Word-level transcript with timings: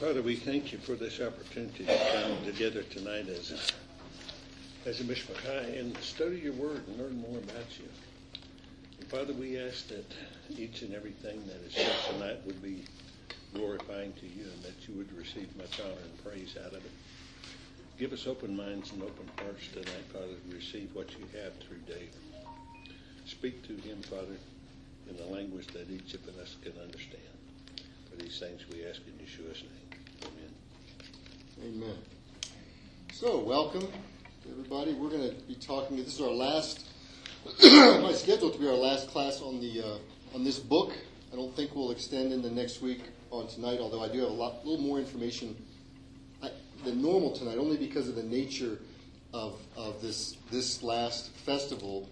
Father, 0.00 0.22
we 0.22 0.36
thank 0.36 0.70
you 0.70 0.78
for 0.78 0.94
this 0.94 1.20
opportunity 1.20 1.84
to 1.84 1.98
come 2.12 2.44
together 2.44 2.84
tonight 2.84 3.28
as 3.28 3.50
a, 3.50 4.88
as 4.88 5.00
a 5.00 5.02
mishpachah 5.02 5.76
and 5.76 5.96
study 5.98 6.38
your 6.38 6.52
word 6.52 6.86
and 6.86 6.98
learn 7.00 7.20
more 7.20 7.38
about 7.38 7.66
you. 7.80 7.88
And 9.00 9.08
Father, 9.08 9.32
we 9.32 9.58
ask 9.58 9.88
that 9.88 10.06
each 10.56 10.82
and 10.82 10.94
everything 10.94 11.42
that 11.48 11.56
is 11.66 11.72
said 11.74 12.12
tonight 12.12 12.38
would 12.46 12.62
be 12.62 12.84
glorifying 13.52 14.12
to 14.20 14.26
you 14.26 14.44
and 14.44 14.62
that 14.62 14.86
you 14.86 14.94
would 14.94 15.12
receive 15.18 15.48
much 15.56 15.80
honor 15.80 15.90
and 15.90 16.24
praise 16.24 16.56
out 16.64 16.74
of 16.74 16.84
it. 16.84 16.92
Give 17.98 18.12
us 18.12 18.28
open 18.28 18.56
minds 18.56 18.92
and 18.92 19.02
open 19.02 19.28
hearts 19.42 19.66
tonight, 19.72 20.06
Father, 20.12 20.26
to 20.26 20.54
receive 20.54 20.90
what 20.94 21.10
you 21.18 21.26
have 21.42 21.54
through 21.56 21.80
David. 21.88 22.14
Speak 23.26 23.66
to 23.66 23.74
him, 23.74 24.00
Father, 24.02 24.38
in 25.10 25.16
the 25.16 25.26
language 25.26 25.66
that 25.72 25.90
each 25.90 26.14
of 26.14 26.20
us 26.38 26.54
can 26.62 26.74
understand. 26.80 27.34
For 28.08 28.22
these 28.22 28.38
things 28.38 28.62
we 28.72 28.86
ask 28.86 29.00
in 29.04 29.26
Yeshua's 29.26 29.62
name. 29.62 29.87
Amen. 31.64 31.96
So, 33.12 33.40
welcome, 33.40 33.88
everybody. 34.48 34.92
We're 34.92 35.10
going 35.10 35.28
to 35.28 35.34
be 35.42 35.56
talking. 35.56 35.96
This 35.96 36.14
is 36.14 36.20
our 36.20 36.30
last, 36.30 36.86
my 37.62 38.12
schedule 38.12 38.50
to 38.50 38.58
be 38.58 38.68
our 38.68 38.74
last 38.74 39.08
class 39.08 39.40
on 39.40 39.60
the 39.60 39.82
uh, 39.82 40.36
on 40.36 40.44
this 40.44 40.60
book. 40.60 40.92
I 41.32 41.36
don't 41.36 41.54
think 41.56 41.74
we'll 41.74 41.90
extend 41.90 42.32
into 42.32 42.48
next 42.48 42.80
week 42.80 43.02
on 43.32 43.48
tonight, 43.48 43.80
although 43.80 44.02
I 44.02 44.08
do 44.08 44.20
have 44.20 44.28
a 44.28 44.32
lot, 44.32 44.64
little 44.64 44.84
more 44.84 45.00
information 45.00 45.56
than 46.84 47.02
normal 47.02 47.32
tonight, 47.32 47.58
only 47.58 47.76
because 47.76 48.08
of 48.08 48.14
the 48.14 48.22
nature 48.22 48.78
of, 49.34 49.60
of 49.76 50.00
this 50.00 50.36
this 50.52 50.82
last 50.84 51.30
festival. 51.38 52.08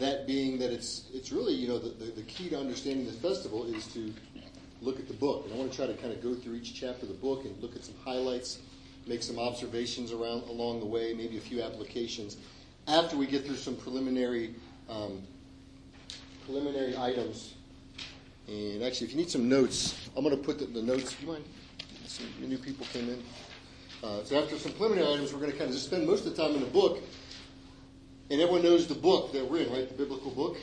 That 0.00 0.26
being 0.26 0.58
that 0.58 0.72
it's 0.72 1.04
it's 1.14 1.30
really 1.30 1.54
you 1.54 1.68
know 1.68 1.78
the, 1.78 1.90
the, 1.90 2.10
the 2.10 2.22
key 2.22 2.50
to 2.50 2.58
understanding 2.58 3.06
the 3.06 3.12
festival 3.12 3.64
is 3.64 3.86
to 3.94 4.12
look 4.80 4.98
at 4.98 5.08
the 5.08 5.14
book, 5.14 5.44
and 5.44 5.54
I 5.54 5.56
want 5.56 5.70
to 5.70 5.76
try 5.76 5.86
to 5.86 5.94
kind 5.94 6.12
of 6.12 6.22
go 6.22 6.34
through 6.34 6.54
each 6.54 6.74
chapter 6.74 7.02
of 7.02 7.08
the 7.08 7.14
book 7.14 7.44
and 7.44 7.60
look 7.62 7.76
at 7.76 7.84
some 7.84 7.94
highlights, 8.04 8.58
make 9.06 9.22
some 9.22 9.38
observations 9.38 10.12
around 10.12 10.42
along 10.48 10.80
the 10.80 10.86
way, 10.86 11.14
maybe 11.14 11.38
a 11.38 11.40
few 11.40 11.62
applications. 11.62 12.36
After 12.88 13.16
we 13.16 13.26
get 13.26 13.44
through 13.44 13.56
some 13.56 13.76
preliminary 13.76 14.54
um, 14.88 15.22
preliminary 16.44 16.96
items 16.96 17.54
and 18.48 18.84
actually, 18.84 19.08
if 19.08 19.12
you 19.12 19.18
need 19.18 19.30
some 19.30 19.48
notes, 19.48 20.08
I'm 20.16 20.22
going 20.22 20.36
to 20.36 20.42
put 20.42 20.58
the, 20.58 20.66
the 20.66 20.82
notes. 20.82 21.14
Do 21.14 21.26
you 21.26 21.32
mind? 21.32 21.44
Some 22.06 22.26
new 22.40 22.58
people 22.58 22.86
came 22.92 23.08
in. 23.08 23.22
Uh, 24.04 24.22
so 24.22 24.40
after 24.40 24.56
some 24.56 24.72
preliminary 24.72 25.12
items, 25.12 25.32
we're 25.32 25.40
going 25.40 25.50
to 25.50 25.58
kind 25.58 25.68
of 25.68 25.74
just 25.74 25.86
spend 25.86 26.06
most 26.06 26.26
of 26.26 26.36
the 26.36 26.42
time 26.42 26.54
in 26.54 26.60
the 26.60 26.66
book. 26.66 27.00
And 28.30 28.40
everyone 28.40 28.62
knows 28.62 28.86
the 28.86 28.94
book 28.94 29.32
that 29.32 29.48
we're 29.50 29.62
in, 29.62 29.72
right? 29.72 29.88
The 29.88 29.94
biblical 29.94 30.30
book 30.30 30.58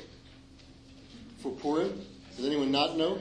for 1.42 1.52
Purim. 1.52 2.06
Does 2.38 2.46
anyone 2.46 2.72
not 2.72 2.98
know? 2.98 3.20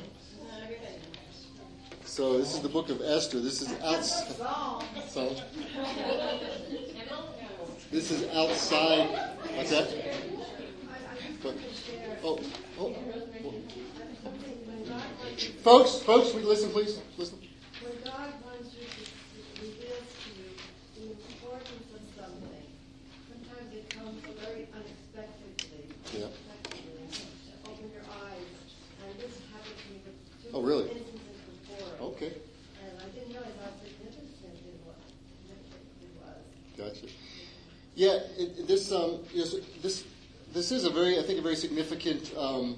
So 2.13 2.37
this 2.37 2.53
is 2.53 2.61
the 2.61 2.69
book 2.69 2.91
of 2.91 3.01
Esther. 3.01 3.41
This 3.41 3.63
is 3.63 3.73
outside. 3.81 4.37
This 7.91 8.11
is 8.11 8.29
outside. 8.37 9.09
What's 9.55 9.71
that? 9.71 9.89
Oh, 12.23 12.39
oh, 12.79 12.95
oh. 13.47 13.55
Folks, 15.63 16.01
folks, 16.01 16.35
we 16.35 16.43
listen, 16.43 16.69
please. 16.69 17.01
Listen. 17.17 17.39
When 17.81 17.95
God 18.05 18.29
wants 18.45 18.75
you 18.77 18.85
to 18.85 19.63
reveal 19.63 19.97
to 19.97 20.29
you 20.37 20.53
the 20.97 21.13
importance 21.13 21.97
of 21.97 22.03
something, 22.15 22.67
sometimes 23.33 23.73
it 23.75 23.89
comes 23.89 24.21
very 24.45 24.69
unexpectedly. 24.77 25.89
Yeah. 26.13 26.29
Open 27.65 27.89
your 27.91 28.05
eyes, 28.05 28.53
and 29.01 29.17
this 29.19 29.41
happened 29.51 29.81
to 29.81 29.85
me 29.89 29.97
with 30.05 30.17
two 30.45 30.51
oh, 30.53 30.61
really? 30.61 30.91
instances 30.91 31.09
before. 31.09 32.13
Okay. 32.13 32.33
And 32.83 32.93
I 33.01 33.09
didn't 33.15 33.33
realize 33.33 33.57
how 33.63 33.71
significant 33.83 34.59
it 34.69 34.79
was. 34.85 35.01
It 36.03 36.13
was. 36.21 36.39
Gotcha. 36.77 37.07
Yeah, 37.95 38.19
it, 38.39 38.67
this 38.67 38.91
um, 38.93 39.22
yes, 39.33 39.55
this 39.83 40.05
this 40.53 40.73
is 40.73 40.85
a 40.85 40.91
very, 40.91 41.19
I 41.19 41.23
think, 41.23 41.39
a 41.39 41.43
very 41.43 41.57
significant. 41.57 42.33
Um, 42.37 42.77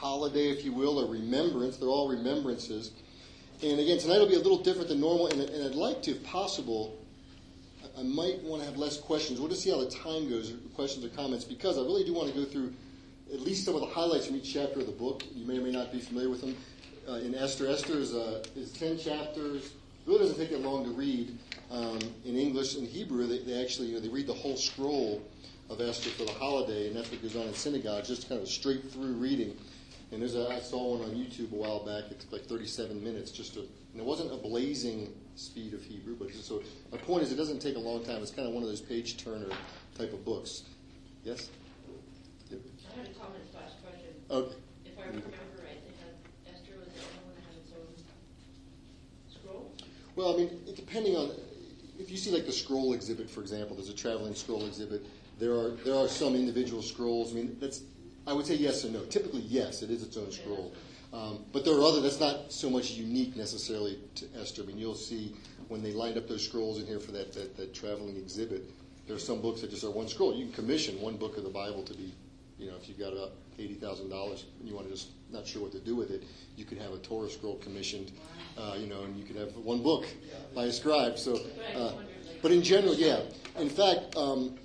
holiday, 0.00 0.48
if 0.48 0.64
you 0.64 0.72
will, 0.72 0.98
or 0.98 1.12
remembrance. 1.12 1.76
They're 1.76 1.88
all 1.88 2.08
remembrances. 2.08 2.90
And 3.62 3.78
again, 3.78 3.98
tonight 3.98 4.18
will 4.18 4.28
be 4.28 4.34
a 4.34 4.38
little 4.38 4.62
different 4.62 4.88
than 4.88 4.98
normal, 4.98 5.26
and, 5.26 5.42
and 5.42 5.64
I'd 5.64 5.74
like 5.74 6.02
to, 6.04 6.12
if 6.12 6.24
possible, 6.24 6.96
I 7.98 8.02
might 8.02 8.42
want 8.42 8.62
to 8.62 8.68
have 8.68 8.78
less 8.78 8.96
questions. 8.96 9.38
We'll 9.38 9.50
just 9.50 9.62
see 9.62 9.70
how 9.70 9.78
the 9.78 9.90
time 9.90 10.30
goes, 10.30 10.54
questions 10.74 11.04
or 11.04 11.10
comments, 11.10 11.44
because 11.44 11.76
I 11.76 11.82
really 11.82 12.04
do 12.04 12.14
want 12.14 12.32
to 12.32 12.34
go 12.34 12.46
through 12.46 12.72
at 13.30 13.40
least 13.40 13.66
some 13.66 13.74
of 13.74 13.82
the 13.82 13.88
highlights 13.88 14.26
from 14.26 14.36
each 14.36 14.50
chapter 14.54 14.80
of 14.80 14.86
the 14.86 14.92
book. 14.92 15.22
You 15.34 15.46
may 15.46 15.58
or 15.58 15.62
may 15.62 15.70
not 15.70 15.92
be 15.92 16.00
familiar 16.00 16.30
with 16.30 16.40
them. 16.40 16.56
Uh, 17.06 17.16
in 17.16 17.34
Esther, 17.34 17.68
Esther 17.68 17.98
is, 17.98 18.14
uh, 18.14 18.42
is 18.56 18.72
10 18.72 18.98
chapters. 18.98 19.66
It 19.66 19.72
really 20.06 20.20
doesn't 20.20 20.38
take 20.38 20.50
that 20.50 20.62
long 20.62 20.84
to 20.84 20.90
read. 20.90 21.36
Um, 21.70 21.98
in 22.24 22.36
English 22.36 22.76
and 22.76 22.86
Hebrew, 22.86 23.26
they, 23.26 23.38
they 23.38 23.62
actually 23.62 23.88
you 23.88 23.94
know, 23.94 24.00
they 24.00 24.08
read 24.08 24.26
the 24.26 24.34
whole 24.34 24.56
scroll 24.56 25.22
of 25.68 25.80
Esther 25.80 26.10
for 26.10 26.24
the 26.24 26.32
holiday, 26.32 26.88
and 26.88 26.96
that's 26.96 27.10
what 27.10 27.22
goes 27.22 27.36
on 27.36 27.46
in 27.46 27.54
synagogues, 27.54 28.08
just 28.08 28.28
kind 28.28 28.40
of 28.40 28.48
straight 28.48 28.90
through 28.90 29.12
reading. 29.12 29.56
And 30.10 30.20
there's 30.20 30.34
a, 30.34 30.48
I 30.48 30.58
saw 30.58 30.96
one 30.96 31.08
on 31.08 31.14
YouTube 31.14 31.52
a 31.52 31.54
while 31.54 31.84
back. 31.86 32.10
It's 32.10 32.26
like 32.32 32.44
37 32.46 33.02
minutes. 33.02 33.30
Just 33.30 33.54
to, 33.54 33.60
and 33.60 34.00
it 34.00 34.04
wasn't 34.04 34.32
a 34.32 34.36
blazing 34.36 35.12
speed 35.36 35.72
of 35.72 35.82
Hebrew, 35.82 36.16
but 36.18 36.32
just 36.32 36.48
so. 36.48 36.62
My 36.90 36.98
point 36.98 37.22
is, 37.22 37.30
it 37.30 37.36
doesn't 37.36 37.60
take 37.60 37.76
a 37.76 37.80
long 37.80 38.04
time. 38.04 38.20
It's 38.20 38.32
kind 38.32 38.48
of 38.48 38.52
one 38.52 38.64
of 38.64 38.68
those 38.68 38.80
page 38.80 39.22
turner 39.22 39.46
type 39.96 40.12
of 40.12 40.24
books. 40.24 40.64
Yes. 41.22 41.50
Yep. 42.50 42.60
I 42.92 42.98
had 42.98 43.08
a 43.08 43.12
comment 43.12 43.44
slash 43.52 43.70
question. 43.80 44.10
Okay. 44.28 44.56
If 44.84 44.98
I 44.98 45.02
remember 45.06 45.30
right, 45.62 45.78
they 45.86 45.94
had 46.02 46.56
Esther 46.56 46.74
was 46.80 46.88
the 46.88 47.06
only 47.06 47.22
one 47.22 47.34
that 47.36 47.46
had 47.46 47.54
its 47.62 47.70
own 47.70 47.86
scroll. 49.30 49.72
Well, 50.16 50.34
I 50.34 50.38
mean, 50.38 50.60
depending 50.74 51.14
on 51.14 51.30
if 52.00 52.10
you 52.10 52.16
see 52.16 52.30
like 52.30 52.46
the 52.46 52.52
scroll 52.52 52.92
exhibit, 52.92 53.28
for 53.30 53.40
example, 53.40 53.76
there's 53.76 53.90
a 53.90 53.94
traveling 53.94 54.34
scroll 54.34 54.64
exhibit. 54.66 55.04
There 55.38 55.52
are 55.52 55.70
there 55.84 55.94
are 55.94 56.08
some 56.08 56.34
individual 56.34 56.82
scrolls. 56.82 57.32
I 57.32 57.36
mean, 57.36 57.56
that's 57.60 57.82
I 58.26 58.32
would 58.32 58.46
say 58.46 58.54
yes 58.54 58.84
or 58.84 58.90
no. 58.90 59.04
Typically, 59.04 59.40
yes, 59.40 59.82
it 59.82 59.90
is 59.90 60.02
its 60.02 60.16
own 60.16 60.30
scroll. 60.30 60.72
Um, 61.12 61.44
but 61.52 61.64
there 61.64 61.74
are 61.74 61.82
other, 61.82 62.00
that's 62.00 62.20
not 62.20 62.52
so 62.52 62.70
much 62.70 62.92
unique 62.92 63.36
necessarily 63.36 63.98
to 64.14 64.26
Esther. 64.40 64.62
I 64.62 64.66
mean, 64.66 64.78
you'll 64.78 64.94
see 64.94 65.34
when 65.68 65.82
they 65.82 65.92
lined 65.92 66.16
up 66.16 66.28
those 66.28 66.44
scrolls 66.44 66.78
in 66.78 66.86
here 66.86 67.00
for 67.00 67.12
that, 67.12 67.32
that, 67.32 67.56
that 67.56 67.74
traveling 67.74 68.16
exhibit, 68.16 68.62
there 69.06 69.16
are 69.16 69.20
some 69.20 69.40
books 69.40 69.60
that 69.62 69.70
just 69.70 69.82
are 69.82 69.90
one 69.90 70.06
scroll. 70.06 70.34
You 70.34 70.44
can 70.44 70.52
commission 70.52 71.00
one 71.00 71.16
book 71.16 71.36
of 71.36 71.42
the 71.42 71.50
Bible 71.50 71.82
to 71.82 71.94
be, 71.94 72.12
you 72.60 72.70
know, 72.70 72.76
if 72.76 72.88
you've 72.88 72.98
got 72.98 73.12
about 73.12 73.32
$80,000 73.58 74.44
and 74.60 74.68
you 74.68 74.74
want 74.74 74.86
to 74.86 74.92
just 74.92 75.08
not 75.32 75.46
sure 75.46 75.62
what 75.62 75.72
to 75.72 75.78
do 75.78 75.96
with 75.96 76.10
it, 76.10 76.24
you 76.56 76.64
could 76.64 76.78
have 76.78 76.92
a 76.92 76.98
Torah 76.98 77.30
scroll 77.30 77.56
commissioned, 77.56 78.12
uh, 78.58 78.76
you 78.78 78.86
know, 78.86 79.02
and 79.02 79.16
you 79.16 79.24
could 79.24 79.36
have 79.36 79.56
one 79.56 79.82
book 79.82 80.06
by 80.54 80.64
a 80.64 80.72
scribe. 80.72 81.18
So, 81.18 81.40
uh, 81.74 81.92
but 82.42 82.52
in 82.52 82.62
general, 82.62 82.94
yeah. 82.94 83.20
In 83.58 83.70
fact, 83.70 84.16
um, 84.16 84.56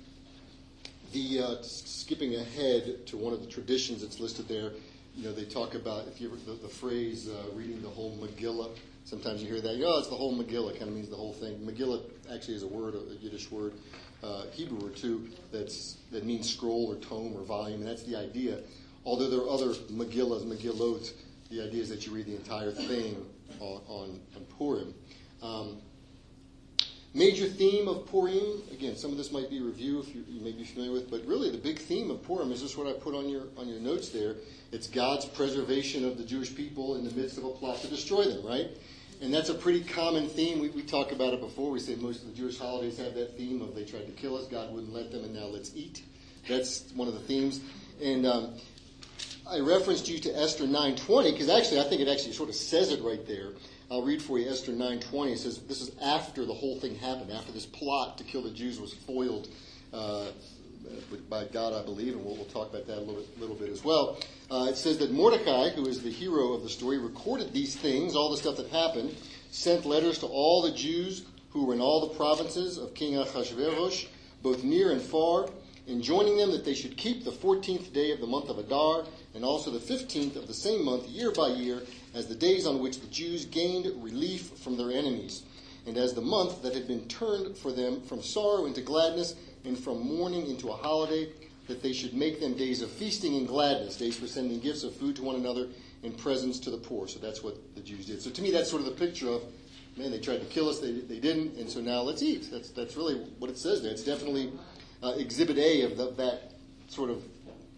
the 1.12 1.40
uh, 1.40 1.62
skipping 1.62 2.34
ahead 2.34 3.06
to 3.06 3.16
one 3.16 3.32
of 3.32 3.40
the 3.40 3.46
traditions 3.46 4.02
that's 4.02 4.20
listed 4.20 4.46
there, 4.48 4.72
you 5.14 5.24
know, 5.24 5.32
they 5.32 5.44
talk 5.44 5.74
about 5.74 6.06
if 6.08 6.20
you 6.20 6.28
ever, 6.28 6.36
the, 6.44 6.52
the 6.52 6.68
phrase 6.68 7.28
uh, 7.28 7.56
reading 7.56 7.80
the 7.80 7.88
whole 7.88 8.16
Megillah. 8.18 8.70
Sometimes 9.04 9.40
you 9.40 9.48
hear 9.48 9.60
that, 9.60 9.82
oh, 9.84 9.98
it's 9.98 10.08
the 10.08 10.16
whole 10.16 10.36
Megillah, 10.36 10.72
kind 10.72 10.90
of 10.90 10.94
means 10.94 11.08
the 11.08 11.16
whole 11.16 11.32
thing. 11.32 11.56
Megillah 11.60 12.02
actually 12.34 12.54
is 12.54 12.64
a 12.64 12.66
word, 12.66 12.94
a 12.94 13.14
Yiddish 13.22 13.50
word, 13.50 13.72
uh, 14.26 14.46
Hebrew 14.52 14.78
word 14.78 14.96
too, 14.96 15.28
that's, 15.52 15.98
that 16.10 16.24
means 16.24 16.52
scroll 16.52 16.90
or 16.90 16.96
tome 16.96 17.34
or 17.34 17.42
volume, 17.42 17.80
and 17.80 17.88
that's 17.88 18.02
the 18.02 18.16
idea. 18.16 18.58
Although 19.04 19.30
there 19.30 19.40
are 19.40 19.48
other 19.48 19.72
Megillas, 19.92 20.44
Megillot, 20.44 21.12
the 21.50 21.62
idea 21.62 21.82
is 21.82 21.88
that 21.88 22.06
you 22.06 22.14
read 22.14 22.26
the 22.26 22.34
entire 22.34 22.72
thing 22.72 23.24
on, 23.60 23.80
on, 23.86 24.20
on 24.34 24.44
Purim. 24.58 24.94
Um, 25.42 25.78
Major 27.16 27.46
theme 27.46 27.88
of 27.88 28.04
Purim, 28.04 28.60
again, 28.70 28.94
some 28.94 29.10
of 29.10 29.16
this 29.16 29.32
might 29.32 29.48
be 29.48 29.62
review 29.62 30.00
if 30.00 30.14
you, 30.14 30.22
you, 30.28 30.42
may 30.42 30.52
be 30.52 30.64
familiar 30.64 30.92
with, 30.92 31.10
but 31.10 31.24
really 31.24 31.50
the 31.50 31.56
big 31.56 31.78
theme 31.78 32.10
of 32.10 32.22
Purim 32.22 32.52
is 32.52 32.60
just 32.60 32.76
what 32.76 32.86
I 32.86 32.92
put 32.92 33.14
on 33.14 33.26
your 33.26 33.44
on 33.56 33.68
your 33.68 33.80
notes 33.80 34.10
there. 34.10 34.34
It's 34.70 34.86
God's 34.86 35.24
preservation 35.24 36.04
of 36.04 36.18
the 36.18 36.24
Jewish 36.24 36.54
people 36.54 36.96
in 36.96 37.04
the 37.04 37.10
midst 37.12 37.38
of 37.38 37.44
a 37.44 37.50
plot 37.52 37.80
to 37.80 37.86
destroy 37.86 38.24
them, 38.24 38.44
right? 38.44 38.68
And 39.22 39.32
that's 39.32 39.48
a 39.48 39.54
pretty 39.54 39.82
common 39.82 40.28
theme. 40.28 40.60
We, 40.60 40.68
we 40.68 40.82
talk 40.82 41.12
about 41.12 41.32
it 41.32 41.40
before. 41.40 41.70
We 41.70 41.80
say 41.80 41.94
most 41.96 42.22
of 42.22 42.28
the 42.28 42.36
Jewish 42.36 42.58
holidays 42.58 42.98
have 42.98 43.14
that 43.14 43.36
theme 43.36 43.62
of 43.62 43.74
they 43.74 43.84
tried 43.84 44.06
to 44.06 44.12
kill 44.12 44.36
us, 44.36 44.46
God 44.46 44.72
wouldn't 44.72 44.92
let 44.92 45.10
them, 45.10 45.24
and 45.24 45.34
now 45.34 45.46
let's 45.46 45.72
eat. 45.74 46.02
That's 46.48 46.92
one 46.94 47.08
of 47.08 47.14
the 47.14 47.20
themes. 47.20 47.60
And 48.02 48.26
um, 48.26 48.54
I 49.48 49.60
referenced 49.60 50.08
you 50.08 50.18
to 50.20 50.36
Esther 50.36 50.64
9:20 50.64 51.32
because 51.32 51.48
actually 51.48 51.80
I 51.80 51.84
think 51.84 52.00
it 52.00 52.08
actually 52.08 52.32
sort 52.32 52.48
of 52.48 52.54
says 52.54 52.90
it 52.90 53.00
right 53.02 53.26
there. 53.26 53.52
I'll 53.90 54.02
read 54.02 54.20
for 54.20 54.38
you 54.38 54.50
Esther 54.50 54.72
9:20. 54.72 55.32
It 55.32 55.38
says 55.38 55.60
this 55.60 55.80
is 55.80 55.92
after 56.02 56.44
the 56.44 56.54
whole 56.54 56.78
thing 56.78 56.96
happened, 56.96 57.30
after 57.30 57.52
this 57.52 57.66
plot 57.66 58.18
to 58.18 58.24
kill 58.24 58.42
the 58.42 58.50
Jews 58.50 58.80
was 58.80 58.92
foiled 58.92 59.48
uh, 59.92 60.26
by 61.30 61.44
God, 61.44 61.72
I 61.72 61.84
believe, 61.84 62.14
and 62.14 62.24
we'll, 62.24 62.36
we'll, 62.36 62.44
talk 62.46 62.70
about 62.70 62.86
that 62.86 62.98
a 62.98 63.00
little 63.00 63.24
little 63.38 63.56
bit 63.56 63.70
as 63.70 63.82
well. 63.82 64.18
Uh, 64.48 64.66
it 64.70 64.76
says 64.76 64.98
that 64.98 65.10
Mordecai, 65.10 65.70
who 65.70 65.86
is 65.86 66.02
the 66.02 66.10
hero 66.10 66.52
of 66.52 66.62
the 66.62 66.68
story, 66.68 66.98
recorded 66.98 67.52
these 67.52 67.74
things, 67.74 68.14
all 68.14 68.30
the 68.30 68.36
stuff 68.36 68.56
that 68.56 68.68
happened, 68.68 69.16
sent 69.50 69.84
letters 69.84 70.20
to 70.20 70.26
all 70.26 70.62
the 70.62 70.70
Jews 70.70 71.24
who 71.50 71.66
were 71.66 71.74
in 71.74 71.80
all 71.80 72.06
the 72.06 72.14
provinces 72.14 72.78
of 72.78 72.94
King 72.94 73.16
Ahasuerus, 73.16 74.06
both 74.42 74.62
near 74.62 74.92
and 74.92 75.02
far, 75.02 75.48
enjoining 75.88 76.36
them 76.36 76.52
that 76.52 76.64
they 76.64 76.74
should 76.74 76.96
keep 76.96 77.24
the 77.24 77.32
14th 77.32 77.92
day 77.92 78.12
of 78.12 78.20
the 78.20 78.26
month 78.26 78.48
of 78.48 78.58
Adar, 78.58 79.04
and 79.34 79.44
also 79.44 79.72
the 79.72 79.80
15th 79.80 80.36
of 80.36 80.46
the 80.46 80.54
same 80.54 80.84
month, 80.84 81.08
year 81.08 81.32
by 81.32 81.48
year, 81.48 81.82
as 82.14 82.28
the 82.28 82.34
days 82.36 82.66
on 82.66 82.78
which 82.78 83.00
the 83.00 83.06
Jews 83.08 83.46
gained 83.46 83.86
relief 84.00 84.50
from 84.58 84.76
their 84.76 84.92
enemies, 84.92 85.42
and 85.86 85.96
as 85.96 86.14
the 86.14 86.20
month 86.20 86.62
that 86.62 86.74
had 86.74 86.86
been 86.86 87.08
turned 87.08 87.56
for 87.56 87.72
them 87.72 88.00
from 88.02 88.22
sorrow 88.22 88.66
into 88.66 88.80
gladness, 88.80 89.34
and 89.64 89.76
from 89.76 90.06
mourning 90.06 90.48
into 90.48 90.68
a 90.68 90.76
holiday, 90.76 91.28
that 91.68 91.82
they 91.82 91.92
should 91.92 92.14
make 92.14 92.40
them 92.40 92.54
days 92.54 92.82
of 92.82 92.90
feasting 92.90 93.36
and 93.36 93.48
gladness, 93.48 93.96
days 93.96 94.16
for 94.16 94.26
sending 94.26 94.60
gifts 94.60 94.84
of 94.84 94.94
food 94.94 95.16
to 95.16 95.22
one 95.22 95.36
another 95.36 95.68
and 96.02 96.16
presents 96.16 96.58
to 96.60 96.70
the 96.70 96.76
poor. 96.76 97.08
So 97.08 97.18
that's 97.18 97.42
what 97.42 97.56
the 97.74 97.80
Jews 97.80 98.06
did. 98.06 98.22
So 98.22 98.30
to 98.30 98.42
me, 98.42 98.50
that's 98.50 98.70
sort 98.70 98.82
of 98.82 98.86
the 98.86 99.06
picture 99.06 99.28
of, 99.28 99.42
man, 99.96 100.10
they 100.10 100.20
tried 100.20 100.40
to 100.40 100.46
kill 100.46 100.68
us, 100.68 100.78
they, 100.78 100.92
they 100.92 101.18
didn't, 101.18 101.56
and 101.58 101.68
so 101.68 101.80
now 101.80 102.00
let's 102.02 102.22
eat. 102.22 102.48
That's, 102.50 102.70
that's 102.70 102.96
really 102.96 103.16
what 103.38 103.50
it 103.50 103.58
says 103.58 103.82
there. 103.82 103.92
It's 103.92 104.04
definitely 104.04 104.52
uh, 105.02 105.14
exhibit 105.16 105.58
A 105.58 105.82
of 105.82 105.96
the, 105.96 106.10
that 106.12 106.52
sort 106.88 107.10
of, 107.10 107.22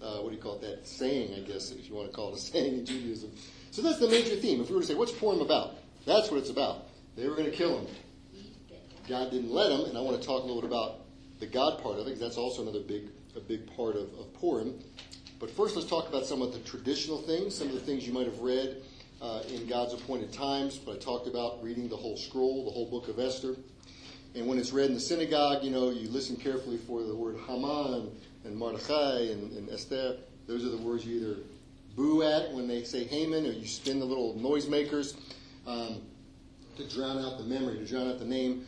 uh, 0.02 0.18
what 0.18 0.30
do 0.30 0.36
you 0.36 0.42
call 0.42 0.56
it, 0.56 0.60
that 0.62 0.86
saying, 0.86 1.34
I 1.34 1.40
guess, 1.40 1.70
if 1.70 1.88
you 1.88 1.94
want 1.94 2.08
to 2.08 2.14
call 2.14 2.32
it 2.32 2.36
a 2.36 2.40
saying 2.40 2.78
in 2.80 2.86
Judaism. 2.86 3.32
So 3.70 3.82
that's 3.82 3.98
the 3.98 4.08
major 4.08 4.36
theme. 4.36 4.60
If 4.60 4.68
we 4.68 4.74
were 4.74 4.82
to 4.82 4.86
say, 4.86 4.94
what's 4.94 5.12
Purim 5.12 5.40
about? 5.40 5.74
That's 6.04 6.30
what 6.30 6.38
it's 6.38 6.50
about. 6.50 6.88
They 7.16 7.28
were 7.28 7.34
going 7.34 7.50
to 7.50 7.56
kill 7.56 7.78
him. 7.78 7.86
God 9.08 9.30
didn't 9.30 9.50
let 9.50 9.72
him, 9.72 9.86
and 9.86 9.96
I 9.96 10.00
want 10.00 10.20
to 10.20 10.26
talk 10.26 10.42
a 10.42 10.46
little 10.46 10.60
bit 10.60 10.70
about 10.70 11.00
the 11.40 11.46
God 11.46 11.82
part 11.82 11.94
of 11.94 12.00
it, 12.00 12.04
because 12.06 12.20
that's 12.20 12.36
also 12.36 12.62
another 12.62 12.80
big, 12.80 13.08
a 13.38 13.40
big 13.40 13.74
part 13.74 13.94
of, 13.94 14.12
of 14.18 14.34
Purim. 14.34 14.78
But 15.38 15.50
first, 15.50 15.76
let's 15.76 15.88
talk 15.88 16.08
about 16.08 16.26
some 16.26 16.42
of 16.42 16.52
the 16.52 16.58
traditional 16.60 17.18
things, 17.18 17.56
some 17.56 17.68
of 17.68 17.74
the 17.74 17.80
things 17.80 18.06
you 18.06 18.12
might 18.12 18.26
have 18.26 18.40
read 18.40 18.82
uh, 19.22 19.42
in 19.48 19.66
God's 19.66 19.94
appointed 19.94 20.32
times. 20.32 20.76
But 20.76 20.96
I 20.96 20.98
talked 20.98 21.28
about 21.28 21.62
reading 21.62 21.88
the 21.88 21.96
whole 21.96 22.16
scroll, 22.16 22.64
the 22.64 22.72
whole 22.72 22.90
book 22.90 23.08
of 23.08 23.18
Esther. 23.18 23.54
And 24.34 24.46
when 24.46 24.58
it's 24.58 24.72
read 24.72 24.88
in 24.88 24.94
the 24.94 25.00
synagogue, 25.00 25.62
you 25.62 25.70
know, 25.70 25.90
you 25.90 26.08
listen 26.10 26.36
carefully 26.36 26.76
for 26.76 27.02
the 27.02 27.14
word 27.14 27.36
Haman 27.46 28.10
and 28.44 28.56
Mordechai 28.56 29.30
and, 29.30 29.56
and 29.56 29.70
Esther. 29.70 30.16
Those 30.46 30.64
are 30.64 30.70
the 30.70 30.78
words 30.78 31.06
you 31.06 31.20
either 31.20 31.36
boo 31.94 32.22
at 32.22 32.52
when 32.52 32.68
they 32.68 32.82
say 32.82 33.04
Haman, 33.04 33.46
or 33.46 33.52
you 33.52 33.66
spin 33.66 34.00
the 34.00 34.04
little 34.04 34.34
noisemakers 34.34 35.16
um, 35.66 36.02
to 36.76 36.88
drown 36.88 37.18
out 37.18 37.38
the 37.38 37.44
memory, 37.44 37.78
to 37.78 37.84
drown 37.84 38.08
out 38.08 38.18
the 38.18 38.24
name. 38.24 38.66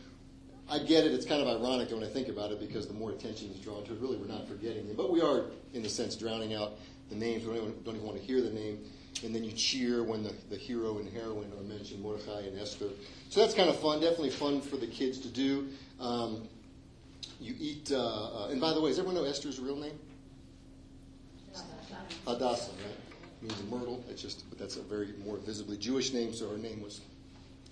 I 0.71 0.79
get 0.79 1.05
it. 1.05 1.11
It's 1.11 1.25
kind 1.25 1.41
of 1.41 1.49
ironic 1.49 1.91
when 1.91 2.01
I 2.01 2.07
think 2.07 2.29
about 2.29 2.51
it 2.51 2.59
because 2.59 2.87
the 2.87 2.93
more 2.93 3.11
attention 3.11 3.51
is 3.51 3.59
drawn 3.59 3.83
to 3.83 3.91
it, 3.91 3.99
really, 3.99 4.15
we're 4.15 4.27
not 4.27 4.47
forgetting 4.47 4.87
it. 4.87 4.95
But 4.95 5.11
we 5.11 5.21
are, 5.21 5.43
in 5.73 5.83
a 5.85 5.89
sense, 5.89 6.15
drowning 6.15 6.53
out 6.53 6.79
the 7.09 7.15
names. 7.15 7.43
We 7.43 7.53
don't 7.53 7.63
even, 7.63 7.83
don't 7.83 7.95
even 7.95 8.07
want 8.07 8.17
to 8.17 8.23
hear 8.23 8.41
the 8.41 8.51
name. 8.51 8.79
And 9.25 9.35
then 9.35 9.43
you 9.43 9.51
cheer 9.51 10.01
when 10.01 10.23
the, 10.23 10.33
the 10.49 10.55
hero 10.55 10.99
and 10.99 11.09
heroine 11.09 11.51
are 11.59 11.63
mentioned, 11.63 12.01
Mordechai 12.01 12.43
and 12.47 12.57
Esther. 12.57 12.87
So 13.29 13.41
that's 13.41 13.53
kind 13.53 13.69
of 13.69 13.77
fun. 13.81 13.99
Definitely 13.99 14.29
fun 14.29 14.61
for 14.61 14.77
the 14.77 14.87
kids 14.87 15.19
to 15.19 15.27
do. 15.27 15.67
Um, 15.99 16.47
you 17.41 17.53
eat, 17.59 17.91
uh, 17.91 17.97
uh, 17.97 18.47
and 18.49 18.61
by 18.61 18.73
the 18.73 18.79
way, 18.79 18.91
does 18.91 18.99
everyone 18.99 19.21
know 19.21 19.29
Esther's 19.29 19.59
real 19.59 19.75
name? 19.75 19.99
Hadassah, 22.25 22.71
right? 22.71 23.41
Means 23.41 23.59
a 23.59 23.63
myrtle. 23.63 24.05
It's 24.09 24.21
just, 24.21 24.49
but 24.49 24.57
that's 24.57 24.77
a 24.77 24.81
very 24.83 25.09
more 25.25 25.37
visibly 25.37 25.75
Jewish 25.75 26.13
name. 26.13 26.33
So 26.33 26.49
her 26.49 26.57
name 26.57 26.81
was 26.81 27.01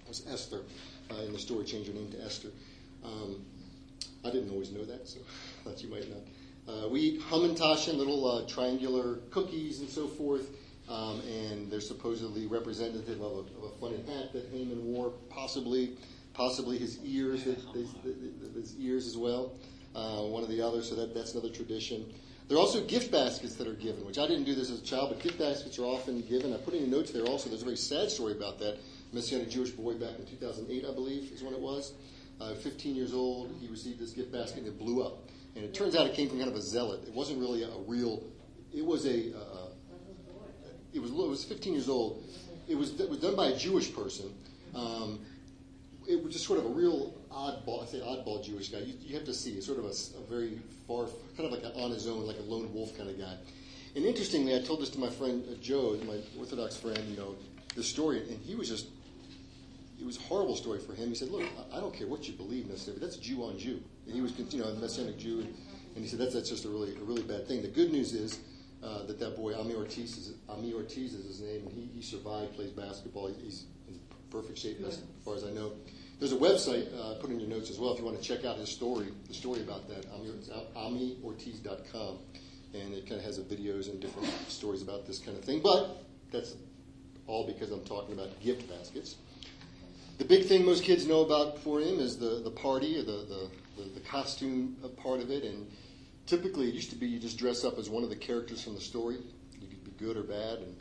was 0.09 0.25
Esther. 0.27 0.63
Uh, 1.11 1.21
in 1.21 1.31
the 1.31 1.39
story, 1.39 1.63
changed 1.63 1.87
her 1.87 1.93
name 1.93 2.11
to 2.11 2.23
Esther. 2.23 2.49
Um, 3.03 3.45
I 4.25 4.29
didn't 4.31 4.51
always 4.51 4.71
know 4.71 4.83
that, 4.85 5.07
so 5.07 5.19
I 5.59 5.69
thought 5.69 5.83
you 5.83 5.89
might 5.89 6.09
not. 6.09 6.19
Uh, 6.67 6.87
we 6.87 7.01
eat 7.01 7.21
Hamantashen, 7.21 7.95
little 7.95 8.29
uh, 8.29 8.47
triangular 8.47 9.15
cookies 9.31 9.79
and 9.79 9.89
so 9.89 10.07
forth, 10.07 10.49
um, 10.87 11.21
and 11.21 11.71
they're 11.71 11.81
supposedly 11.81 12.45
representative 12.45 13.21
of 13.21 13.31
a, 13.31 13.39
of 13.39 13.63
a 13.63 13.79
funny 13.79 13.97
hat 13.97 14.33
that 14.33 14.47
Haman 14.51 14.85
wore, 14.85 15.11
possibly, 15.29 15.97
possibly 16.33 16.77
his 16.77 16.99
ears, 17.03 17.43
his, 17.43 17.65
his 18.53 18.75
ears 18.79 19.07
as 19.07 19.17
well, 19.17 19.53
uh, 19.95 20.21
one 20.21 20.43
of 20.43 20.49
the 20.49 20.61
others. 20.61 20.89
So 20.89 20.95
that, 20.95 21.15
that's 21.15 21.33
another 21.33 21.49
tradition. 21.49 22.05
There 22.47 22.57
are 22.57 22.61
also 22.61 22.83
gift 22.83 23.11
baskets 23.11 23.55
that 23.55 23.67
are 23.67 23.73
given, 23.73 24.05
which 24.05 24.17
I 24.17 24.25
didn't 24.25 24.45
do 24.45 24.55
this 24.55 24.71
as 24.71 24.79
a 24.79 24.83
child, 24.83 25.09
but 25.09 25.21
gift 25.21 25.37
baskets 25.37 25.77
are 25.77 25.85
often 25.85 26.21
given. 26.21 26.51
I 26.51 26.57
put 26.57 26.73
in 26.73 26.89
the 26.89 26.97
notes 26.97 27.11
there 27.11 27.23
also. 27.23 27.49
There's 27.49 27.61
a 27.61 27.65
very 27.65 27.77
sad 27.77 28.09
story 28.09 28.33
about 28.33 28.57
that. 28.59 28.79
Messianic 29.13 29.49
Jewish 29.49 29.69
boy 29.69 29.93
back 29.93 30.17
in 30.17 30.25
2008, 30.25 30.83
I 30.83 30.93
believe, 30.93 31.31
is 31.31 31.43
when 31.43 31.53
it 31.53 31.59
was. 31.59 31.93
Uh, 32.39 32.53
15 32.55 32.95
years 32.95 33.13
old, 33.13 33.53
he 33.59 33.67
received 33.67 33.99
this 33.99 34.11
gift 34.11 34.31
basket 34.31 34.59
and 34.59 34.67
it 34.67 34.79
blew 34.79 35.03
up. 35.03 35.29
And 35.55 35.65
it 35.65 35.73
turns 35.73 35.95
out 35.95 36.07
it 36.07 36.13
came 36.13 36.29
from 36.29 36.37
kind 36.37 36.49
of 36.49 36.55
a 36.55 36.61
zealot. 36.61 37.01
It 37.05 37.13
wasn't 37.13 37.39
really 37.39 37.63
a, 37.63 37.67
a 37.67 37.79
real. 37.81 38.23
It 38.73 38.85
was 38.85 39.05
a. 39.05 39.35
Uh, 39.35 39.69
it 40.93 40.99
was. 40.99 41.11
It 41.11 41.15
was 41.17 41.43
15 41.43 41.73
years 41.73 41.89
old. 41.89 42.23
It 42.67 42.75
was. 42.75 42.99
It 42.99 43.09
was 43.09 43.19
done 43.19 43.35
by 43.35 43.47
a 43.47 43.57
Jewish 43.57 43.93
person. 43.93 44.33
Um, 44.73 45.19
it 46.07 46.23
was 46.23 46.33
just 46.33 46.45
sort 46.45 46.59
of 46.59 46.65
a 46.65 46.69
real 46.69 47.13
oddball. 47.31 47.83
I 47.83 47.87
say 47.87 47.99
oddball 47.99 48.43
Jewish 48.43 48.69
guy. 48.69 48.79
You, 48.79 48.93
you 49.01 49.15
have 49.15 49.25
to 49.25 49.33
see. 49.33 49.51
It's 49.51 49.65
sort 49.65 49.79
of 49.79 49.85
a, 49.85 49.89
a 49.89 50.21
very 50.29 50.59
far, 50.87 51.07
kind 51.35 51.45
of 51.45 51.51
like 51.51 51.63
a, 51.63 51.75
on 51.77 51.91
his 51.91 52.07
own, 52.07 52.25
like 52.25 52.39
a 52.39 52.43
lone 52.43 52.73
wolf 52.73 52.97
kind 52.97 53.09
of 53.09 53.19
guy. 53.19 53.35
And 53.95 54.05
interestingly, 54.05 54.55
I 54.55 54.61
told 54.61 54.81
this 54.81 54.89
to 54.91 54.99
my 54.99 55.09
friend 55.09 55.43
uh, 55.51 55.55
Joe, 55.61 55.99
my 56.05 56.17
Orthodox 56.37 56.77
friend. 56.77 56.99
You 57.09 57.17
know, 57.17 57.35
the 57.75 57.83
story, 57.83 58.19
and 58.19 58.39
he 58.41 58.55
was 58.55 58.69
just 58.69 58.87
it 59.99 60.05
was 60.05 60.17
a 60.17 60.21
horrible 60.21 60.55
story 60.55 60.79
for 60.79 60.93
him. 60.93 61.09
He 61.09 61.15
said, 61.15 61.29
"Look, 61.29 61.43
I 61.73 61.79
don't 61.79 61.93
care 61.93 62.07
what 62.07 62.27
you 62.27 62.33
believe 62.33 62.67
necessarily, 62.67 62.99
but 62.99 63.09
that's 63.09 63.17
Jew 63.17 63.43
on 63.43 63.57
Jew." 63.57 63.81
And 64.05 64.15
he 64.15 64.21
was, 64.21 64.33
you 64.37 64.59
know, 64.59 64.67
a 64.67 64.73
Messianic 64.75 65.17
Jew, 65.17 65.39
and 65.95 66.03
he 66.03 66.07
said 66.07 66.19
that's 66.19 66.33
that's 66.33 66.49
just 66.49 66.65
a 66.65 66.69
really 66.69 66.95
a 66.95 67.03
really 67.03 67.23
bad 67.23 67.47
thing. 67.47 67.61
The 67.61 67.67
good 67.67 67.91
news 67.91 68.13
is 68.13 68.39
uh, 68.83 69.05
that 69.05 69.19
that 69.19 69.35
boy 69.35 69.55
Ami 69.55 69.75
Ortiz 69.75 70.17
is 70.17 70.33
Ami 70.47 70.73
Ortiz 70.73 71.13
is 71.13 71.25
his 71.25 71.41
name, 71.41 71.67
and 71.67 71.71
he, 71.71 71.89
he 71.93 72.01
survived, 72.01 72.55
plays 72.55 72.71
basketball. 72.71 73.27
He's 73.27 73.65
in 73.87 73.99
perfect 74.31 74.57
shape 74.57 74.79
as 74.87 75.01
far 75.25 75.35
as 75.35 75.43
I 75.43 75.51
know. 75.51 75.73
There's 76.19 76.33
a 76.33 76.37
website 76.37 76.87
uh, 76.99 77.15
put 77.21 77.29
in 77.29 77.39
your 77.39 77.49
notes 77.49 77.69
as 77.69 77.79
well 77.79 77.93
if 77.93 77.99
you 77.99 78.05
want 78.05 78.21
to 78.21 78.23
check 78.23 78.43
out 78.43 78.57
his 78.57 78.69
story, 78.69 79.07
the 79.27 79.33
story 79.33 79.61
about 79.61 79.87
that. 79.87 80.05
Ami, 80.75 81.15
AmiOrtiz.com, 81.23 82.17
and 82.73 82.93
it 82.93 83.07
kind 83.07 83.19
of 83.19 83.25
has 83.25 83.39
videos 83.39 83.89
and 83.89 84.01
different 84.01 84.27
stories 84.49 84.81
about 84.81 85.07
this 85.07 85.19
kind 85.19 85.37
of 85.37 85.45
thing. 85.45 85.61
But 85.61 86.03
that's 86.31 86.55
all 87.25 87.47
because 87.47 87.71
I'm 87.71 87.85
talking 87.85 88.13
about 88.13 88.37
gift 88.41 88.67
baskets. 88.69 89.15
The 90.19 90.25
big 90.25 90.47
thing 90.47 90.65
most 90.65 90.83
kids 90.83 91.07
know 91.07 91.21
about 91.21 91.63
Purim 91.63 91.97
is 91.97 92.17
the, 92.17 92.41
the 92.43 92.51
party 92.51 92.99
or 92.99 93.03
the, 93.03 93.49
the, 93.77 93.83
the, 93.95 94.01
costume 94.01 94.75
part 95.01 95.21
of 95.21 95.31
it. 95.31 95.45
And 95.45 95.65
typically, 96.25 96.67
it 96.67 96.73
used 96.73 96.89
to 96.89 96.97
be 96.97 97.07
you 97.07 97.19
just 97.19 97.37
dress 97.37 97.63
up 97.63 97.79
as 97.79 97.89
one 97.89 98.03
of 98.03 98.09
the 98.09 98.17
characters 98.17 98.61
from 98.61 98.75
the 98.75 98.81
story. 98.81 99.15
You 99.61 99.67
could 99.67 99.85
be 99.85 99.91
good 99.91 100.17
or 100.17 100.23
bad. 100.23 100.59
And 100.59 100.75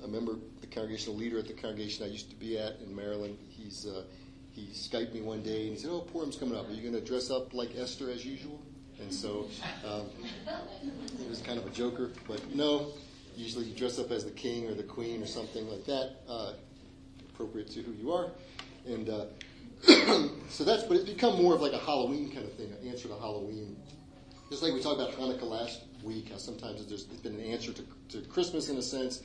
I 0.00 0.06
remember 0.06 0.36
the 0.62 0.66
congregational 0.66 1.18
leader 1.18 1.38
at 1.38 1.46
the 1.46 1.52
congregation 1.52 2.06
I 2.06 2.08
used 2.08 2.30
to 2.30 2.36
be 2.36 2.58
at 2.58 2.80
in 2.80 2.96
Maryland. 2.96 3.36
He's 3.50 3.86
uh, 3.86 4.04
he 4.52 4.68
Skyped 4.72 5.12
me 5.12 5.20
one 5.20 5.42
day 5.42 5.68
and 5.68 5.76
he 5.76 5.78
said, 5.78 5.90
"Oh, 5.92 6.00
Purim's 6.00 6.36
coming 6.36 6.56
up. 6.56 6.66
Are 6.66 6.72
you 6.72 6.80
going 6.80 6.94
to 6.94 7.06
dress 7.06 7.30
up 7.30 7.52
like 7.52 7.76
Esther 7.76 8.10
as 8.10 8.24
usual?" 8.24 8.62
And 9.00 9.12
so 9.12 9.48
um, 9.86 10.08
it 11.20 11.28
was 11.28 11.42
kind 11.42 11.58
of 11.58 11.66
a 11.66 11.70
joker, 11.70 12.10
but 12.26 12.54
no. 12.54 12.92
Usually, 13.36 13.66
you 13.66 13.76
dress 13.76 13.98
up 13.98 14.10
as 14.10 14.24
the 14.24 14.30
king 14.30 14.66
or 14.66 14.74
the 14.74 14.82
queen 14.82 15.22
or 15.22 15.26
something 15.26 15.68
like 15.68 15.84
that, 15.84 16.16
uh, 16.26 16.54
appropriate 17.28 17.70
to 17.72 17.82
who 17.82 17.92
you 17.92 18.12
are. 18.12 18.30
And 18.88 19.08
uh, 19.08 19.24
so 20.48 20.64
that's, 20.64 20.84
but 20.84 20.96
it's 20.96 21.08
become 21.08 21.40
more 21.40 21.54
of 21.54 21.60
like 21.60 21.72
a 21.72 21.78
Halloween 21.78 22.30
kind 22.32 22.44
of 22.44 22.52
thing, 22.54 22.72
an 22.72 22.88
answer 22.88 23.08
to 23.08 23.14
Halloween. 23.14 23.76
Just 24.50 24.62
like 24.62 24.72
we 24.72 24.80
talked 24.80 25.00
about 25.00 25.12
Hanukkah 25.12 25.48
last 25.48 25.82
week, 26.02 26.30
how 26.30 26.38
sometimes 26.38 26.84
there's 26.86 27.04
been 27.04 27.34
an 27.34 27.44
answer 27.44 27.72
to, 27.72 27.82
to 28.08 28.20
Christmas 28.28 28.70
in 28.70 28.78
a 28.78 28.82
sense. 28.82 29.22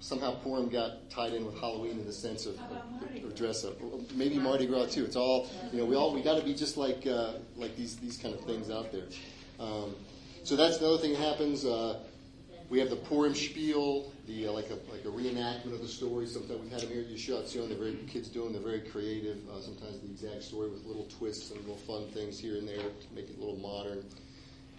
Somehow 0.00 0.34
Purim 0.36 0.68
got 0.68 1.10
tied 1.10 1.34
in 1.34 1.44
with 1.44 1.58
Halloween 1.58 1.92
in 1.98 2.06
the 2.06 2.12
sense 2.12 2.46
of, 2.46 2.58
of, 2.58 3.24
of 3.24 3.34
dress 3.34 3.64
up. 3.64 3.74
Maybe 4.14 4.38
Mardi 4.38 4.66
Gras 4.66 4.86
too. 4.86 5.04
It's 5.04 5.16
all 5.16 5.48
you 5.72 5.78
know. 5.78 5.86
We 5.86 5.96
all 5.96 6.12
we 6.12 6.22
got 6.22 6.38
to 6.38 6.44
be 6.44 6.54
just 6.54 6.76
like 6.76 7.06
uh, 7.06 7.32
like 7.56 7.76
these 7.76 7.96
these 7.96 8.18
kind 8.18 8.34
of 8.34 8.42
things 8.42 8.70
out 8.70 8.92
there. 8.92 9.06
Um, 9.58 9.94
so 10.44 10.54
that's 10.54 10.78
the 10.78 10.86
other 10.86 10.98
thing 10.98 11.12
that 11.12 11.20
happens. 11.20 11.64
Uh, 11.64 12.00
we 12.68 12.78
have 12.80 12.90
the 12.90 12.96
Purim 12.96 13.34
spiel, 13.34 14.12
the 14.26 14.48
uh, 14.48 14.52
like 14.52 14.70
a 14.70 14.78
like 14.90 15.04
a 15.04 15.08
reenactment 15.08 15.72
of 15.72 15.80
the 15.80 15.88
story. 15.88 16.26
Sometimes 16.26 16.60
we've 16.60 16.70
had 16.70 16.80
them 16.80 16.90
here 16.90 17.00
at 17.00 17.08
Yeshiva 17.08 17.44
Tzion. 17.44 17.68
They're 17.68 17.78
very 17.78 17.96
kids 18.08 18.28
doing. 18.28 18.52
They're 18.52 18.62
very 18.62 18.80
creative. 18.80 19.38
Uh, 19.48 19.60
sometimes 19.60 20.00
the 20.00 20.10
exact 20.10 20.42
story 20.42 20.70
with 20.70 20.84
little 20.84 21.06
twists 21.18 21.50
and 21.50 21.60
little 21.60 21.76
fun 21.76 22.08
things 22.08 22.38
here 22.38 22.56
and 22.56 22.68
there 22.68 22.76
to 22.78 23.14
make 23.14 23.28
it 23.28 23.36
a 23.36 23.40
little 23.40 23.58
modern. 23.58 24.04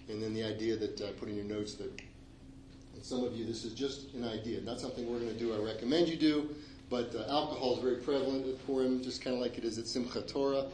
And 0.09 0.21
then 0.21 0.33
the 0.33 0.43
idea 0.43 0.75
that 0.77 1.01
uh, 1.01 1.11
put 1.19 1.29
in 1.29 1.35
your 1.35 1.45
notes 1.45 1.75
that, 1.75 1.91
some 3.01 3.23
of 3.23 3.35
you 3.35 3.45
this 3.45 3.63
is 3.63 3.73
just 3.73 4.13
an 4.13 4.27
idea, 4.27 4.61
not 4.61 4.79
something 4.79 5.09
we're 5.09 5.19
going 5.19 5.33
to 5.33 5.39
do. 5.39 5.53
I 5.53 5.57
recommend 5.57 6.07
you 6.07 6.17
do. 6.17 6.49
But 6.89 7.13
uh, 7.13 7.29
alcohol 7.29 7.75
is 7.75 7.83
very 7.83 7.97
prevalent 7.97 8.47
at 8.47 8.65
Purim, 8.65 9.03
just 9.03 9.21
kind 9.21 9.35
of 9.35 9.41
like 9.41 9.57
it 9.57 9.65
is 9.65 9.77
at 9.77 9.85
Simchat 9.85 10.27
Torah. 10.27 10.65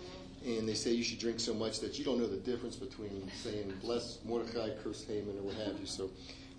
And 0.45 0.67
they 0.67 0.73
say 0.73 0.91
you 0.91 1.03
should 1.03 1.19
drink 1.19 1.39
so 1.39 1.53
much 1.53 1.79
that 1.79 1.97
you 1.97 2.05
don't 2.05 2.19
know 2.19 2.27
the 2.27 2.37
difference 2.37 2.75
between 2.75 3.31
saying 3.41 3.73
bless 3.81 4.19
Mordechai, 4.25 4.69
curse 4.83 5.05
Haman, 5.05 5.37
or 5.39 5.41
what 5.41 5.55
have 5.55 5.79
you. 5.79 5.85
So 5.85 6.11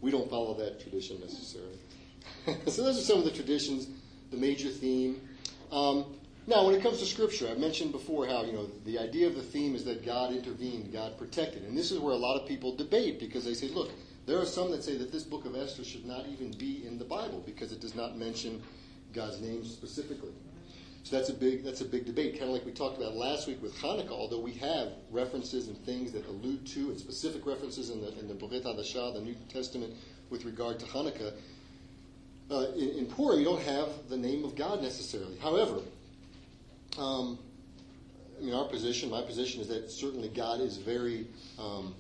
we 0.05 0.11
don't 0.11 0.29
follow 0.29 0.53
that 0.53 0.79
tradition 0.81 1.19
necessarily. 1.19 1.79
so 2.71 2.83
those 2.83 2.99
are 2.99 3.01
some 3.01 3.19
of 3.19 3.25
the 3.25 3.31
traditions, 3.31 3.89
the 4.31 4.37
major 4.37 4.69
theme. 4.69 5.19
Um, 5.73 6.05
now, 6.47 6.67
when 6.67 6.75
it 6.75 6.83
comes 6.83 6.99
to 6.99 7.07
Scripture, 7.07 7.49
I 7.49 7.55
mentioned 7.55 7.91
before 7.91 8.27
how 8.27 8.45
you 8.45 8.53
know 8.53 8.69
the 8.85 8.99
idea 8.99 9.27
of 9.27 9.35
the 9.35 9.43
theme 9.43 9.75
is 9.75 9.83
that 9.87 10.05
God 10.05 10.31
intervened, 10.31 10.93
God 10.93 11.17
protected, 11.17 11.65
and 11.65 11.77
this 11.77 11.91
is 11.91 11.99
where 11.99 12.13
a 12.13 12.19
lot 12.19 12.39
of 12.39 12.47
people 12.47 12.77
debate 12.77 13.19
because 13.19 13.47
they 13.47 13.55
say, 13.55 13.69
look, 13.69 13.91
there 14.27 14.39
are 14.39 14.45
some 14.45 14.71
that 14.73 14.85
say 14.85 14.99
that 14.99 15.11
this 15.11 15.23
book 15.23 15.47
of 15.47 15.57
Esther 15.57 15.85
should 15.85 16.05
not 16.05 16.27
even 16.27 16.51
be 16.59 16.87
in 16.87 16.99
the 16.99 17.05
Bible 17.07 17.43
because 17.47 17.73
it 17.73 17.81
does 17.81 17.95
not 17.95 18.19
mention 18.19 18.63
God's 19.15 19.41
name 19.41 19.65
specifically. 19.65 20.33
So 21.05 21.17
that's 21.17 21.29
a 21.29 21.35
big 21.35 21.63
that's 21.63 21.83
a 21.83 21.85
big 21.85 22.07
debate, 22.07 22.33
kind 22.39 22.45
of 22.45 22.55
like 22.55 22.65
we 22.65 22.73
talked 22.73 22.97
about 22.97 23.15
last 23.15 23.47
week 23.47 23.63
with 23.63 23.77
Hanukkah. 23.77 24.11
Although 24.11 24.41
we 24.41 24.55
have 24.55 24.89
references 25.11 25.69
and 25.69 25.77
things 25.85 26.13
that 26.13 26.27
allude 26.27 26.67
to 26.69 26.91
and 26.91 26.99
specific 26.99 27.45
references 27.45 27.91
in 27.91 28.01
the 28.01 28.19
in 28.19 28.27
the 28.27 28.33
Brit 28.33 28.65
Hadashah, 28.65 29.13
the 29.13 29.21
New 29.21 29.37
Testament, 29.53 29.93
with 30.31 30.47
regard 30.47 30.81
to 30.81 30.87
Hanukkah. 30.87 31.35
Uh, 32.51 32.73
in, 32.75 32.91
in 32.91 33.07
Purim, 33.07 33.39
you 33.39 33.45
don't 33.45 33.63
have 33.63 33.89
the 34.09 34.17
name 34.17 34.45
of 34.45 34.57
God 34.57 34.83
necessarily. 34.83 35.37
However, 35.39 35.81
um, 36.99 37.39
I 38.39 38.43
mean, 38.43 38.55
our 38.55 38.67
position, 38.67 39.11
my 39.11 39.23
position 39.23 39.61
is 39.61 39.69
that 39.69 39.91
certainly 39.91 40.29
God 40.29 40.61
is 40.61 40.79
very 40.79 41.27
um, 41.59 41.95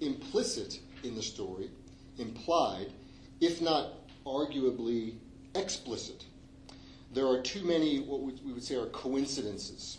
implicit 0.00 0.78
in 1.02 1.16
the 1.16 1.22
story, 1.22 1.70
implied, 2.18 2.92
if 3.40 3.60
not 3.60 3.94
arguably 4.24 5.14
explicit. 5.54 6.24
There 7.12 7.26
are 7.26 7.40
too 7.40 7.64
many, 7.64 8.00
what 8.00 8.20
we 8.20 8.52
would 8.52 8.62
say 8.62 8.76
are 8.76 8.86
coincidences. 8.86 9.98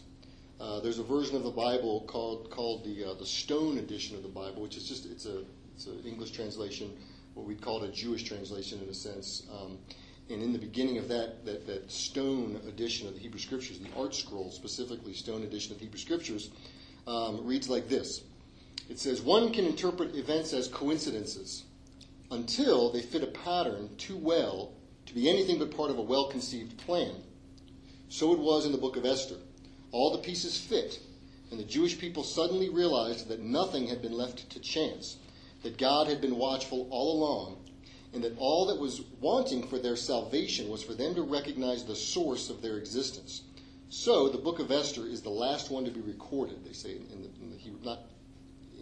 Uh, 0.60 0.80
there's 0.82 1.00
a 1.00 1.04
version 1.04 1.36
of 1.36 1.44
the 1.44 1.51
Bible 1.51 2.01
called 2.08 2.51
called 2.51 2.84
the 2.84 3.06
uh, 3.06 3.13
the 3.13 3.25
Stone 3.25 3.78
edition 3.78 4.16
of 4.16 4.24
the 4.24 4.30
Bible, 4.30 4.62
which 4.62 4.75
is 4.75 4.88
just 4.88 5.06
it's 5.06 5.25
a 5.25 5.44
it's 5.74 5.88
an 5.88 6.01
English 6.06 6.32
translation, 6.32 6.92
what 7.34 7.46
we'd 7.48 7.62
call 7.62 7.82
it 7.84 7.89
a 7.89 7.92
Jewish 7.94 8.24
translation 8.24 8.82
in 8.84 8.89
a 8.89 8.94
sense. 8.94 9.44
Um, 9.51 9.78
and 10.30 10.44
in 10.44 10.54
the 10.54 10.60
beginning 10.60 10.98
of 10.98 11.08
that, 11.08 11.46
that 11.46 11.66
that 11.66 11.89
Stone 11.89 12.60
edition 12.68 13.08
of 13.08 13.13
the 13.13 13.20
Hebrew 13.22 13.39
Scriptures, 13.39 13.80
the 13.80 13.89
ArtScroll 13.89 14.51
specifically 14.51 15.13
Stone 15.13 15.44
edition 15.44 15.72
of 15.72 15.80
the 15.80 15.86
Hebrew 15.86 16.00
Scriptures, 16.00 16.51
um, 17.08 17.46
reads 17.46 17.70
like 17.70 17.88
this. 17.88 18.22
It 18.89 19.00
says 19.00 19.22
one 19.22 19.54
can 19.54 19.66
interpret 19.66 20.16
events 20.16 20.51
as 20.54 20.68
coincidences 20.68 21.63
until 22.32 22.92
they 22.92 23.01
fit 23.01 23.24
a 23.24 23.28
pattern 23.28 23.89
too 23.98 24.18
well 24.18 24.74
to 25.10 25.16
be 25.16 25.28
anything 25.28 25.58
but 25.58 25.75
part 25.75 25.89
of 25.89 25.98
a 25.98 26.04
well 26.04 26.30
conceived 26.30 26.78
plan. 26.78 27.16
So 28.10 28.32
it 28.32 28.39
was 28.39 28.66
in 28.66 28.72
the 28.72 28.78
book 28.78 28.96
of 28.96 29.06
Esther. 29.06 29.38
All 29.92 30.12
the 30.12 30.20
pieces 30.20 30.56
fit, 30.56 31.00
and 31.50 31.60
the 31.60 31.63
Jewish 31.63 31.98
people 31.98 32.24
suddenly 32.24 32.70
realized 32.70 33.28
that 33.28 33.42
nothing 33.42 33.88
had 33.88 34.04
been 34.04 34.13
left 34.13 34.51
to 34.51 34.60
chance, 34.60 35.18
that 35.63 35.80
God 35.80 36.08
had 36.08 36.22
been 36.22 36.38
watchful 36.38 36.88
all 36.92 37.18
along, 37.18 37.58
and 38.13 38.24
that 38.24 38.38
all 38.38 38.68
that 38.68 38.80
was 38.80 39.01
wanting 39.20 39.68
for 39.68 39.80
their 39.80 39.96
salvation 39.96 40.70
was 40.70 40.84
for 40.84 40.94
them 40.94 41.16
to 41.16 41.24
recognize 41.24 41.86
the 41.86 41.96
source 41.96 42.51
of 42.51 42.62
their 42.62 42.78
existence. 42.78 43.42
So 43.89 44.30
the 44.30 44.38
book 44.38 44.60
of 44.60 44.72
Esther 44.72 45.08
is 45.08 45.24
the 45.24 45.30
last 45.30 45.72
one 45.72 45.86
to 45.86 45.92
be 45.92 46.01
recorded, 46.01 46.63
they 46.63 46.74
say, 46.74 46.92
in 46.92 47.24
the, 47.24 47.30
in 47.42 47.50
the 47.50 47.58
Hebrew, 47.58 47.80
not 47.84 48.01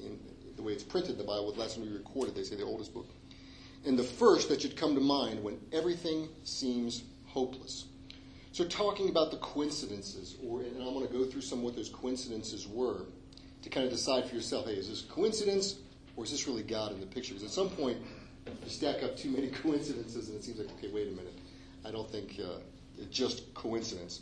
in 0.03 0.19
the 0.57 0.61
way 0.61 0.73
it's 0.73 0.83
printed 0.83 1.11
in 1.11 1.17
the 1.19 1.23
Bible, 1.23 1.53
the 1.53 1.61
last 1.61 1.77
one 1.77 1.87
to 1.87 1.93
be 1.93 1.97
recorded, 1.97 2.35
they 2.35 2.43
say, 2.43 2.57
the 2.57 2.63
oldest 2.63 2.93
book. 2.93 3.07
And 3.85 3.97
the 3.97 4.03
first 4.03 4.49
that 4.49 4.61
should 4.61 4.75
come 4.75 4.95
to 4.95 5.01
mind 5.01 5.43
when 5.43 5.59
everything 5.71 6.29
seems 6.43 7.03
hopeless. 7.25 7.85
So, 8.51 8.65
talking 8.65 9.09
about 9.09 9.31
the 9.31 9.37
coincidences, 9.37 10.35
or 10.43 10.61
and 10.61 10.77
I'm 10.77 10.93
going 10.93 11.07
to 11.07 11.13
go 11.13 11.25
through 11.25 11.41
some 11.41 11.59
of 11.59 11.65
what 11.65 11.75
those 11.75 11.89
coincidences 11.89 12.67
were 12.67 13.05
to 13.61 13.69
kind 13.69 13.85
of 13.85 13.91
decide 13.91 14.27
for 14.27 14.35
yourself 14.35 14.65
hey, 14.65 14.73
is 14.73 14.89
this 14.89 15.01
coincidence 15.01 15.75
or 16.15 16.23
is 16.23 16.31
this 16.31 16.47
really 16.47 16.63
God 16.63 16.91
in 16.91 16.99
the 16.99 17.05
picture? 17.05 17.33
Because 17.33 17.47
at 17.47 17.53
some 17.53 17.69
point, 17.69 17.97
you 18.45 18.69
stack 18.69 19.03
up 19.03 19.15
too 19.15 19.29
many 19.29 19.47
coincidences 19.63 20.29
and 20.29 20.37
it 20.37 20.43
seems 20.43 20.57
like, 20.57 20.69
okay, 20.77 20.89
wait 20.91 21.07
a 21.07 21.11
minute. 21.11 21.33
I 21.85 21.91
don't 21.91 22.09
think 22.09 22.39
uh, 22.43 22.59
it's 22.97 23.15
just 23.15 23.53
coincidence. 23.53 24.21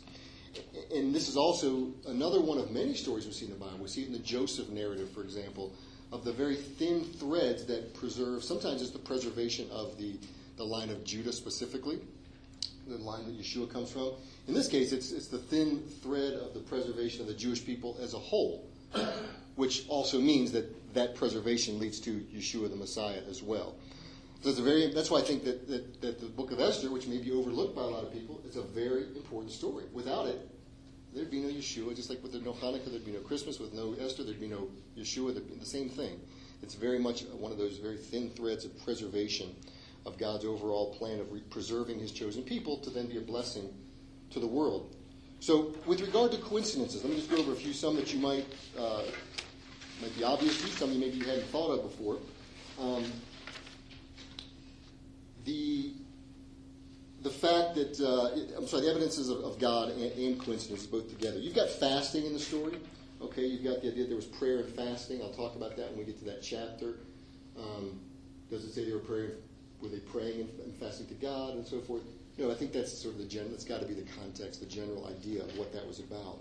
And 0.94 1.14
this 1.14 1.28
is 1.28 1.36
also 1.36 1.88
another 2.06 2.40
one 2.40 2.58
of 2.58 2.70
many 2.70 2.94
stories 2.94 3.26
we 3.26 3.32
see 3.32 3.46
in 3.46 3.52
the 3.52 3.58
Bible. 3.58 3.78
We 3.80 3.88
see 3.88 4.02
it 4.02 4.06
in 4.08 4.12
the 4.12 4.18
Joseph 4.18 4.68
narrative, 4.68 5.10
for 5.10 5.22
example, 5.22 5.72
of 6.12 6.24
the 6.24 6.32
very 6.32 6.56
thin 6.56 7.04
threads 7.04 7.64
that 7.66 7.94
preserve, 7.94 8.44
sometimes 8.44 8.82
it's 8.82 8.90
the 8.90 8.98
preservation 8.98 9.68
of 9.70 9.98
the, 9.98 10.16
the 10.56 10.64
line 10.64 10.90
of 10.90 11.04
Judah 11.04 11.32
specifically 11.32 12.00
the 12.88 12.96
line 12.98 13.24
that 13.24 13.38
Yeshua 13.38 13.70
comes 13.70 13.90
from. 13.90 14.12
In 14.46 14.54
this 14.54 14.68
case, 14.68 14.92
it's, 14.92 15.12
it's 15.12 15.28
the 15.28 15.38
thin 15.38 15.82
thread 16.02 16.34
of 16.34 16.54
the 16.54 16.60
preservation 16.60 17.20
of 17.20 17.26
the 17.26 17.34
Jewish 17.34 17.64
people 17.64 17.96
as 18.00 18.14
a 18.14 18.18
whole, 18.18 18.64
which 19.56 19.88
also 19.88 20.20
means 20.20 20.52
that 20.52 20.94
that 20.94 21.14
preservation 21.14 21.78
leads 21.78 22.00
to 22.00 22.20
Yeshua 22.34 22.70
the 22.70 22.76
Messiah 22.76 23.20
as 23.28 23.42
well. 23.42 23.74
So 24.42 24.50
a 24.50 24.62
very, 24.62 24.92
that's 24.92 25.10
why 25.10 25.18
I 25.18 25.22
think 25.22 25.44
that, 25.44 25.66
that, 25.68 26.00
that 26.00 26.20
the 26.20 26.26
book 26.26 26.52
of 26.52 26.60
Esther, 26.60 26.90
which 26.90 27.08
may 27.08 27.18
be 27.18 27.32
overlooked 27.32 27.74
by 27.74 27.82
a 27.82 27.86
lot 27.86 28.04
of 28.04 28.12
people, 28.12 28.40
is 28.48 28.56
a 28.56 28.62
very 28.62 29.02
important 29.16 29.50
story. 29.50 29.84
Without 29.92 30.28
it, 30.28 30.38
there'd 31.16 31.30
be 31.30 31.40
no 31.40 31.48
Yeshua, 31.48 31.96
just 31.96 32.10
like 32.10 32.22
with 32.22 32.34
no 32.34 32.52
Hanukkah, 32.52 32.90
there'd 32.90 33.04
be 33.04 33.12
no 33.12 33.20
Christmas. 33.20 33.58
With 33.58 33.72
no 33.72 33.96
Esther, 33.98 34.22
there'd 34.22 34.38
be 34.38 34.48
no 34.48 34.68
Yeshua. 34.96 35.32
There'd 35.32 35.48
be 35.48 35.54
the 35.54 35.64
same 35.64 35.88
thing. 35.88 36.20
It's 36.62 36.74
very 36.74 36.98
much 36.98 37.22
one 37.24 37.50
of 37.50 37.58
those 37.58 37.78
very 37.78 37.96
thin 37.96 38.30
threads 38.30 38.64
of 38.64 38.84
preservation 38.84 39.54
of 40.04 40.18
God's 40.18 40.44
overall 40.44 40.94
plan 40.94 41.18
of 41.18 41.32
re- 41.32 41.42
preserving 41.50 41.98
his 41.98 42.12
chosen 42.12 42.42
people 42.42 42.76
to 42.78 42.90
then 42.90 43.06
be 43.06 43.16
a 43.16 43.22
blessing 43.22 43.72
to 44.30 44.40
the 44.40 44.46
world. 44.46 44.94
So, 45.40 45.74
with 45.86 46.00
regard 46.00 46.32
to 46.32 46.38
coincidences, 46.38 47.02
let 47.02 47.10
me 47.10 47.16
just 47.16 47.30
go 47.30 47.38
over 47.38 47.52
a 47.52 47.56
few, 47.56 47.72
some 47.72 47.96
that 47.96 48.12
you 48.12 48.20
might, 48.20 48.46
uh, 48.78 49.02
might 50.00 50.16
be 50.16 50.24
obvious 50.24 50.60
to 50.60 50.66
you, 50.66 50.72
some 50.72 50.92
you 50.92 50.98
maybe 50.98 51.16
you 51.16 51.24
hadn't 51.24 51.46
thought 51.46 51.70
of 51.70 51.82
before. 51.82 52.18
Um, 52.78 53.04
the, 55.44 55.92
the 57.22 57.30
fact 57.30 57.65
that, 57.76 58.00
uh, 58.00 58.56
I'm 58.58 58.66
sorry, 58.66 58.82
the 58.82 58.90
evidences 58.90 59.28
of, 59.28 59.38
of 59.40 59.58
God 59.58 59.90
and, 59.90 60.02
and 60.02 60.40
coincidences 60.40 60.86
both 60.86 61.08
together. 61.08 61.38
You've 61.38 61.54
got 61.54 61.68
fasting 61.68 62.26
in 62.26 62.32
the 62.32 62.38
story. 62.38 62.78
Okay, 63.22 63.46
you've 63.46 63.64
got 63.64 63.82
the 63.82 63.92
idea 63.92 64.06
there 64.06 64.16
was 64.16 64.26
prayer 64.26 64.58
and 64.58 64.68
fasting. 64.74 65.22
I'll 65.22 65.30
talk 65.30 65.56
about 65.56 65.76
that 65.76 65.90
when 65.90 66.00
we 66.00 66.04
get 66.04 66.18
to 66.18 66.24
that 66.26 66.42
chapter. 66.42 66.96
Um, 67.58 68.00
does 68.50 68.64
it 68.64 68.72
say 68.72 68.84
they 68.84 68.92
were 68.92 68.98
praying 68.98 69.30
were 69.80 69.88
they 69.88 69.98
praying 69.98 70.48
and 70.64 70.74
fasting 70.76 71.06
to 71.06 71.14
God 71.14 71.54
and 71.54 71.66
so 71.66 71.80
forth? 71.80 72.02
No, 72.38 72.50
I 72.50 72.54
think 72.54 72.72
that's 72.72 72.92
sort 72.92 73.14
of 73.14 73.20
the 73.20 73.26
general. 73.26 73.50
That's 73.50 73.64
got 73.64 73.80
to 73.80 73.86
be 73.86 73.94
the 73.94 74.08
context, 74.18 74.60
the 74.60 74.66
general 74.66 75.06
idea 75.06 75.42
of 75.42 75.56
what 75.58 75.72
that 75.72 75.86
was 75.86 76.00
about. 76.00 76.38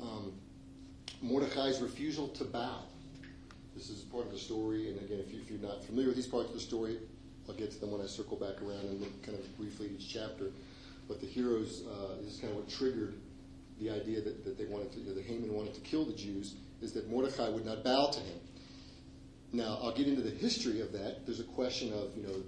Um, 0.00 0.32
Mordecai's 1.22 1.80
refusal 1.80 2.28
to 2.28 2.44
bow. 2.44 2.82
This 3.74 3.90
is 3.90 4.02
part 4.02 4.26
of 4.26 4.32
the 4.32 4.38
story, 4.38 4.88
and 4.88 5.00
again, 5.00 5.18
if, 5.18 5.32
you, 5.32 5.56
are 5.56 5.62
not 5.62 5.84
familiar 5.84 6.08
with 6.08 6.16
these 6.16 6.26
parts 6.26 6.48
of 6.48 6.54
the 6.54 6.60
story, 6.60 6.98
I'll 7.48 7.54
get 7.54 7.70
to 7.72 7.78
them 7.78 7.92
when 7.92 8.00
I 8.00 8.06
circle 8.06 8.36
back 8.36 8.62
around 8.62 8.86
and 8.86 9.00
look 9.00 9.22
kind 9.22 9.38
of 9.38 9.56
briefly 9.58 9.86
at 9.86 9.92
each 9.92 10.12
chapter. 10.12 10.50
But 11.08 11.20
the 11.20 11.26
heroes, 11.26 11.82
uh, 11.86 12.26
is 12.26 12.38
kind 12.38 12.52
of 12.52 12.60
what 12.60 12.68
triggered 12.68 13.14
the 13.78 13.90
idea 13.90 14.20
that, 14.22 14.44
that 14.44 14.56
they 14.56 14.64
wanted 14.64 14.92
to, 14.92 15.00
you 15.00 15.08
know, 15.08 15.14
the 15.14 15.22
Haman 15.22 15.52
wanted 15.52 15.74
to 15.74 15.80
kill 15.80 16.04
the 16.04 16.14
Jews, 16.14 16.54
is 16.80 16.92
that 16.92 17.10
Mordecai 17.10 17.48
would 17.48 17.66
not 17.66 17.84
bow 17.84 18.10
to 18.12 18.20
him. 18.20 18.38
Now, 19.52 19.78
I'll 19.82 19.94
get 19.94 20.08
into 20.08 20.22
the 20.22 20.30
history 20.30 20.80
of 20.80 20.92
that. 20.92 21.26
There's 21.26 21.40
a 21.40 21.44
question 21.44 21.92
of, 21.92 22.16
you 22.16 22.22
know, 22.22 22.42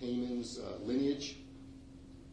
Haman's 0.00 0.58
uh, 0.58 0.84
lineage. 0.84 1.36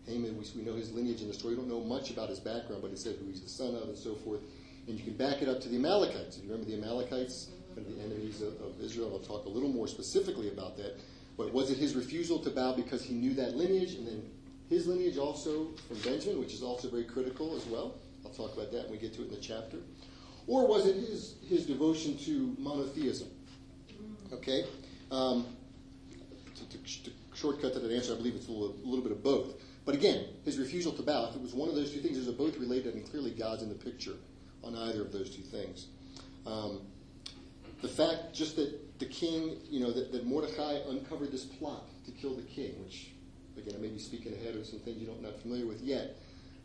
Haman, 0.05 0.37
we, 0.37 0.45
we 0.55 0.63
know 0.63 0.75
his 0.75 0.91
lineage 0.91 1.21
in 1.21 1.27
the 1.27 1.33
story. 1.33 1.55
We 1.55 1.61
don't 1.61 1.69
know 1.69 1.83
much 1.83 2.09
about 2.09 2.29
his 2.29 2.39
background, 2.39 2.81
but 2.81 2.91
it 2.91 2.99
said 2.99 3.15
who 3.19 3.27
he's 3.27 3.41
the 3.41 3.49
son 3.49 3.75
of 3.75 3.83
and 3.83 3.97
so 3.97 4.15
forth. 4.15 4.41
And 4.87 4.97
you 4.97 5.03
can 5.03 5.13
back 5.13 5.41
it 5.41 5.47
up 5.47 5.61
to 5.61 5.69
the 5.69 5.77
Amalekites. 5.77 6.37
If 6.37 6.43
you 6.43 6.49
remember 6.49 6.69
the 6.69 6.77
Amalekites, 6.77 7.49
of 7.77 7.85
the 7.95 8.01
enemies 8.01 8.41
of, 8.41 8.53
of 8.61 8.79
Israel, 8.81 9.11
I'll 9.13 9.27
talk 9.27 9.45
a 9.45 9.49
little 9.49 9.69
more 9.69 9.87
specifically 9.87 10.49
about 10.49 10.77
that. 10.77 10.99
But 11.39 11.53
was 11.53 11.71
it 11.71 11.77
his 11.77 11.95
refusal 11.95 12.37
to 12.39 12.49
bow 12.49 12.73
because 12.73 13.01
he 13.01 13.13
knew 13.13 13.33
that 13.35 13.55
lineage, 13.55 13.93
and 13.93 14.05
then 14.05 14.29
his 14.69 14.87
lineage 14.87 15.17
also 15.17 15.69
from 15.87 15.97
Benjamin, 16.01 16.37
which 16.37 16.53
is 16.53 16.61
also 16.61 16.89
very 16.89 17.05
critical 17.05 17.55
as 17.55 17.65
well? 17.65 17.95
I'll 18.25 18.31
talk 18.31 18.53
about 18.53 18.73
that 18.73 18.83
when 18.83 18.91
we 18.91 18.97
get 18.97 19.13
to 19.13 19.21
it 19.21 19.29
in 19.29 19.35
the 19.35 19.39
chapter. 19.39 19.77
Or 20.47 20.67
was 20.67 20.85
it 20.85 20.97
his, 20.97 21.35
his 21.47 21.65
devotion 21.65 22.17
to 22.25 22.55
monotheism? 22.59 23.29
Okay? 24.33 24.65
Um, 25.11 25.45
to, 26.55 26.77
to, 26.77 27.03
to 27.05 27.11
shortcut 27.33 27.71
to 27.71 27.79
that 27.79 27.89
answer, 27.89 28.11
I 28.11 28.17
believe 28.17 28.35
it's 28.35 28.49
a 28.49 28.51
little, 28.51 28.75
a 28.75 28.85
little 28.85 29.03
bit 29.03 29.13
of 29.13 29.23
both. 29.23 29.61
But 29.85 29.95
again, 29.95 30.25
his 30.43 30.57
refusal 30.57 30.91
to 30.91 31.01
bow, 31.01 31.29
if 31.29 31.37
it 31.37 31.41
was 31.41 31.53
one 31.53 31.69
of 31.69 31.75
those 31.75 31.93
two 31.93 32.01
things, 32.01 32.17
those 32.17 32.27
are 32.27 32.37
both 32.37 32.57
related, 32.57 32.95
and 32.95 33.09
clearly 33.09 33.31
God's 33.31 33.63
in 33.63 33.69
the 33.69 33.75
picture 33.75 34.15
on 34.61 34.75
either 34.75 35.03
of 35.03 35.13
those 35.13 35.33
two 35.33 35.43
things. 35.43 35.87
Um, 36.45 36.81
the 37.81 37.87
fact 37.87 38.33
just 38.33 38.57
that 38.57 38.77
the 38.99 39.05
king, 39.05 39.57
you 39.69 39.79
know, 39.79 39.91
that, 39.91 40.11
that 40.11 40.25
Mordecai 40.25 40.79
uncovered 40.87 41.31
this 41.31 41.45
plot 41.45 41.85
to 42.05 42.11
kill 42.11 42.35
the 42.35 42.43
king, 42.43 42.73
which, 42.83 43.11
again, 43.57 43.73
I 43.77 43.81
may 43.81 43.87
be 43.87 43.99
speaking 43.99 44.33
ahead 44.33 44.55
of 44.55 44.65
some 44.65 44.79
things 44.79 45.01
you're 45.01 45.15
not 45.21 45.39
familiar 45.41 45.65
with 45.65 45.81
yet, 45.81 46.17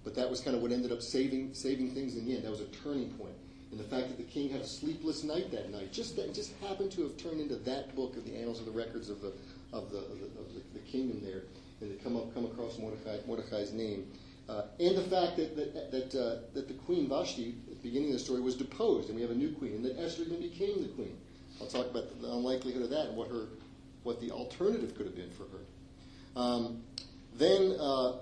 but 0.02 0.14
that 0.16 0.28
was 0.28 0.40
kind 0.40 0.56
of 0.56 0.62
what 0.62 0.72
ended 0.72 0.92
up 0.92 1.00
saving, 1.00 1.54
saving 1.54 1.92
things 1.92 2.16
in 2.16 2.26
the 2.26 2.34
end. 2.34 2.44
That 2.44 2.50
was 2.50 2.60
a 2.60 2.66
turning 2.66 3.10
point. 3.12 3.34
And 3.70 3.80
the 3.80 3.84
fact 3.84 4.08
that 4.08 4.18
the 4.18 4.24
king 4.24 4.50
had 4.50 4.60
a 4.60 4.66
sleepless 4.66 5.24
night 5.24 5.50
that 5.50 5.70
night, 5.70 5.92
just 5.92 6.16
that 6.16 6.34
just 6.34 6.52
happened 6.60 6.92
to 6.92 7.02
have 7.02 7.16
turned 7.16 7.40
into 7.40 7.56
that 7.56 7.94
book 7.96 8.16
of 8.16 8.24
the 8.24 8.36
annals 8.36 8.60
of 8.60 8.66
the 8.66 8.72
records 8.72 9.08
of 9.08 9.20
the, 9.20 9.32
of 9.72 9.90
the, 9.90 9.98
of 9.98 10.20
the, 10.20 10.26
of 10.38 10.54
the, 10.54 10.62
the 10.74 10.80
kingdom 10.80 11.20
there, 11.24 11.42
and 11.80 11.96
to 11.96 12.04
come 12.04 12.16
up 12.16 12.32
come 12.34 12.44
across 12.44 12.78
Mordecai, 12.78 13.18
Mordecai's 13.26 13.72
name, 13.72 14.06
uh, 14.48 14.62
and 14.78 14.96
the 14.96 15.02
fact 15.02 15.36
that 15.36 15.56
that 15.56 15.90
that, 15.90 16.14
uh, 16.14 16.36
that 16.52 16.68
the 16.68 16.74
queen 16.74 17.08
Vashti 17.08 17.56
at 17.70 17.82
the 17.82 17.88
beginning 17.88 18.10
of 18.10 18.14
the 18.14 18.18
story 18.20 18.40
was 18.40 18.54
deposed, 18.54 19.08
and 19.08 19.16
we 19.16 19.22
have 19.22 19.32
a 19.32 19.34
new 19.34 19.50
queen, 19.52 19.72
and 19.72 19.84
that 19.84 19.98
Esther 19.98 20.24
then 20.24 20.40
became 20.40 20.82
the 20.82 20.88
queen. 20.88 21.16
I'll 21.60 21.66
talk 21.66 21.90
about 21.90 22.20
the 22.20 22.30
unlikelihood 22.30 22.82
of 22.82 22.90
that 22.90 23.06
and 23.08 23.16
what 23.16 23.28
her 23.28 23.46
what 24.02 24.20
the 24.20 24.30
alternative 24.30 24.94
could 24.96 25.06
have 25.06 25.16
been 25.16 25.30
for 25.30 25.44
her. 25.44 26.40
Um, 26.40 26.82
then 27.36 27.74
uh, 27.80 28.12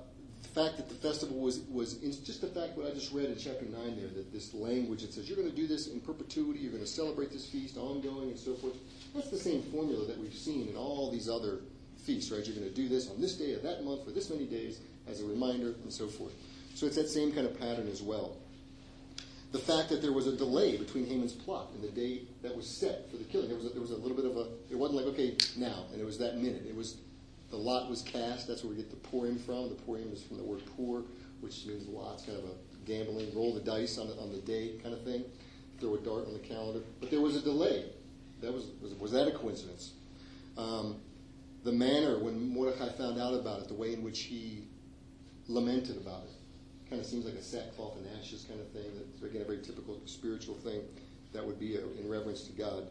the 0.43 0.49
fact 0.49 0.77
that 0.77 0.89
the 0.89 0.95
festival 0.95 1.39
was 1.39 1.61
was 1.71 1.95
just 1.95 2.41
the 2.41 2.47
fact 2.47 2.77
what 2.77 2.87
I 2.87 2.91
just 2.91 3.13
read 3.13 3.27
in 3.27 3.37
chapter 3.37 3.65
nine 3.65 3.97
there 3.97 4.09
that 4.09 4.33
this 4.33 4.55
language 4.55 5.03
that 5.03 5.13
says 5.13 5.29
you're 5.29 5.37
going 5.37 5.51
to 5.51 5.57
do 5.57 5.67
this 5.67 5.89
in 5.89 6.01
perpetuity, 6.01 6.61
you're 6.61 6.73
going 6.73 6.85
to 6.85 6.89
celebrate 6.89 7.31
this 7.31 7.47
feast 7.47 7.77
ongoing 7.77 8.31
and 8.31 8.39
so 8.39 8.55
forth. 8.55 8.75
That's 9.15 9.31
the 9.31 9.39
same 9.39 9.63
formula 9.63 10.07
that 10.07 10.19
we've 10.19 10.35
seen 10.35 10.69
in 10.69 10.77
all 10.77 11.11
these 11.11 11.29
other 11.29 11.61
feasts, 12.05 12.31
right? 12.31 12.45
You're 12.47 12.57
going 12.57 12.69
to 12.69 12.75
do 12.75 12.89
this 12.89 13.11
on 13.11 13.21
this 13.21 13.37
day 13.37 13.55
of 13.55 13.63
that 13.63 13.85
month 13.85 14.05
for 14.05 14.11
this 14.11 14.31
many 14.31 14.47
days 14.47 14.81
as 15.09 15.21
a 15.21 15.25
reminder 15.25 15.75
and 15.83 15.93
so 15.93 16.07
forth. 16.07 16.33
So 16.75 16.87
it's 16.87 16.97
that 16.97 17.09
same 17.09 17.33
kind 17.33 17.47
of 17.47 17.59
pattern 17.59 17.89
as 17.89 18.03
well. 18.03 18.37
The 19.53 19.59
fact 19.59 19.91
that 19.91 20.01
there 20.01 20.13
was 20.13 20.27
a 20.27 20.35
delay 20.35 20.79
between 20.79 21.07
Haman's 21.07 21.35
plot 21.35 21.69
and 21.75 21.83
the 21.83 21.91
day 21.91 22.23
that 22.43 22.57
was 22.57 22.67
set 22.67 23.11
for 23.11 23.19
the 23.19 23.25
killing. 23.25 23.49
There 23.49 23.57
was 23.57 23.67
a, 23.67 23.69
there 23.71 23.83
was 23.83 23.91
a 23.91 23.97
little 23.97 24.17
bit 24.17 24.25
of 24.25 24.37
a, 24.37 24.47
it 24.71 24.77
wasn't 24.77 25.05
like, 25.05 25.15
okay, 25.15 25.37
now, 25.57 25.85
and 25.93 26.01
it 26.01 26.05
was 26.05 26.19
that 26.19 26.39
minute. 26.39 26.65
It 26.67 26.75
was 26.75 26.97
the 27.51 27.59
lot 27.59 27.91
was 27.91 28.01
cast. 28.01 28.49
That's 28.49 28.65
where 28.65 28.71
we 28.71 28.77
get 28.77 28.89
the 28.89 28.97
Purim 28.97 29.39
from. 29.39 29.69
The 29.69 29.75
Purim 29.75 30.11
is 30.11 30.23
from 30.23 30.39
the 30.39 30.43
word 30.43 30.63
poor, 30.75 31.05
which 31.41 31.67
means 31.67 31.87
lots, 31.87 32.25
kind 32.25 32.39
of 32.39 32.45
a 32.45 32.55
gambling, 32.87 33.35
roll 33.35 33.53
the 33.53 33.61
dice 33.61 33.99
on 33.99 34.09
the, 34.09 34.17
on 34.17 34.33
the 34.33 34.39
day 34.39 34.79
kind 34.83 34.95
of 34.95 35.05
thing, 35.05 35.23
throw 35.79 35.95
a 35.95 35.99
dart 35.99 36.27
on 36.27 36.33
the 36.33 36.39
calendar. 36.39 36.81
But 36.99 37.11
there 37.11 37.21
was 37.21 37.37
a 37.37 37.43
delay. 37.43 37.85
That 38.41 38.53
was, 38.53 38.71
was, 38.81 38.95
was 38.95 39.13
that 39.13 39.29
a 39.29 39.33
coincidence? 39.33 39.93
Um, 40.57 40.97
the 41.63 41.73
manner 41.73 42.19
when 42.19 42.53
Mordecai 42.53 42.89
found 42.93 43.21
out 43.21 43.35
about 43.35 43.61
it, 43.61 43.69
the 43.69 43.75
way 43.75 43.93
in 43.93 44.03
which 44.03 44.21
he 44.21 44.65
lamented 45.47 45.97
about 45.99 46.25
it, 46.25 46.42
kind 46.93 47.01
of 47.01 47.09
seems 47.09 47.25
like 47.25 47.35
a 47.37 47.43
sackcloth 47.43 47.97
and 47.97 48.07
ashes 48.21 48.45
kind 48.47 48.61
of 48.61 48.69
thing. 48.69 48.85
That's 48.95 49.23
again 49.23 49.41
a 49.41 49.47
very 49.47 49.63
typical 49.63 49.99
spiritual 50.05 50.57
thing. 50.57 50.83
That 51.33 51.43
would 51.47 51.59
be 51.59 51.77
in 51.77 52.07
reverence 52.07 52.43
to 52.43 52.53
God. 52.53 52.87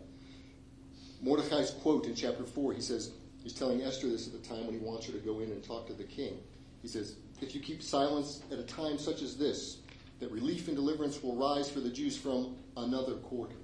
Mordecai's 1.22 1.70
quote 1.70 2.08
in 2.08 2.16
chapter 2.16 2.44
four, 2.44 2.74
he 2.74 2.82
says 2.82 3.12
he's 3.44 3.54
telling 3.54 3.84
Esther 3.84 4.10
this 4.10 4.26
at 4.26 4.34
the 4.34 4.40
time 4.40 4.66
when 4.66 4.74
he 4.74 4.84
wants 4.84 5.06
her 5.06 5.12
to 5.12 5.20
go 5.20 5.40
in 5.40 5.52
and 5.52 5.64
talk 5.64 5.86
to 5.86 5.94
the 5.94 6.04
king. 6.04 6.40
He 6.82 6.88
says, 6.88 7.18
"If 7.42 7.54
you 7.54 7.62
keep 7.62 7.84
silence 7.84 8.42
at 8.52 8.58
a 8.58 8.64
time 8.64 8.98
such 8.98 9.22
as 9.22 9.38
this, 9.38 9.78
that 10.20 10.32
relief 10.32 10.68
and 10.68 10.76
deliverance 10.76 11.22
will 11.22 11.36
rise 11.36 11.70
for 11.70 11.80
the 11.80 11.92
Jews 11.92 12.18
from 12.18 12.56
another 12.78 13.14
quarter." 13.18 13.56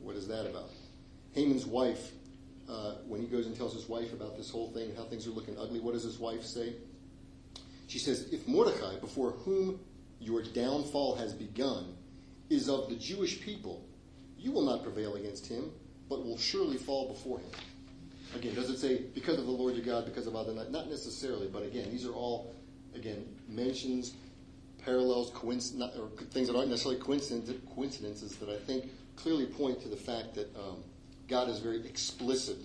What 0.00 0.16
is 0.16 0.26
that 0.26 0.44
about? 0.44 0.70
Haman's 1.34 1.66
wife 1.66 2.10
uh, 2.68 2.94
when 3.06 3.20
he 3.20 3.28
goes 3.28 3.46
and 3.46 3.56
tells 3.56 3.74
his 3.74 3.88
wife 3.88 4.12
about 4.12 4.36
this 4.36 4.50
whole 4.50 4.72
thing 4.72 4.88
and 4.88 4.98
how 4.98 5.04
things 5.04 5.28
are 5.28 5.30
looking 5.30 5.56
ugly, 5.56 5.78
what 5.78 5.94
does 5.94 6.02
his 6.02 6.18
wife 6.18 6.42
say? 6.42 6.74
She 7.88 7.98
says, 7.98 8.28
If 8.30 8.46
Mordecai, 8.46 8.98
before 9.00 9.32
whom 9.32 9.80
your 10.20 10.42
downfall 10.42 11.16
has 11.16 11.32
begun, 11.32 11.96
is 12.50 12.68
of 12.68 12.88
the 12.88 12.96
Jewish 12.96 13.40
people, 13.40 13.84
you 14.38 14.52
will 14.52 14.64
not 14.64 14.82
prevail 14.82 15.16
against 15.16 15.46
him, 15.46 15.72
but 16.08 16.24
will 16.24 16.38
surely 16.38 16.76
fall 16.76 17.08
before 17.08 17.38
him. 17.40 17.50
Again, 18.36 18.54
does 18.54 18.68
it 18.70 18.78
say 18.78 19.02
because 19.14 19.38
of 19.38 19.46
the 19.46 19.52
Lord 19.52 19.74
your 19.74 19.84
God, 19.84 20.04
because 20.04 20.26
of 20.26 20.36
other? 20.36 20.52
Not 20.52 20.88
necessarily, 20.88 21.48
but 21.48 21.62
again, 21.62 21.90
these 21.90 22.06
are 22.06 22.12
all, 22.12 22.54
again, 22.94 23.24
mentions, 23.48 24.12
parallels, 24.84 25.30
coinc- 25.32 25.80
or 25.98 26.08
things 26.26 26.48
that 26.48 26.56
aren't 26.56 26.68
necessarily 26.68 27.00
coincidences 27.00 28.36
that 28.36 28.50
I 28.50 28.58
think 28.58 28.90
clearly 29.16 29.46
point 29.46 29.80
to 29.82 29.88
the 29.88 29.96
fact 29.96 30.34
that 30.34 30.54
um, 30.56 30.84
God 31.26 31.48
is 31.48 31.58
very 31.58 31.78
explicit 31.86 32.58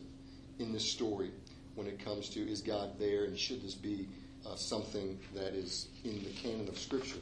in 0.60 0.74
this 0.74 0.84
story 0.84 1.32
when 1.76 1.88
it 1.88 2.04
comes 2.04 2.30
to 2.30 2.40
is 2.40 2.62
God 2.62 3.00
there 3.00 3.24
and 3.24 3.38
should 3.38 3.64
this 3.64 3.74
be 3.74 4.08
uh, 4.46 4.56
something 4.56 5.20
that 5.36 5.54
is 5.54 5.88
in 6.04 6.24
the 6.24 6.30
canon 6.32 6.68
of 6.68 6.78
Scripture. 6.78 7.20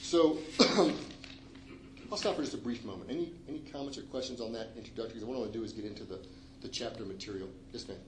So 0.00 0.38
I'll 2.10 2.16
stop 2.16 2.36
for 2.36 2.42
just 2.42 2.54
a 2.54 2.58
brief 2.58 2.84
moment. 2.84 3.10
Any 3.10 3.32
any 3.48 3.60
comments 3.72 3.98
or 3.98 4.02
questions 4.02 4.40
on 4.40 4.52
that 4.52 4.70
introductory? 4.76 5.14
Because 5.14 5.24
what 5.24 5.36
I 5.36 5.40
want 5.40 5.52
to 5.52 5.58
do 5.58 5.64
is 5.64 5.72
get 5.72 5.84
into 5.84 6.04
the, 6.04 6.20
the 6.62 6.68
chapter 6.68 7.04
material. 7.04 7.48
Yes, 7.72 7.88
ma'am. 7.88 7.98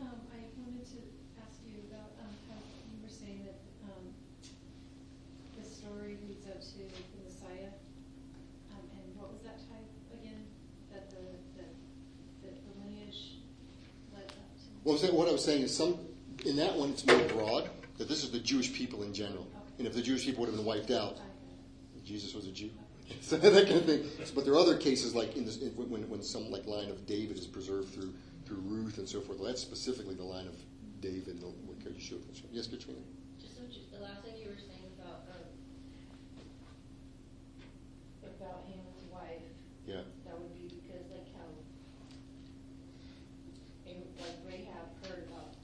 Um, 0.00 0.08
I 0.32 0.40
wanted 0.56 0.86
to 0.88 1.00
ask 1.42 1.60
you 1.66 1.84
about 1.90 2.16
um, 2.22 2.32
how 2.48 2.56
you 2.88 3.02
were 3.02 3.12
saying 3.12 3.44
that 3.44 3.60
um, 3.84 4.14
the 5.58 5.64
story 5.68 6.16
leads 6.26 6.46
up 6.46 6.60
to 6.62 6.80
the 6.80 7.20
Messiah, 7.26 7.74
um, 8.72 8.86
and 8.96 9.04
what 9.18 9.32
was 9.32 9.42
that 9.42 9.58
type 9.68 9.90
again? 10.14 10.46
That 10.92 11.10
the 11.10 11.20
the, 11.58 11.66
the, 12.46 12.50
the 12.56 12.72
lineage 12.80 13.42
led 14.14 14.24
up 14.24 14.48
to. 14.56 14.70
Well, 14.84 14.96
what 15.12 15.28
I 15.28 15.32
was 15.32 15.44
saying 15.44 15.62
is 15.62 15.76
some 15.76 15.98
in 16.44 16.56
that 16.56 16.74
one 16.74 16.90
it's 16.90 17.06
more 17.06 17.18
broad 17.28 17.70
that 17.98 18.08
this 18.08 18.24
is 18.24 18.30
the 18.30 18.38
Jewish 18.38 18.72
people 18.72 19.02
in 19.02 19.14
general, 19.14 19.46
and 19.78 19.86
if 19.86 19.94
the 19.94 20.02
Jewish 20.02 20.24
people 20.24 20.40
would 20.40 20.48
have 20.48 20.56
been 20.56 20.66
wiped 20.66 20.90
out, 20.90 21.18
Jesus 22.04 22.34
was 22.34 22.46
a 22.46 22.52
Jew. 22.52 22.70
So 23.20 23.36
that 23.36 23.66
kind 23.66 23.78
of 23.78 23.84
thing. 23.84 24.04
But 24.34 24.44
there 24.44 24.54
are 24.54 24.58
other 24.58 24.76
cases 24.76 25.14
like 25.14 25.36
in 25.36 25.44
this, 25.44 25.58
when, 25.76 26.08
when 26.08 26.22
some 26.22 26.50
like 26.50 26.66
line 26.66 26.88
of 26.88 27.06
David 27.06 27.36
is 27.36 27.46
preserved 27.46 27.92
through 27.92 28.12
through 28.46 28.58
Ruth 28.64 28.98
and 28.98 29.08
so 29.08 29.20
forth. 29.20 29.38
Well, 29.38 29.48
that's 29.48 29.60
specifically 29.60 30.14
the 30.14 30.24
line 30.24 30.46
of 30.46 30.54
David. 31.00 31.40
And 31.40 31.42
what 31.42 31.78
you 31.84 32.00
show? 32.00 32.16
Yes, 32.52 32.66
Katrina. 32.66 33.00
Just 33.40 33.56
just 33.72 33.92
the 33.92 34.00
last 34.00 34.22
thing 34.22 34.34
you 34.36 34.48
were 34.48 34.56
saying 34.56 34.92
about 34.98 35.24
um, 35.32 35.44
about 38.24 38.64
Haman's 38.68 39.04
wife. 39.12 39.44
Yeah. 39.86 40.04
That 40.24 40.38
would 40.40 40.54
be 40.54 40.68
because 40.68 41.04
like 41.10 41.28
how 41.36 41.48
and, 43.86 44.04
like 44.20 44.38
Rahab 44.46 44.86
heard 45.06 45.28
about. 45.28 45.54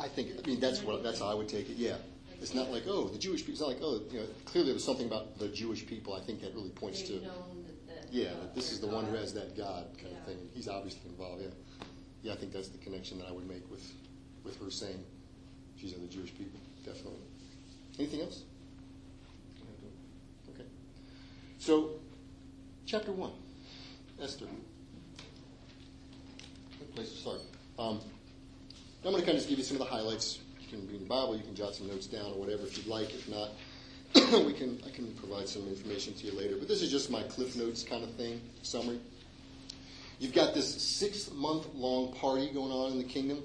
I 0.00 0.03
think. 0.14 0.30
I 0.42 0.46
mean, 0.46 0.60
that's 0.60 0.82
what 0.82 1.02
that's 1.02 1.20
how 1.20 1.28
I 1.28 1.34
would 1.34 1.48
take 1.48 1.68
it. 1.68 1.76
Yeah. 1.76 1.96
It's 2.40 2.54
not 2.54 2.70
like 2.70 2.84
oh 2.86 3.08
the 3.08 3.18
Jewish 3.18 3.40
people. 3.40 3.52
It's 3.52 3.60
not 3.60 3.68
like 3.68 3.78
oh 3.80 4.02
you 4.10 4.20
know 4.20 4.26
clearly 4.44 4.70
there's 4.70 4.84
something 4.84 5.06
about 5.06 5.38
the 5.38 5.48
Jewish 5.48 5.86
people. 5.86 6.14
I 6.14 6.20
think 6.20 6.40
that 6.42 6.54
really 6.54 6.70
points 6.70 7.02
to 7.02 7.14
known 7.14 7.64
that, 7.66 7.86
that 7.86 8.12
yeah 8.12 8.30
that 8.30 8.54
this 8.54 8.70
is 8.72 8.80
the 8.80 8.86
one 8.86 9.06
who 9.06 9.14
has 9.14 9.32
that 9.34 9.56
God 9.56 9.86
kind 9.98 10.14
of 10.14 10.22
thing. 10.24 10.38
He's 10.52 10.68
obviously 10.68 11.08
involved. 11.08 11.42
Yeah. 11.42 11.48
Yeah, 12.22 12.32
I 12.32 12.36
think 12.36 12.52
that's 12.52 12.68
the 12.68 12.78
connection 12.78 13.18
that 13.18 13.28
I 13.28 13.32
would 13.32 13.48
make 13.48 13.70
with 13.70 13.92
with 14.44 14.60
her 14.60 14.70
saying 14.70 15.02
she's 15.76 15.92
of 15.92 16.00
the 16.02 16.08
Jewish 16.08 16.36
people. 16.36 16.60
Definitely. 16.84 17.20
Anything 17.98 18.22
else? 18.22 18.42
Okay. 20.50 20.64
So, 21.58 21.90
chapter 22.86 23.12
one, 23.12 23.32
Esther. 24.22 24.46
Good 26.78 26.94
place 26.94 27.10
to 27.10 27.16
start. 27.16 27.40
Um, 27.78 28.00
I'm 29.04 29.10
going 29.10 29.20
to 29.20 29.26
kind 29.26 29.36
of 29.36 29.42
just 29.42 29.50
give 29.50 29.58
you 29.58 29.64
some 29.64 29.76
of 29.76 29.86
the 29.86 29.94
highlights. 29.94 30.38
You 30.62 30.78
can 30.78 30.88
read 30.88 31.02
the 31.02 31.04
Bible, 31.04 31.36
you 31.36 31.42
can 31.42 31.54
jot 31.54 31.74
some 31.74 31.88
notes 31.88 32.06
down 32.06 32.24
or 32.24 32.40
whatever 32.40 32.62
if 32.62 32.78
you'd 32.78 32.86
like. 32.86 33.12
If 33.12 33.28
not, 33.28 33.50
we 34.46 34.54
can 34.54 34.80
I 34.86 34.88
can 34.88 35.12
provide 35.16 35.46
some 35.46 35.68
information 35.68 36.14
to 36.14 36.26
you 36.26 36.32
later. 36.32 36.56
But 36.58 36.68
this 36.68 36.80
is 36.80 36.90
just 36.90 37.10
my 37.10 37.22
Cliff 37.24 37.54
Notes 37.54 37.82
kind 37.82 38.02
of 38.02 38.10
thing, 38.14 38.40
summary. 38.62 38.98
You've 40.20 40.32
got 40.32 40.54
this 40.54 40.80
six 40.82 41.30
month 41.32 41.66
long 41.74 42.14
party 42.14 42.48
going 42.48 42.72
on 42.72 42.92
in 42.92 42.98
the 42.98 43.04
kingdom 43.04 43.42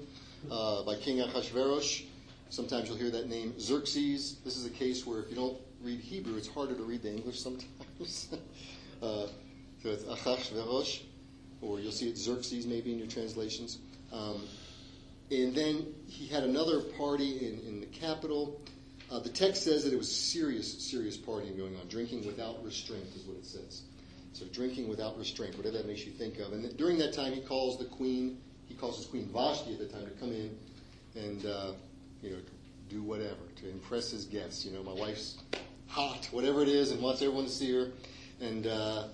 uh, 0.50 0.82
by 0.84 0.96
King 0.96 1.20
Ahasuerus. 1.20 2.04
Sometimes 2.48 2.88
you'll 2.88 2.96
hear 2.96 3.10
that 3.10 3.28
name 3.28 3.52
Xerxes. 3.60 4.36
This 4.42 4.56
is 4.56 4.64
a 4.64 4.70
case 4.70 5.06
where 5.06 5.20
if 5.20 5.28
you 5.28 5.36
don't 5.36 5.58
read 5.82 6.00
Hebrew, 6.00 6.38
it's 6.38 6.48
harder 6.48 6.74
to 6.74 6.84
read 6.84 7.02
the 7.02 7.12
English 7.12 7.38
sometimes. 7.38 8.28
uh, 9.02 9.26
so 9.82 9.90
it's 9.90 10.04
Ahasuerus, 10.04 11.02
or 11.60 11.80
you'll 11.80 11.92
see 11.92 12.08
it 12.08 12.16
Xerxes 12.16 12.66
maybe 12.66 12.94
in 12.94 12.98
your 12.98 13.08
translations. 13.08 13.76
Um, 14.10 14.40
and 15.30 15.54
then 15.54 15.86
he 16.06 16.26
had 16.26 16.42
another 16.42 16.80
party 16.80 17.46
in, 17.46 17.60
in 17.66 17.80
the 17.80 17.86
capital. 17.86 18.60
Uh, 19.10 19.20
the 19.20 19.28
text 19.28 19.64
says 19.64 19.84
that 19.84 19.92
it 19.92 19.96
was 19.96 20.10
serious, 20.10 20.82
serious 20.90 21.16
partying 21.16 21.56
going 21.56 21.76
on. 21.76 21.86
Drinking 21.88 22.26
without 22.26 22.64
restraint 22.64 23.06
is 23.14 23.22
what 23.24 23.36
it 23.36 23.46
says. 23.46 23.82
So 24.32 24.46
drinking 24.46 24.88
without 24.88 25.18
restraint, 25.18 25.56
whatever 25.56 25.78
that 25.78 25.86
makes 25.86 26.04
you 26.04 26.12
think 26.12 26.38
of. 26.38 26.52
And 26.52 26.62
th- 26.62 26.76
during 26.76 26.98
that 26.98 27.12
time, 27.12 27.32
he 27.32 27.40
calls 27.40 27.78
the 27.78 27.84
queen, 27.84 28.38
he 28.66 28.74
calls 28.74 28.96
his 28.96 29.06
queen 29.06 29.28
Vashti 29.32 29.72
at 29.72 29.78
the 29.78 29.86
time 29.86 30.04
to 30.04 30.10
come 30.12 30.32
in 30.32 30.56
and, 31.16 31.46
uh, 31.46 31.72
you 32.22 32.30
know, 32.30 32.38
do 32.88 33.02
whatever 33.02 33.36
to 33.56 33.70
impress 33.70 34.10
his 34.10 34.24
guests. 34.24 34.64
You 34.64 34.72
know, 34.72 34.82
my 34.82 34.92
wife's 34.92 35.38
hot, 35.88 36.28
whatever 36.30 36.62
it 36.62 36.68
is, 36.68 36.92
and 36.92 37.02
wants 37.02 37.22
everyone 37.22 37.44
to 37.44 37.50
see 37.50 37.72
her. 37.72 37.90
And, 38.40 38.66
uh, 38.66 39.04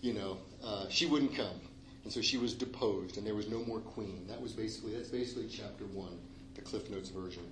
you 0.00 0.14
know, 0.14 0.38
uh, 0.64 0.86
she 0.88 1.06
wouldn't 1.06 1.36
come. 1.36 1.60
And 2.04 2.12
so 2.12 2.20
she 2.20 2.38
was 2.38 2.54
deposed, 2.54 3.18
and 3.18 3.26
there 3.26 3.34
was 3.34 3.48
no 3.48 3.62
more 3.64 3.80
queen. 3.80 4.26
That 4.28 4.40
was 4.40 4.52
basically, 4.52 4.94
that's 4.94 5.08
basically 5.08 5.48
chapter 5.48 5.84
one, 5.84 6.18
the 6.54 6.62
Cliff 6.62 6.90
Notes 6.90 7.10
version. 7.10 7.42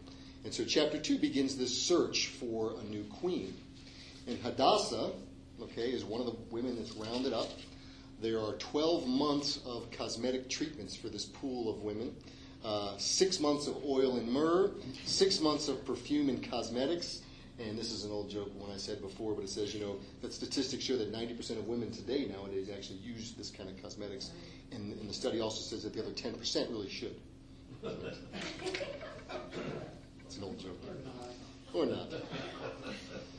And 0.45 0.53
so 0.53 0.65
chapter 0.65 0.99
two 0.99 1.19
begins 1.19 1.57
this 1.57 1.77
search 1.77 2.29
for 2.29 2.75
a 2.81 2.85
new 2.85 3.05
queen. 3.05 3.55
And 4.27 4.39
Hadassah, 4.39 5.11
okay, 5.61 5.91
is 5.91 6.05
one 6.05 6.21
of 6.21 6.27
the 6.27 6.37
women 6.51 6.77
that's 6.77 6.93
rounded 6.93 7.33
up. 7.33 7.49
There 8.21 8.41
are 8.41 8.55
12 8.55 9.07
months 9.07 9.61
of 9.67 9.91
cosmetic 9.91 10.49
treatments 10.49 10.97
for 10.97 11.09
this 11.09 11.25
pool 11.25 11.71
of 11.71 11.83
women. 11.83 12.15
Uh, 12.65 12.97
six 12.99 13.39
months 13.39 13.69
of 13.69 13.77
oil 13.85 14.17
and 14.17 14.29
myrrh, 14.29 14.73
six 15.05 15.41
months 15.41 15.69
of 15.69 15.85
perfume 15.85 16.29
and 16.29 16.43
cosmetics. 16.51 17.23
And 17.59 17.77
this 17.77 17.91
is 17.91 18.05
an 18.05 18.13
old 18.13 18.31
joke 18.31 18.51
one 18.55 18.71
I 18.73 18.77
said 18.77 19.01
before, 19.01 19.35
but 19.35 19.43
it 19.45 19.51
says, 19.51 19.75
you 19.75 19.81
know, 19.81 19.97
that 20.23 20.33
statistics 20.33 20.85
show 20.85 20.97
that 20.97 21.13
90% 21.13 21.59
of 21.59 21.67
women 21.67 21.91
today 21.91 22.27
nowadays 22.27 22.69
actually 22.73 22.99
use 22.99 23.33
this 23.33 23.51
kind 23.51 23.69
of 23.69 23.83
cosmetics. 23.83 24.31
And, 24.71 24.93
and 24.93 25.11
the 25.11 25.15
study 25.15 25.41
also 25.41 25.61
says 25.61 25.83
that 25.83 25.93
the 25.93 26.03
other 26.03 26.13
10% 26.13 26.71
really 26.71 26.89
should. 26.89 27.17
It's 30.25 30.37
an 30.37 30.45
old 30.45 30.59
joke. 30.59 30.79
Or 31.75 31.87
not. 31.87 32.13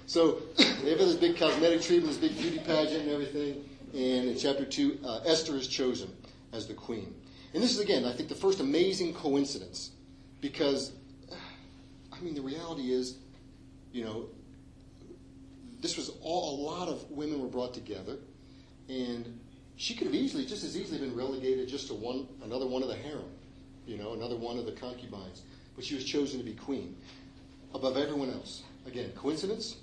So 0.06 0.42
they 0.58 0.90
have 0.90 1.00
this 1.00 1.16
big 1.16 1.38
cosmetic 1.38 1.82
treatment, 1.82 2.20
this 2.20 2.30
big 2.30 2.38
beauty 2.38 2.60
pageant 2.60 3.04
and 3.04 3.12
everything. 3.12 3.64
And 3.94 4.30
in 4.30 4.38
chapter 4.38 4.66
2, 4.66 5.00
uh, 5.04 5.22
Esther 5.26 5.56
is 5.56 5.68
chosen 5.68 6.12
as 6.52 6.68
the 6.68 6.74
queen. 6.74 7.14
And 7.54 7.64
this 7.64 7.72
is, 7.72 7.80
again, 7.80 8.06
I 8.06 8.12
think 8.12 8.30
the 8.30 8.36
first 8.36 8.60
amazing 8.60 9.14
coincidence 9.14 9.92
because, 10.42 10.92
I 12.14 12.20
mean, 12.22 12.36
the 12.36 12.42
reality 12.42 12.92
is, 12.92 13.16
you 13.92 14.04
know, 14.04 14.26
this 15.82 15.98
was 15.98 16.12
all, 16.22 16.60
a 16.60 16.62
lot 16.62 16.88
of 16.88 17.10
women 17.10 17.42
were 17.42 17.48
brought 17.48 17.74
together. 17.74 18.18
And 18.90 19.40
she 19.78 19.94
could 19.94 20.08
have 20.08 20.16
easily, 20.16 20.46
just 20.46 20.64
as 20.64 20.78
easily, 20.78 21.00
been 21.00 21.16
relegated 21.16 21.70
just 21.70 21.88
to 21.88 21.94
one, 21.94 22.28
another 22.44 22.68
one 22.68 22.84
of 22.84 22.90
the 22.90 22.96
harem, 22.96 23.30
you 23.86 23.98
know, 23.98 24.14
another 24.14 24.36
one 24.36 24.58
of 24.58 24.66
the 24.66 24.74
concubines. 24.74 25.44
But 25.76 25.86
she 25.86 25.96
was 25.96 26.04
chosen 26.04 26.40
to 26.40 26.46
be 26.46 26.54
queen 26.54 26.98
above 27.74 27.98
everyone 27.98 28.30
else. 28.32 28.64
Again, 28.86 29.12
coincidence? 29.16 29.78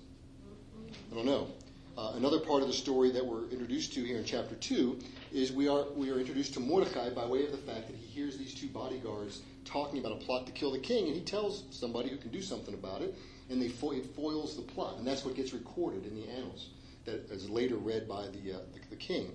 I 1.11 1.15
don't 1.15 1.27
know. 1.27 1.49
Uh, 1.97 2.13
another 2.17 2.39
part 2.39 2.61
of 2.61 2.69
the 2.69 2.75
story 2.75 3.11
that 3.11 3.25
we're 3.25 3.49
introduced 3.49 3.95
to 3.95 4.05
here 4.05 4.19
in 4.19 4.25
chapter 4.25 4.55
2 4.55 4.99
is 5.33 5.51
we 5.51 5.67
are, 5.67 5.87
we 5.95 6.11
are 6.11 6.19
introduced 6.19 6.53
to 6.53 6.61
Mordecai 6.61 7.09
by 7.09 7.25
way 7.25 7.45
of 7.45 7.53
the 7.53 7.59
fact 7.59 7.87
that 7.87 7.97
he 7.97 8.07
hears 8.07 8.37
these 8.37 8.55
two 8.55 8.69
bodyguards 8.69 9.41
talking 9.65 9.99
about 9.99 10.13
a 10.13 10.17
plot 10.17 10.47
to 10.47 10.53
kill 10.53 10.73
the 10.73 10.79
king, 10.79 11.07
and 11.07 11.15
he 11.15 11.23
tells 11.23 11.65
somebody 11.71 12.11
who 12.11 12.19
can 12.19 12.31
do 12.31 12.43
something 12.43 12.75
about 12.75 13.01
it, 13.01 13.15
and 13.51 13.61
they 13.61 13.69
fo- 13.69 13.93
it 13.93 14.07
foils 14.15 14.57
the 14.57 14.63
plot. 14.63 14.99
And 14.99 15.07
that's 15.07 15.25
what 15.25 15.35
gets 15.35 15.53
recorded 15.53 16.07
in 16.07 16.15
the 16.15 16.29
annals, 16.29 16.71
that 17.05 17.31
is 17.31 17.49
later 17.49 17.77
read 17.77 18.09
by 18.09 18.27
the, 18.29 18.55
uh, 18.55 18.59
the, 18.73 18.81
the 18.91 18.97
king. 18.97 19.31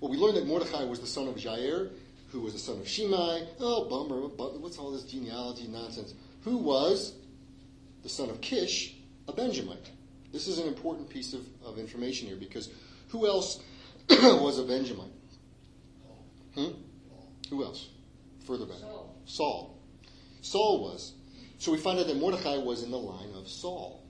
Well, 0.00 0.10
we 0.10 0.16
learn 0.16 0.34
that 0.34 0.46
Mordecai 0.46 0.84
was 0.84 1.00
the 1.00 1.06
son 1.06 1.28
of 1.28 1.36
Jair, 1.36 1.90
who 2.28 2.40
was 2.40 2.52
the 2.52 2.58
son 2.58 2.80
of 2.80 2.88
Shimei. 2.88 3.46
Oh, 3.60 3.88
bummer. 3.88 4.26
What's 4.58 4.78
all 4.78 4.90
this 4.90 5.04
genealogy 5.04 5.68
nonsense? 5.68 6.14
Who 6.42 6.58
was 6.58 7.14
the 8.04 8.08
son 8.10 8.30
of 8.30 8.40
Kish, 8.40 8.94
a 9.26 9.32
Benjamite. 9.32 9.90
This 10.30 10.46
is 10.46 10.58
an 10.58 10.68
important 10.68 11.08
piece 11.08 11.32
of, 11.32 11.40
of 11.64 11.78
information 11.78 12.28
here 12.28 12.36
because 12.36 12.68
who 13.08 13.26
else 13.26 13.60
was 14.10 14.58
a 14.58 14.64
Benjamite? 14.64 15.10
Hmm? 16.54 16.72
Who 17.50 17.64
else? 17.64 17.88
Further 18.46 18.66
back. 18.66 18.78
Saul. 18.78 19.16
Saul. 19.24 19.78
Saul 20.42 20.82
was. 20.82 21.14
So 21.64 21.72
we 21.72 21.78
find 21.78 21.98
out 21.98 22.08
that 22.08 22.18
Mordecai 22.18 22.58
was 22.58 22.82
in 22.82 22.90
the 22.90 22.98
line 22.98 23.32
of 23.34 23.48
Saul. 23.48 24.02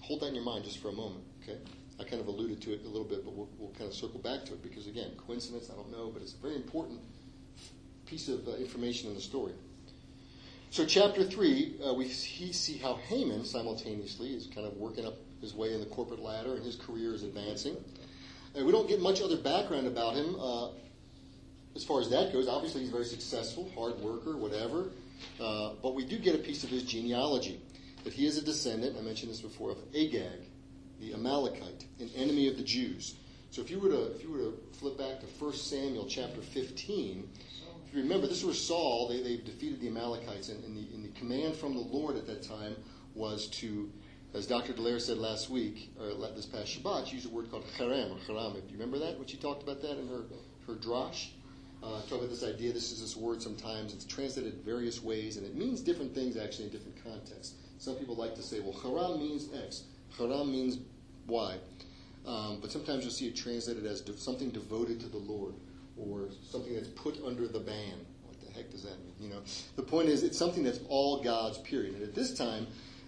Hold 0.00 0.20
that 0.20 0.28
in 0.28 0.34
your 0.34 0.44
mind 0.44 0.64
just 0.64 0.78
for 0.78 0.88
a 0.88 0.92
moment, 0.92 1.22
okay? 1.42 1.58
I 2.00 2.04
kind 2.04 2.22
of 2.22 2.26
alluded 2.26 2.62
to 2.62 2.72
it 2.72 2.80
a 2.86 2.88
little 2.88 3.04
bit, 3.04 3.22
but 3.22 3.34
we'll, 3.34 3.50
we'll 3.58 3.72
kind 3.72 3.84
of 3.84 3.92
circle 3.92 4.18
back 4.18 4.46
to 4.46 4.54
it 4.54 4.62
because, 4.62 4.86
again, 4.86 5.10
coincidence, 5.18 5.68
I 5.70 5.76
don't 5.76 5.92
know, 5.92 6.10
but 6.10 6.22
it's 6.22 6.32
a 6.32 6.38
very 6.38 6.56
important 6.56 7.00
piece 8.06 8.28
of 8.28 8.48
uh, 8.48 8.52
information 8.52 9.10
in 9.10 9.14
the 9.14 9.20
story. 9.20 9.52
So, 10.70 10.86
chapter 10.86 11.22
3, 11.22 11.80
uh, 11.86 11.92
we 11.92 12.08
see, 12.08 12.78
how 12.78 12.94
Haman 12.94 13.44
simultaneously 13.44 14.28
is 14.34 14.46
kind 14.46 14.66
of 14.66 14.74
working 14.78 15.04
up 15.04 15.18
his 15.42 15.54
way 15.54 15.74
in 15.74 15.80
the 15.80 15.86
corporate 15.86 16.20
ladder 16.20 16.54
and 16.54 16.64
his 16.64 16.76
career 16.76 17.12
is 17.12 17.24
advancing. 17.24 17.76
And 18.54 18.64
we 18.64 18.72
don't 18.72 18.88
get 18.88 19.02
much 19.02 19.20
other 19.20 19.36
background 19.36 19.86
about 19.86 20.14
him 20.14 20.34
uh, 20.40 20.68
as 21.76 21.84
far 21.84 22.00
as 22.00 22.08
that 22.08 22.32
goes. 22.32 22.48
Obviously, 22.48 22.80
he's 22.80 22.90
very 22.90 23.04
successful, 23.04 23.70
hard 23.76 23.98
worker, 23.98 24.38
whatever. 24.38 24.88
Uh, 25.40 25.74
but 25.82 25.94
we 25.94 26.04
do 26.04 26.18
get 26.18 26.34
a 26.34 26.38
piece 26.38 26.64
of 26.64 26.70
his 26.70 26.82
genealogy 26.82 27.60
that 28.04 28.12
he 28.12 28.26
is 28.26 28.38
a 28.38 28.42
descendant, 28.42 28.96
I 28.98 29.02
mentioned 29.02 29.30
this 29.30 29.40
before, 29.40 29.70
of 29.70 29.78
Agag, 29.94 30.46
the 31.00 31.12
Amalekite, 31.12 31.84
an 31.98 32.10
enemy 32.16 32.48
of 32.48 32.56
the 32.56 32.62
Jews. 32.62 33.14
So 33.50 33.60
if 33.62 33.70
you 33.70 33.80
were 33.80 33.88
to 33.88 34.12
if 34.14 34.22
you 34.22 34.30
were 34.30 34.38
to 34.38 34.58
flip 34.78 34.96
back 34.96 35.20
to 35.20 35.26
1 35.26 35.52
Samuel 35.54 36.06
chapter 36.06 36.40
15, 36.40 37.28
if 37.90 37.96
you 37.96 38.02
remember, 38.02 38.28
this 38.28 38.44
was 38.44 38.64
Saul. 38.64 39.08
They, 39.08 39.20
they 39.20 39.36
defeated 39.38 39.80
the 39.80 39.88
Amalekites, 39.88 40.48
and, 40.48 40.62
and, 40.62 40.76
the, 40.76 40.94
and 40.94 41.04
the 41.04 41.18
command 41.18 41.56
from 41.56 41.74
the 41.74 41.80
Lord 41.80 42.16
at 42.16 42.24
that 42.28 42.40
time 42.40 42.76
was 43.16 43.48
to, 43.48 43.90
as 44.32 44.46
Dr. 44.46 44.72
Delaire 44.74 45.00
said 45.00 45.18
last 45.18 45.50
week, 45.50 45.90
or 45.98 46.14
this 46.30 46.46
past 46.46 46.68
Shabbat, 46.68 47.12
use 47.12 47.26
a 47.26 47.28
word 47.28 47.50
called 47.50 47.64
haram 47.76 48.12
or 48.12 48.18
haram. 48.28 48.52
Do 48.52 48.60
you 48.68 48.78
remember 48.78 49.00
that? 49.00 49.18
When 49.18 49.26
she 49.26 49.36
talked 49.36 49.64
about 49.64 49.82
that 49.82 49.98
in 49.98 50.06
her, 50.06 50.22
her 50.68 50.74
drash? 50.74 51.30
Uh, 51.82 52.00
talk 52.02 52.18
about 52.18 52.28
this 52.28 52.44
idea. 52.44 52.72
This 52.72 52.92
is 52.92 53.00
this 53.00 53.16
word 53.16 53.40
sometimes. 53.40 53.94
It's 53.94 54.04
translated 54.04 54.54
various 54.64 55.02
ways, 55.02 55.38
and 55.38 55.46
it 55.46 55.54
means 55.54 55.80
different 55.80 56.14
things 56.14 56.36
actually 56.36 56.66
in 56.66 56.70
different 56.70 57.02
contexts. 57.02 57.54
Some 57.78 57.96
people 57.96 58.14
like 58.14 58.34
to 58.34 58.42
say, 58.42 58.60
well, 58.60 58.78
haram 58.82 59.18
means 59.18 59.48
X, 59.64 59.84
haram 60.18 60.52
means 60.52 60.78
Y. 61.26 61.56
Um, 62.26 62.58
but 62.60 62.70
sometimes 62.70 63.04
you'll 63.04 63.12
see 63.12 63.28
it 63.28 63.36
translated 63.36 63.86
as 63.86 64.02
de- 64.02 64.16
something 64.16 64.50
devoted 64.50 65.00
to 65.00 65.06
the 65.06 65.16
Lord 65.16 65.54
or 65.96 66.28
something 66.50 66.74
that's 66.74 66.88
put 66.88 67.18
under 67.24 67.48
the 67.48 67.60
ban. 67.60 68.04
What 68.26 68.38
the 68.46 68.52
heck 68.52 68.70
does 68.70 68.82
that 68.82 68.98
mean? 69.02 69.14
You 69.18 69.28
know, 69.30 69.40
the 69.76 69.82
point 69.82 70.10
is 70.10 70.22
it's 70.22 70.36
something 70.36 70.62
that's 70.62 70.80
all 70.90 71.22
God's. 71.22 71.56
Period. 71.58 71.94
And 71.94 72.02
at 72.02 72.14
this 72.14 72.34
time, 72.36 72.66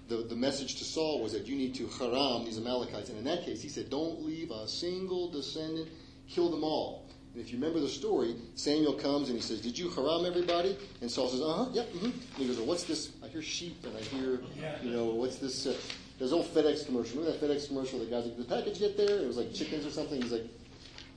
the, 0.08 0.16
the 0.16 0.34
message 0.34 0.76
to 0.76 0.84
Saul 0.84 1.22
was 1.22 1.32
that 1.32 1.46
you 1.46 1.56
need 1.56 1.74
to 1.74 1.86
haram 1.88 2.46
these 2.46 2.56
Amalekites. 2.56 3.10
And 3.10 3.18
in 3.18 3.24
that 3.24 3.44
case, 3.44 3.60
he 3.60 3.68
said, 3.68 3.90
don't 3.90 4.22
leave 4.24 4.50
a 4.50 4.66
single 4.66 5.30
descendant, 5.30 5.88
kill 6.28 6.50
them 6.50 6.64
all. 6.64 7.01
If 7.34 7.50
you 7.50 7.58
remember 7.58 7.80
the 7.80 7.88
story, 7.88 8.36
Samuel 8.56 8.92
comes 8.92 9.28
and 9.28 9.36
he 9.36 9.42
says, 9.42 9.60
Did 9.60 9.78
you 9.78 9.88
haram 9.90 10.26
everybody? 10.26 10.76
And 11.00 11.10
Saul 11.10 11.28
says, 11.28 11.40
Uh 11.40 11.64
huh, 11.64 11.66
yep, 11.72 11.88
mm-hmm. 11.92 12.06
And 12.06 12.14
he 12.36 12.46
goes, 12.46 12.58
Well, 12.58 12.66
what's 12.66 12.84
this? 12.84 13.12
I 13.24 13.28
hear 13.28 13.40
sheep 13.40 13.84
and 13.84 13.96
I 13.96 14.00
hear, 14.00 14.40
you 14.82 14.90
know, 14.90 15.06
what's 15.06 15.36
this? 15.36 15.66
Uh, 15.66 15.74
there's 16.18 16.32
old 16.32 16.46
FedEx 16.46 16.86
commercial. 16.86 17.18
Remember 17.18 17.36
that 17.36 17.40
FedEx 17.40 17.68
commercial? 17.68 17.98
The 17.98 18.04
guy's 18.06 18.26
like, 18.26 18.36
Did 18.36 18.48
the 18.48 18.54
package 18.54 18.78
get 18.78 18.96
there? 18.98 19.18
It 19.18 19.26
was 19.26 19.38
like 19.38 19.54
chickens 19.54 19.86
or 19.86 19.90
something. 19.90 20.20
He's 20.20 20.32
like, 20.32 20.44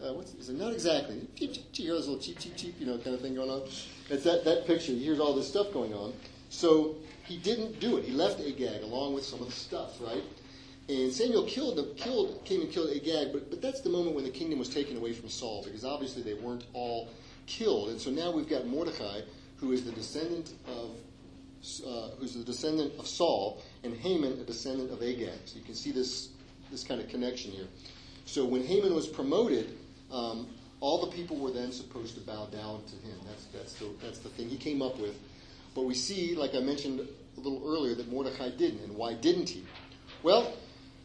uh, 0.01 0.13
what's, 0.13 0.31
he's 0.31 0.49
like, 0.49 0.57
Not 0.57 0.71
exactly. 0.71 1.19
Cheep, 1.35 1.53
cheep, 1.53 1.71
cheep. 1.73 1.85
You 1.85 1.91
hear 1.91 1.99
little 1.99 2.17
cheep, 2.17 2.39
cheep, 2.39 2.55
cheep, 2.55 2.75
you 2.79 2.85
know, 2.85 2.97
kind 2.97 3.13
of 3.15 3.21
thing 3.21 3.35
going 3.35 3.49
on. 3.49 3.63
It's 4.09 4.23
that, 4.23 4.45
that 4.45 4.65
picture. 4.65 4.93
He 4.93 5.03
hears 5.03 5.19
all 5.19 5.35
this 5.35 5.49
stuff 5.49 5.73
going 5.73 5.93
on. 5.93 6.13
So 6.49 6.95
he 7.25 7.37
didn't 7.37 7.81
do 7.81 7.97
it. 7.97 8.05
He 8.05 8.13
left 8.13 8.39
Agag 8.39 8.83
along 8.83 9.15
with 9.15 9.25
some 9.25 9.41
of 9.41 9.47
the 9.47 9.51
stuff, 9.51 9.99
right? 9.99 10.23
And 10.87 11.11
Samuel 11.11 11.45
killed, 11.45 11.77
the, 11.77 11.93
killed, 11.95 12.45
came 12.45 12.61
and 12.61 12.71
killed 12.71 12.91
Agag, 12.91 13.33
but, 13.33 13.49
but 13.49 13.61
that's 13.61 13.81
the 13.81 13.89
moment 13.89 14.15
when 14.15 14.23
the 14.23 14.29
kingdom 14.29 14.59
was 14.59 14.69
taken 14.69 14.97
away 14.97 15.13
from 15.13 15.29
Saul, 15.29 15.63
because 15.63 15.83
obviously 15.83 16.21
they 16.21 16.35
weren't 16.35 16.65
all 16.73 17.09
killed. 17.47 17.89
And 17.89 17.99
so 17.99 18.11
now 18.11 18.29
we've 18.29 18.47
got 18.47 18.67
Mordecai, 18.67 19.21
who 19.57 19.71
is 19.71 19.83
the 19.83 19.91
descendant 19.91 20.53
of, 20.67 20.91
uh, 21.87 22.09
who's 22.19 22.35
the 22.35 22.43
descendant 22.43 22.93
of 22.99 23.07
Saul, 23.07 23.63
and 23.83 23.95
Haman, 23.95 24.33
a 24.33 24.43
descendant 24.43 24.91
of 24.91 25.01
Agag. 25.01 25.39
So 25.45 25.57
you 25.57 25.63
can 25.63 25.73
see 25.73 25.91
this, 25.91 26.29
this 26.69 26.83
kind 26.83 27.01
of 27.01 27.09
connection 27.09 27.51
here. 27.51 27.67
So 28.25 28.45
when 28.45 28.63
Haman 28.63 28.93
was 28.93 29.07
promoted, 29.07 29.75
um, 30.11 30.47
all 30.81 31.03
the 31.03 31.11
people 31.11 31.37
were 31.37 31.51
then 31.51 31.71
supposed 31.71 32.13
to 32.13 32.21
bow 32.21 32.45
down 32.47 32.83
to 32.85 32.95
him. 33.07 33.17
That's, 33.25 33.45
that's, 33.45 33.73
the, 33.73 33.89
that's 34.03 34.19
the 34.19 34.29
thing 34.29 34.49
he 34.49 34.57
came 34.57 34.83
up 34.83 34.99
with. 34.99 35.17
But 35.73 35.85
we 35.85 35.95
see, 35.95 36.35
like 36.35 36.53
I 36.53 36.59
mentioned 36.59 36.99
a 36.99 37.39
little 37.39 37.63
earlier, 37.65 37.95
that 37.95 38.11
Mordecai 38.11 38.49
didn't. 38.49 38.81
And 38.83 38.95
why 38.95 39.13
didn't 39.13 39.49
he? 39.49 39.63
Well, 40.21 40.53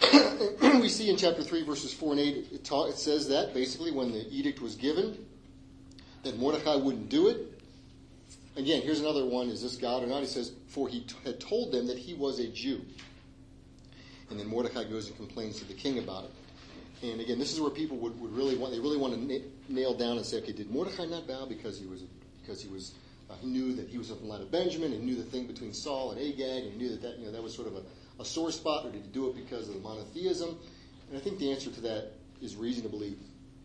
we 0.80 0.88
see 0.88 1.10
in 1.10 1.16
chapter 1.16 1.42
3, 1.42 1.64
verses 1.64 1.92
4 1.92 2.12
and 2.12 2.20
8, 2.20 2.48
it, 2.52 2.64
ta- 2.64 2.86
it 2.86 2.96
says 2.96 3.28
that 3.28 3.52
basically 3.52 3.90
when 3.90 4.12
the 4.12 4.26
edict 4.30 4.60
was 4.60 4.74
given, 4.74 5.26
that 6.22 6.38
Mordecai 6.38 6.76
wouldn't 6.76 7.08
do 7.08 7.28
it. 7.28 7.60
Again, 8.56 8.82
here's 8.82 9.00
another 9.00 9.24
one 9.24 9.48
is 9.48 9.62
this 9.62 9.76
God 9.76 10.02
or 10.02 10.06
not? 10.06 10.20
He 10.20 10.26
says, 10.26 10.52
For 10.68 10.88
he 10.88 11.00
t- 11.00 11.14
had 11.24 11.40
told 11.40 11.72
them 11.72 11.86
that 11.86 11.98
he 11.98 12.14
was 12.14 12.38
a 12.40 12.48
Jew. 12.48 12.80
And 14.28 14.38
then 14.38 14.46
Mordecai 14.46 14.84
goes 14.84 15.08
and 15.08 15.16
complains 15.16 15.58
to 15.58 15.64
the 15.66 15.74
king 15.74 15.98
about 15.98 16.24
it. 16.24 16.30
And 17.02 17.20
again, 17.20 17.38
this 17.38 17.52
is 17.52 17.60
where 17.60 17.70
people 17.70 17.96
would, 17.98 18.20
would 18.20 18.32
really 18.32 18.56
want, 18.56 18.72
they 18.72 18.78
really 18.78 18.98
want 18.98 19.14
to 19.14 19.20
na- 19.20 19.44
nail 19.68 19.94
down 19.94 20.16
and 20.16 20.26
say, 20.26 20.38
okay, 20.38 20.52
did 20.52 20.70
Mordecai 20.70 21.06
not 21.06 21.26
bow 21.26 21.46
because 21.46 21.78
he 21.78 21.86
was, 21.86 22.04
because 22.42 22.62
he 22.62 22.68
was, 22.68 22.92
uh, 23.30 23.34
he 23.40 23.48
knew 23.48 23.74
that 23.74 23.88
he 23.88 23.98
was 23.98 24.10
of 24.10 24.20
the 24.20 24.26
line 24.26 24.42
of 24.42 24.50
Benjamin 24.50 24.92
and 24.92 25.02
knew 25.02 25.16
the 25.16 25.22
thing 25.22 25.46
between 25.46 25.72
Saul 25.72 26.12
and 26.12 26.20
Agag 26.20 26.64
and 26.64 26.76
knew 26.76 26.90
that, 26.90 27.02
that, 27.02 27.18
you 27.18 27.26
know, 27.26 27.32
that 27.32 27.42
was 27.42 27.54
sort 27.54 27.68
of 27.68 27.76
a, 27.76 27.82
a 28.20 28.24
sore 28.24 28.52
spot, 28.52 28.84
or 28.84 28.92
did 28.92 29.02
he 29.02 29.08
do 29.08 29.28
it 29.28 29.34
because 29.34 29.68
of 29.68 29.74
the 29.74 29.80
monotheism? 29.80 30.58
And 31.08 31.18
I 31.18 31.20
think 31.20 31.38
the 31.38 31.50
answer 31.50 31.70
to 31.70 31.80
that 31.80 32.12
is 32.42 32.54
reasonably 32.54 33.16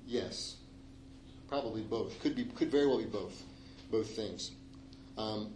yes. 0.07 0.55
Probably 1.47 1.81
both. 1.81 2.19
Could 2.21 2.35
be 2.35 2.45
could 2.45 2.71
very 2.71 2.87
well 2.87 2.97
be 2.97 3.05
both. 3.05 3.43
Both 3.91 4.15
things. 4.15 4.51
Um, 5.17 5.53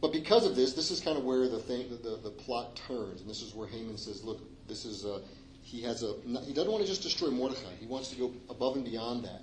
but 0.00 0.12
because 0.12 0.44
of 0.44 0.56
this, 0.56 0.72
this 0.74 0.90
is 0.90 1.00
kind 1.00 1.16
of 1.16 1.24
where 1.24 1.48
the 1.48 1.60
thing 1.60 1.88
the, 1.88 1.96
the, 1.96 2.16
the 2.16 2.30
plot 2.30 2.76
turns, 2.88 3.20
and 3.20 3.30
this 3.30 3.40
is 3.40 3.54
where 3.54 3.68
Haman 3.68 3.96
says, 3.96 4.24
"Look, 4.24 4.40
this 4.66 4.84
is 4.84 5.04
a, 5.04 5.20
he 5.62 5.82
has 5.82 6.02
a 6.02 6.14
he 6.44 6.52
doesn't 6.52 6.70
want 6.70 6.82
to 6.82 6.88
just 6.88 7.02
destroy 7.02 7.30
Mordecai. 7.30 7.70
He 7.78 7.86
wants 7.86 8.10
to 8.10 8.16
go 8.16 8.32
above 8.50 8.76
and 8.76 8.84
beyond 8.84 9.24
that 9.24 9.42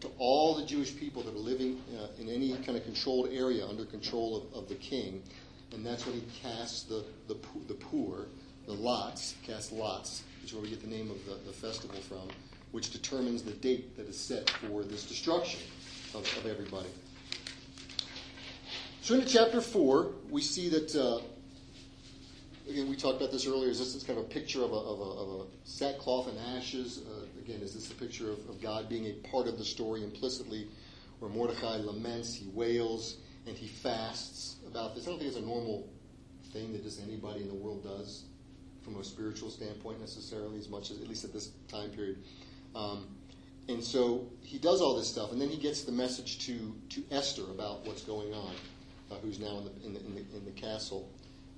to 0.00 0.10
all 0.18 0.56
the 0.56 0.64
Jewish 0.64 0.96
people 0.96 1.22
that 1.22 1.34
are 1.34 1.38
living 1.38 1.80
uh, 1.96 2.06
in 2.20 2.28
any 2.28 2.56
kind 2.64 2.76
of 2.76 2.82
controlled 2.82 3.28
area 3.30 3.64
under 3.66 3.84
control 3.84 4.48
of, 4.54 4.64
of 4.64 4.68
the 4.68 4.76
king." 4.76 5.22
And 5.72 5.84
that's 5.84 6.06
when 6.06 6.14
he 6.14 6.24
casts 6.42 6.84
the, 6.84 7.04
the, 7.28 7.36
the 7.68 7.74
poor, 7.74 8.26
the 8.66 8.72
lots, 8.72 9.34
casts 9.42 9.72
lots, 9.72 10.22
which 10.40 10.50
is 10.50 10.54
where 10.54 10.62
we 10.62 10.70
get 10.70 10.80
the 10.80 10.88
name 10.88 11.10
of 11.10 11.24
the, 11.24 11.34
the 11.46 11.52
festival 11.52 12.00
from, 12.00 12.28
which 12.72 12.90
determines 12.90 13.42
the 13.42 13.52
date 13.52 13.96
that 13.96 14.06
is 14.08 14.18
set 14.18 14.48
for 14.48 14.82
this 14.82 15.04
destruction 15.04 15.60
of, 16.14 16.20
of 16.38 16.46
everybody. 16.46 16.88
So 19.02 19.14
into 19.14 19.26
chapter 19.26 19.60
4, 19.60 20.12
we 20.30 20.42
see 20.42 20.68
that, 20.68 20.94
uh, 20.94 21.20
again, 22.70 22.88
we 22.88 22.94
talked 22.94 23.16
about 23.16 23.32
this 23.32 23.46
earlier, 23.46 23.68
is 23.68 23.78
this 23.78 23.94
is 23.94 24.04
kind 24.04 24.18
of 24.18 24.26
a 24.26 24.28
picture 24.28 24.62
of 24.62 24.72
a, 24.72 24.76
of 24.76 25.00
a, 25.00 25.02
of 25.02 25.40
a 25.40 25.44
sackcloth 25.64 26.28
and 26.28 26.38
ashes. 26.56 27.00
Uh, 27.04 27.24
again, 27.44 27.60
is 27.62 27.74
this 27.74 27.90
a 27.90 27.94
picture 27.94 28.30
of, 28.30 28.38
of 28.48 28.62
God 28.62 28.88
being 28.88 29.06
a 29.06 29.12
part 29.28 29.48
of 29.48 29.58
the 29.58 29.64
story 29.64 30.04
implicitly, 30.04 30.68
where 31.18 31.30
Mordecai 31.30 31.78
laments, 31.78 32.32
he 32.32 32.46
wails, 32.54 33.16
and 33.46 33.56
he 33.56 33.66
fasts 33.66 34.56
about 34.66 34.94
this. 34.94 35.06
I 35.06 35.10
don't 35.10 35.18
think 35.18 35.28
it's 35.28 35.38
a 35.38 35.46
normal 35.46 35.88
thing 36.52 36.72
that 36.72 36.82
just 36.82 37.02
anybody 37.02 37.40
in 37.40 37.48
the 37.48 37.54
world 37.54 37.82
does 37.82 38.24
from 38.82 38.96
a 38.96 39.04
spiritual 39.04 39.50
standpoint 39.50 40.00
necessarily, 40.00 40.58
as 40.58 40.68
much 40.68 40.90
as 40.90 41.00
at 41.00 41.08
least 41.08 41.24
at 41.24 41.32
this 41.32 41.50
time 41.68 41.90
period. 41.90 42.18
Um, 42.74 43.06
and 43.68 43.82
so 43.82 44.28
he 44.42 44.58
does 44.58 44.80
all 44.80 44.96
this 44.96 45.08
stuff, 45.08 45.32
and 45.32 45.40
then 45.40 45.48
he 45.48 45.56
gets 45.56 45.82
the 45.82 45.92
message 45.92 46.44
to, 46.46 46.74
to 46.90 47.02
Esther 47.10 47.44
about 47.44 47.86
what's 47.86 48.02
going 48.02 48.34
on, 48.34 48.54
uh, 49.10 49.14
who's 49.22 49.38
now 49.38 49.58
in 49.58 49.64
the, 49.64 49.86
in 49.86 49.94
the, 49.94 50.00
in 50.00 50.14
the, 50.14 50.36
in 50.36 50.44
the 50.44 50.60
castle, 50.60 51.08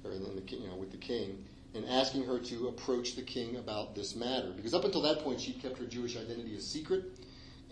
or 0.05 0.13
in 0.13 0.23
the, 0.23 0.43
you 0.55 0.69
know, 0.69 0.75
with 0.75 0.91
the 0.91 0.99
king, 0.99 1.43
and 1.75 1.87
asking 1.89 2.25
her 2.25 2.39
to 2.39 2.69
approach 2.69 3.17
the 3.17 3.23
king 3.23 3.57
about 3.57 3.95
this 3.95 4.15
matter. 4.15 4.53
Because 4.55 4.75
up 4.75 4.85
until 4.85 5.01
that 5.03 5.21
point, 5.21 5.41
she 5.41 5.55
kept 5.55 5.79
her 5.79 5.87
Jewish 5.87 6.17
identity 6.17 6.57
a 6.57 6.61
secret, 6.61 7.05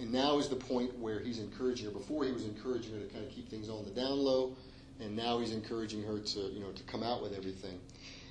and 0.03 0.13
now 0.13 0.39
is 0.39 0.49
the 0.49 0.57
point 0.57 0.99
where 0.99 1.21
he's 1.21 1.39
encouraging 1.39 1.87
her. 1.87 1.93
Before 1.93 2.25
he 2.25 2.33
was 2.33 2.45
encouraging 2.45 2.93
her 2.93 3.01
to 3.01 3.09
kind 3.15 3.25
of 3.25 3.31
keep 3.31 3.49
things 3.49 3.71
on 3.71 3.85
the 3.85 3.91
down 3.91 4.19
low, 4.19 4.57
and 5.01 5.17
now 5.17 5.39
he's 5.39 5.53
encouraging 5.53 6.03
her 6.03 6.19
to, 6.19 6.41
you 6.53 6.61
know, 6.61 6.73
to 6.73 6.83
come 6.85 7.03
out 7.03 7.23
with 7.23 7.33
everything. 7.33 7.81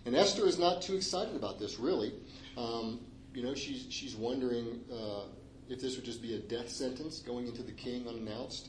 And 0.05 0.15
Esther 0.15 0.45
is 0.47 0.59
not 0.59 0.83
too 0.83 0.95
excited 0.95 1.35
about 1.35 1.57
this, 1.57 1.79
really. 1.79 2.13
Um, 2.57 2.99
You 3.33 3.43
know, 3.43 3.55
she's 3.55 3.87
she's 3.89 4.13
wondering 4.13 4.83
uh, 4.91 5.23
if 5.69 5.79
this 5.79 5.95
would 5.95 6.03
just 6.03 6.21
be 6.21 6.35
a 6.35 6.39
death 6.39 6.67
sentence 6.67 7.23
going 7.23 7.47
into 7.47 7.63
the 7.63 7.71
king 7.71 8.05
unannounced. 8.05 8.67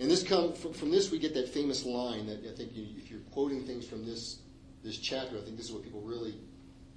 And 0.00 0.10
this 0.10 0.24
come 0.24 0.54
from, 0.54 0.72
from 0.72 0.90
this 0.90 1.12
we 1.12 1.18
get 1.20 1.34
that 1.34 1.48
famous 1.48 1.84
line 1.86 2.26
that 2.26 2.42
I 2.42 2.52
think 2.56 2.74
you, 2.74 2.84
if 2.98 3.10
you're 3.10 3.26
quoting 3.30 3.62
things 3.64 3.86
from 3.86 4.04
this 4.04 4.42
this 4.82 4.98
chapter, 4.98 5.38
I 5.38 5.42
think 5.44 5.56
this 5.56 5.66
is 5.66 5.72
what 5.72 5.84
people 5.84 6.02
really 6.02 6.34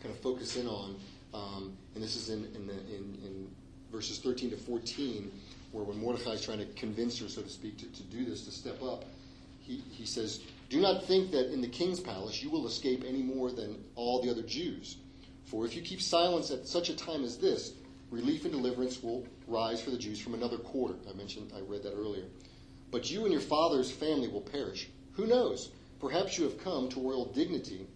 kind 0.01 0.11
of 0.15 0.19
focus 0.21 0.57
in 0.57 0.65
on. 0.65 0.95
Um, 1.31 1.77
and 1.93 2.03
this 2.03 2.15
is 2.15 2.29
in 2.29 2.41
in, 2.57 2.65
the, 2.65 2.77
in 2.89 3.03
in 3.27 3.35
verses 3.95 4.19
13 4.19 4.49
to 4.49 4.57
14, 4.57 5.31
where 5.71 5.85
when 5.85 5.97
Mordecai 5.97 6.31
is 6.31 6.41
trying 6.41 6.59
to 6.59 6.65
convince 6.73 7.17
her, 7.19 7.29
so 7.29 7.41
to 7.41 7.49
speak, 7.49 7.77
to, 7.77 7.85
to 7.85 8.03
do 8.03 8.25
this, 8.25 8.43
to 8.43 8.51
step 8.51 8.83
up, 8.83 9.05
he, 9.61 9.81
he 9.89 10.05
says, 10.05 10.41
Do 10.69 10.81
not 10.81 11.05
think 11.05 11.31
that 11.31 11.53
in 11.53 11.61
the 11.61 11.67
king's 11.67 12.01
palace 12.01 12.43
you 12.43 12.49
will 12.49 12.67
escape 12.67 13.03
any 13.07 13.23
more 13.23 13.51
than 13.51 13.83
all 13.95 14.21
the 14.21 14.29
other 14.29 14.41
Jews. 14.41 14.97
For 15.45 15.65
if 15.65 15.75
you 15.75 15.81
keep 15.81 16.01
silence 16.01 16.51
at 16.51 16.67
such 16.67 16.89
a 16.89 16.95
time 16.95 17.23
as 17.23 17.37
this, 17.37 17.71
relief 18.11 18.43
and 18.43 18.53
deliverance 18.53 19.01
will 19.01 19.25
rise 19.47 19.81
for 19.81 19.91
the 19.91 19.97
Jews 19.97 20.19
from 20.19 20.33
another 20.33 20.57
quarter. 20.57 20.95
I 21.09 21.13
mentioned, 21.13 21.53
I 21.55 21.61
read 21.61 21.83
that 21.83 21.93
earlier. 21.93 22.25
But 22.91 23.09
you 23.09 23.23
and 23.23 23.31
your 23.31 23.41
father's 23.41 23.91
family 23.91 24.27
will 24.27 24.41
perish. 24.41 24.89
Who 25.13 25.25
knows? 25.25 25.71
Perhaps 25.99 26.37
you 26.37 26.43
have 26.43 26.61
come 26.61 26.89
to 26.89 26.99
royal 26.99 27.25
dignity 27.25 27.87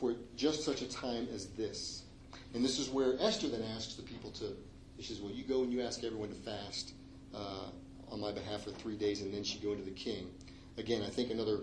for 0.00 0.14
just 0.34 0.64
such 0.64 0.80
a 0.80 0.88
time 0.88 1.28
as 1.32 1.46
this. 1.48 2.02
And 2.54 2.64
this 2.64 2.78
is 2.78 2.88
where 2.88 3.14
Esther 3.20 3.48
then 3.48 3.62
asks 3.62 3.94
the 3.94 4.02
people 4.02 4.30
to, 4.32 4.56
she 5.02 5.12
says, 5.12 5.20
Well, 5.20 5.32
you 5.32 5.44
go 5.44 5.62
and 5.62 5.72
you 5.72 5.82
ask 5.82 6.04
everyone 6.04 6.28
to 6.28 6.34
fast 6.34 6.92
uh, 7.34 7.66
on 8.10 8.20
my 8.20 8.32
behalf 8.32 8.64
for 8.64 8.70
three 8.70 8.96
days, 8.96 9.22
and 9.22 9.32
then 9.32 9.42
she 9.42 9.58
go 9.58 9.72
into 9.72 9.84
the 9.84 9.90
king. 9.90 10.30
Again, 10.78 11.02
I 11.02 11.10
think 11.10 11.30
another 11.30 11.58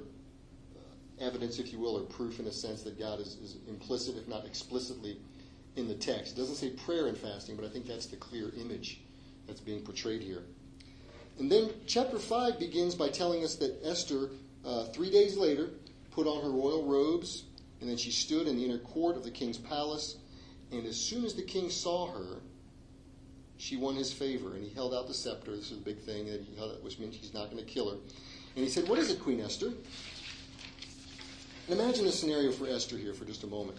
uh, 0.76 1.26
evidence, 1.26 1.60
if 1.60 1.72
you 1.72 1.80
will, 1.80 1.98
or 1.98 2.04
proof 2.04 2.40
in 2.40 2.48
a 2.48 2.52
sense 2.52 2.84
that 2.84 3.00
God 3.00 3.20
is, 3.20 3.36
is 3.36 3.58
implicit, 3.68 4.18
if 4.18 4.28
not 4.28 4.46
explicitly, 4.46 5.18
in 5.76 5.88
the 5.88 5.96
text. 5.96 6.38
It 6.38 6.40
doesn't 6.40 6.56
say 6.56 6.72
prayer 6.72 7.08
and 7.08 7.18
fasting, 7.18 7.56
but 7.56 7.66
I 7.66 7.70
think 7.70 7.86
that's 7.86 8.08
the 8.08 8.18
clear 8.18 8.52
image 8.60 9.02
that's 9.48 9.62
being 9.62 9.82
portrayed 9.82 10.22
here. 10.22 10.44
And 11.40 11.52
then 11.52 11.70
chapter 11.88 12.20
5 12.20 12.60
begins 12.60 12.96
by 12.96 13.10
telling 13.10 13.44
us 13.44 13.56
that 13.56 13.80
Esther, 13.84 14.32
uh, 14.66 14.86
three 14.86 15.10
days 15.10 15.38
later, 15.38 15.70
put 16.12 16.28
on 16.28 16.44
her 16.44 16.52
royal 16.52 16.86
robes, 16.86 17.46
and 17.80 17.90
then 17.90 17.96
she 17.96 18.12
stood 18.12 18.48
in 18.48 18.58
the 18.58 18.66
inner 18.66 18.80
court 18.80 19.16
of 19.16 19.24
the 19.24 19.32
king's 19.32 19.58
palace. 19.58 20.18
And 20.72 20.86
as 20.86 20.98
soon 20.98 21.24
as 21.24 21.36
the 21.36 21.44
king 21.44 21.70
saw 21.70 22.12
her, 22.12 22.42
she 23.60 23.76
won 23.76 23.96
his 23.96 24.12
favor, 24.12 24.56
and 24.56 24.64
he 24.64 24.74
held 24.74 24.94
out 24.94 25.08
the 25.08 25.14
scepter. 25.14 25.56
This 25.56 25.70
is 25.70 25.78
a 25.78 25.82
big 25.82 26.00
thing 26.00 26.26
that 26.28 26.42
he 26.42 26.56
held 26.56 26.82
which 26.82 26.98
means 26.98 27.16
he's 27.16 27.34
not 27.34 27.52
going 27.52 27.64
to 27.64 27.70
kill 27.70 27.92
her. 27.92 27.98
And 28.56 28.66
he 28.66 28.70
said, 28.70 28.88
What 28.88 28.98
is 28.98 29.12
it, 29.12 29.20
Queen 29.20 29.42
Esther? 29.42 29.74
And 31.68 31.80
imagine 31.80 32.08
a 32.08 32.12
scenario 32.12 32.52
for 32.52 32.68
Esther 32.68 32.98
here 32.98 33.14
for 33.14 33.26
just 33.26 33.44
a 33.44 33.48
moment. 33.48 33.78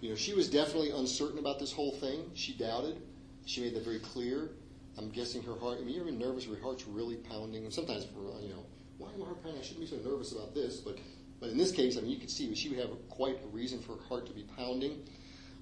You 0.00 0.10
know, 0.10 0.14
she 0.14 0.32
was 0.32 0.48
definitely 0.48 0.92
uncertain 0.92 1.38
about 1.38 1.58
this 1.58 1.72
whole 1.72 1.92
thing. 1.92 2.30
She 2.34 2.54
doubted. 2.54 3.02
She 3.44 3.60
made 3.60 3.74
that 3.74 3.84
very 3.84 3.98
clear. 3.98 4.52
I'm 4.96 5.10
guessing 5.10 5.42
her 5.42 5.58
heart. 5.58 5.78
I 5.80 5.84
mean, 5.84 5.94
you're 5.94 6.06
even 6.06 6.18
nervous. 6.18 6.44
Her 6.44 6.54
heart's 6.62 6.86
really 6.86 7.16
pounding. 7.16 7.68
Sometimes, 7.70 8.06
you 8.40 8.48
know, 8.48 8.64
why 8.98 9.08
am 9.12 9.22
I 9.22 9.26
heart 9.26 9.42
pounding? 9.42 9.60
I 9.60 9.64
shouldn't 9.64 9.80
be 9.80 9.86
so 9.86 10.08
nervous 10.08 10.32
about 10.32 10.54
this. 10.54 10.76
But, 10.76 10.98
but 11.40 11.50
in 11.50 11.58
this 11.58 11.72
case, 11.72 11.98
I 11.98 12.00
mean, 12.00 12.10
you 12.10 12.18
could 12.18 12.30
see 12.30 12.54
she 12.54 12.68
would 12.68 12.78
have 12.78 12.90
quite 13.08 13.38
a 13.44 13.48
reason 13.48 13.80
for 13.80 13.96
her 13.96 14.02
heart 14.08 14.26
to 14.26 14.32
be 14.32 14.44
pounding. 14.56 15.02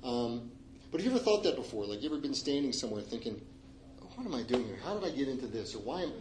Um, 0.05 0.51
but 0.90 1.01
have 1.01 1.07
you 1.07 1.16
ever 1.16 1.22
thought 1.22 1.42
that 1.44 1.57
before? 1.57 1.87
Like, 1.87 2.03
you 2.03 2.11
ever 2.11 2.20
been 2.20 2.35
standing 2.35 2.72
somewhere 2.72 3.03
thinking, 3.03 3.40
"What 4.14 4.27
am 4.27 4.35
I 4.35 4.42
doing 4.42 4.64
here? 4.64 4.79
How 4.85 4.98
did 4.98 5.05
I 5.05 5.14
get 5.14 5.29
into 5.29 5.46
this? 5.46 5.74
Or 5.74 5.79
why 5.79 6.03
am 6.03 6.12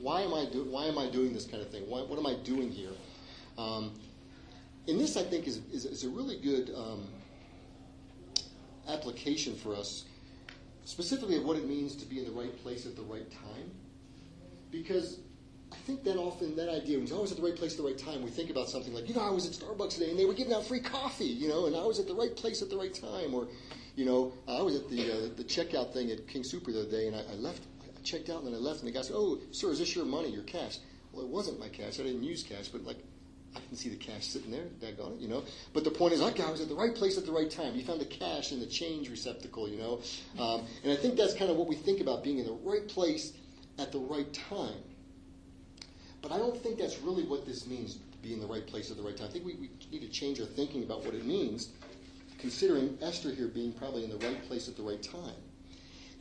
why 0.00 0.20
am 0.22 0.34
I 0.34 0.44
do, 0.44 0.64
why 0.64 0.86
am 0.86 0.98
I 0.98 1.08
doing 1.08 1.32
this 1.32 1.46
kind 1.46 1.62
of 1.62 1.70
thing? 1.70 1.88
Why, 1.88 2.02
what 2.02 2.18
am 2.18 2.26
I 2.26 2.34
doing 2.34 2.70
here?" 2.70 2.92
Um, 3.56 3.92
and 4.86 5.00
this, 5.00 5.16
I 5.16 5.22
think, 5.22 5.46
is, 5.46 5.60
is, 5.72 5.86
is 5.86 6.04
a 6.04 6.10
really 6.10 6.38
good 6.38 6.70
um, 6.76 7.08
application 8.88 9.56
for 9.56 9.74
us, 9.74 10.04
specifically 10.84 11.36
of 11.36 11.44
what 11.44 11.56
it 11.56 11.66
means 11.66 11.96
to 11.96 12.06
be 12.06 12.18
in 12.18 12.26
the 12.26 12.32
right 12.32 12.54
place 12.62 12.84
at 12.84 12.96
the 12.96 13.02
right 13.02 13.30
time. 13.30 13.70
Because 14.70 15.20
I 15.74 15.86
think 15.86 16.04
that 16.04 16.16
often 16.16 16.54
that 16.56 16.68
idea, 16.68 16.98
when 16.98 17.06
you're 17.08 17.16
always 17.16 17.32
at 17.32 17.36
the 17.36 17.42
right 17.42 17.56
place 17.56 17.72
at 17.72 17.78
the 17.78 17.82
right 17.84 17.98
time, 17.98 18.22
we 18.22 18.30
think 18.30 18.48
about 18.48 18.68
something 18.68 18.94
like, 18.94 19.08
you 19.08 19.14
know, 19.14 19.26
I 19.26 19.30
was 19.30 19.44
at 19.44 19.52
Starbucks 19.52 19.94
today 19.94 20.10
and 20.10 20.18
they 20.18 20.24
were 20.24 20.32
giving 20.32 20.54
out 20.54 20.64
free 20.64 20.80
coffee, 20.80 21.24
you 21.24 21.48
know, 21.48 21.66
and 21.66 21.74
I 21.74 21.82
was 21.82 21.98
at 21.98 22.06
the 22.06 22.14
right 22.14 22.34
place 22.34 22.62
at 22.62 22.70
the 22.70 22.76
right 22.76 22.94
time. 22.94 23.34
Or, 23.34 23.48
you 23.96 24.04
know, 24.04 24.32
I 24.46 24.62
was 24.62 24.76
at 24.76 24.88
the, 24.88 25.02
uh, 25.02 25.28
the 25.36 25.42
checkout 25.44 25.92
thing 25.92 26.12
at 26.12 26.28
King 26.28 26.44
Super 26.44 26.70
the 26.70 26.82
other 26.82 26.90
day 26.90 27.08
and 27.08 27.16
I, 27.16 27.20
I 27.30 27.34
left, 27.34 27.62
I 27.82 28.00
checked 28.02 28.30
out 28.30 28.44
and 28.44 28.46
then 28.46 28.54
I 28.54 28.58
left 28.58 28.80
and 28.80 28.88
the 28.88 28.92
guy 28.92 29.02
said, 29.02 29.16
oh, 29.16 29.40
sir, 29.50 29.72
is 29.72 29.80
this 29.80 29.96
your 29.96 30.04
money, 30.04 30.30
your 30.30 30.44
cash? 30.44 30.78
Well, 31.12 31.24
it 31.24 31.28
wasn't 31.28 31.58
my 31.58 31.68
cash. 31.68 31.98
I 31.98 32.04
didn't 32.04 32.22
use 32.22 32.44
cash, 32.44 32.68
but 32.68 32.84
like, 32.84 32.98
I 33.56 33.60
didn't 33.60 33.78
see 33.78 33.88
the 33.88 33.96
cash 33.96 34.26
sitting 34.26 34.50
there, 34.50 34.66
daggone 34.80 35.16
it, 35.16 35.20
you 35.20 35.28
know. 35.28 35.44
But 35.72 35.84
the 35.84 35.90
point 35.90 36.14
is, 36.14 36.20
that 36.20 36.36
guy 36.36 36.50
was 36.50 36.60
at 36.60 36.68
the 36.68 36.74
right 36.74 36.94
place 36.94 37.18
at 37.18 37.26
the 37.26 37.32
right 37.32 37.50
time. 37.50 37.74
He 37.74 37.82
found 37.82 38.00
the 38.00 38.06
cash 38.06 38.52
in 38.52 38.58
the 38.58 38.66
change 38.66 39.10
receptacle, 39.10 39.68
you 39.68 39.78
know. 39.78 40.00
Um, 40.38 40.66
and 40.82 40.92
I 40.92 40.96
think 40.96 41.16
that's 41.16 41.34
kind 41.34 41.50
of 41.50 41.56
what 41.56 41.68
we 41.68 41.76
think 41.76 42.00
about 42.00 42.24
being 42.24 42.38
in 42.38 42.46
the 42.46 42.58
right 42.64 42.86
place 42.88 43.32
at 43.78 43.92
the 43.92 43.98
right 43.98 44.32
time. 44.32 44.82
But 46.24 46.32
I 46.32 46.38
don't 46.38 46.56
think 46.56 46.78
that's 46.78 47.00
really 47.00 47.24
what 47.24 47.44
this 47.44 47.66
means, 47.66 47.96
to 47.96 48.18
be 48.22 48.32
in 48.32 48.40
the 48.40 48.46
right 48.46 48.66
place 48.66 48.90
at 48.90 48.96
the 48.96 49.02
right 49.02 49.14
time. 49.14 49.26
I 49.28 49.30
think 49.30 49.44
we, 49.44 49.56
we 49.56 49.70
need 49.92 50.00
to 50.00 50.08
change 50.08 50.40
our 50.40 50.46
thinking 50.46 50.82
about 50.82 51.04
what 51.04 51.12
it 51.12 51.26
means, 51.26 51.68
considering 52.38 52.96
Esther 53.02 53.30
here 53.30 53.46
being 53.46 53.74
probably 53.74 54.04
in 54.04 54.10
the 54.10 54.16
right 54.26 54.42
place 54.48 54.66
at 54.66 54.74
the 54.74 54.82
right 54.82 55.02
time. 55.02 55.34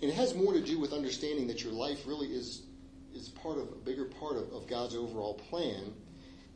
And 0.01 0.11
it 0.11 0.15
has 0.15 0.35
more 0.35 0.51
to 0.51 0.59
do 0.59 0.77
with 0.77 0.91
understanding 0.91 1.47
that 1.47 1.63
your 1.63 1.71
life 1.71 2.05
really 2.05 2.27
is, 2.27 2.63
is 3.15 3.29
part 3.29 3.57
of 3.57 3.69
a 3.69 3.75
bigger 3.85 4.03
part 4.03 4.35
of, 4.35 4.51
of 4.51 4.67
God's 4.67 4.93
overall 4.93 5.35
plan 5.35 5.93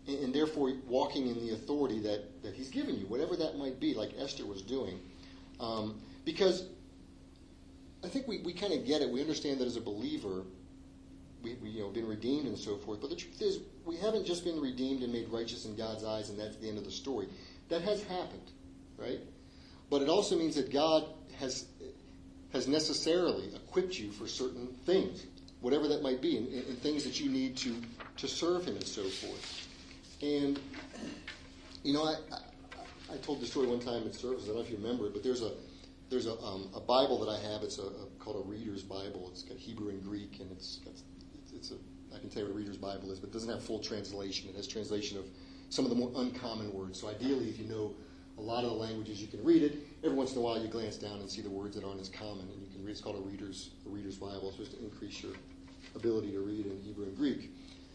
and, 0.09 0.19
and 0.25 0.35
therefore 0.35 0.73
walking 0.85 1.27
in 1.27 1.39
the 1.39 1.53
authority 1.53 2.01
that, 2.01 2.43
that 2.43 2.53
He's 2.53 2.69
given 2.69 2.99
you, 2.99 3.05
whatever 3.05 3.37
that 3.37 3.57
might 3.57 3.79
be, 3.79 3.93
like 3.93 4.11
Esther 4.19 4.45
was 4.45 4.61
doing. 4.61 4.99
Um, 5.61 6.01
because 6.25 6.67
I 8.03 8.09
think 8.09 8.27
we, 8.27 8.39
we 8.39 8.51
kind 8.51 8.73
of 8.73 8.85
get 8.85 9.01
it. 9.01 9.09
We 9.09 9.21
understand 9.21 9.59
that 9.59 9.67
as 9.67 9.77
a 9.77 9.81
believer, 9.81 10.43
we, 11.43 11.55
we 11.55 11.69
you 11.69 11.81
know 11.81 11.89
been 11.89 12.07
redeemed 12.07 12.47
and 12.47 12.57
so 12.57 12.77
forth. 12.77 13.01
But 13.01 13.09
the 13.09 13.15
truth 13.15 13.41
is, 13.41 13.59
we 13.85 13.97
haven't 13.97 14.25
just 14.25 14.43
been 14.43 14.59
redeemed 14.59 15.03
and 15.03 15.11
made 15.11 15.29
righteous 15.29 15.65
in 15.65 15.75
God's 15.75 16.03
eyes, 16.03 16.29
and 16.29 16.39
that's 16.39 16.57
the 16.57 16.67
end 16.67 16.77
of 16.77 16.85
the 16.85 16.91
story. 16.91 17.27
That 17.69 17.81
has 17.81 18.03
happened, 18.03 18.51
right? 18.97 19.19
But 19.89 20.01
it 20.01 20.09
also 20.09 20.37
means 20.37 20.55
that 20.55 20.71
God 20.71 21.05
has 21.39 21.65
has 22.53 22.67
necessarily 22.67 23.53
equipped 23.55 23.99
you 23.99 24.11
for 24.11 24.27
certain 24.27 24.67
things, 24.85 25.25
whatever 25.61 25.87
that 25.87 26.01
might 26.01 26.21
be, 26.21 26.37
and, 26.37 26.47
and 26.47 26.81
things 26.81 27.03
that 27.03 27.19
you 27.19 27.29
need 27.29 27.57
to 27.57 27.75
to 28.17 28.27
serve 28.27 28.65
Him 28.65 28.75
and 28.75 28.87
so 28.87 29.03
forth. 29.03 29.67
And 30.21 30.59
you 31.83 31.93
know, 31.93 32.03
I, 32.03 32.15
I, 32.33 33.13
I 33.13 33.17
told 33.17 33.41
the 33.41 33.45
story 33.45 33.67
one 33.67 33.79
time 33.79 34.05
at 34.05 34.15
service. 34.15 34.43
I 34.43 34.47
don't 34.47 34.55
know 34.55 34.61
if 34.61 34.69
you 34.69 34.77
remember 34.77 35.07
it, 35.07 35.13
but 35.13 35.23
there's 35.23 35.41
a 35.41 35.51
there's 36.09 36.25
a, 36.25 36.39
um, 36.39 36.69
a 36.73 36.79
Bible 36.79 37.19
that 37.25 37.29
I 37.29 37.39
have. 37.51 37.63
It's 37.63 37.79
a, 37.79 37.83
a, 37.83 38.05
called 38.19 38.45
a 38.45 38.49
Reader's 38.49 38.83
Bible. 38.83 39.29
It's 39.31 39.43
got 39.43 39.57
Hebrew 39.57 39.89
and 39.89 40.03
Greek, 40.03 40.39
and 40.39 40.51
it's 40.51 40.79
it's, 40.85 41.03
it's 41.57 41.71
a 41.71 41.75
I 42.15 42.19
can 42.19 42.29
tell 42.29 42.43
you 42.43 42.47
what 42.47 42.55
a 42.55 42.57
Reader's 42.57 42.77
Bible 42.77 43.11
is, 43.11 43.19
but 43.19 43.29
it 43.29 43.33
doesn't 43.33 43.49
have 43.49 43.61
full 43.61 43.79
translation. 43.79 44.49
It 44.49 44.55
has 44.55 44.65
translation 44.65 45.17
of 45.17 45.25
some 45.69 45.83
of 45.85 45.89
the 45.89 45.95
more 45.95 46.11
uncommon 46.15 46.73
words. 46.73 46.99
So 46.99 47.09
ideally, 47.09 47.49
if 47.49 47.59
you 47.59 47.65
know 47.65 47.93
a 48.37 48.41
lot 48.41 48.63
of 48.63 48.69
the 48.69 48.75
languages, 48.75 49.21
you 49.21 49.27
can 49.27 49.43
read 49.43 49.61
it. 49.61 49.75
Every 50.03 50.15
once 50.15 50.31
in 50.31 50.37
a 50.37 50.41
while, 50.41 50.59
you 50.61 50.67
glance 50.67 50.97
down 50.97 51.19
and 51.19 51.29
see 51.29 51.41
the 51.41 51.49
words 51.49 51.75
that 51.75 51.83
aren't 51.83 51.99
as 51.99 52.09
common, 52.09 52.47
and 52.49 52.61
you 52.61 52.69
can 52.71 52.83
read. 52.83 52.91
It's 52.91 53.01
called 53.01 53.17
a 53.17 53.29
Reader's 53.29 53.71
a 53.85 53.89
Reader's 53.89 54.17
Bible. 54.17 54.47
It's 54.47 54.57
supposed 54.57 54.71
to 54.77 54.83
increase 54.83 55.21
your 55.21 55.33
ability 55.95 56.31
to 56.31 56.39
read 56.39 56.65
in 56.65 56.79
Hebrew 56.81 57.05
and 57.05 57.15
Greek. 57.17 57.51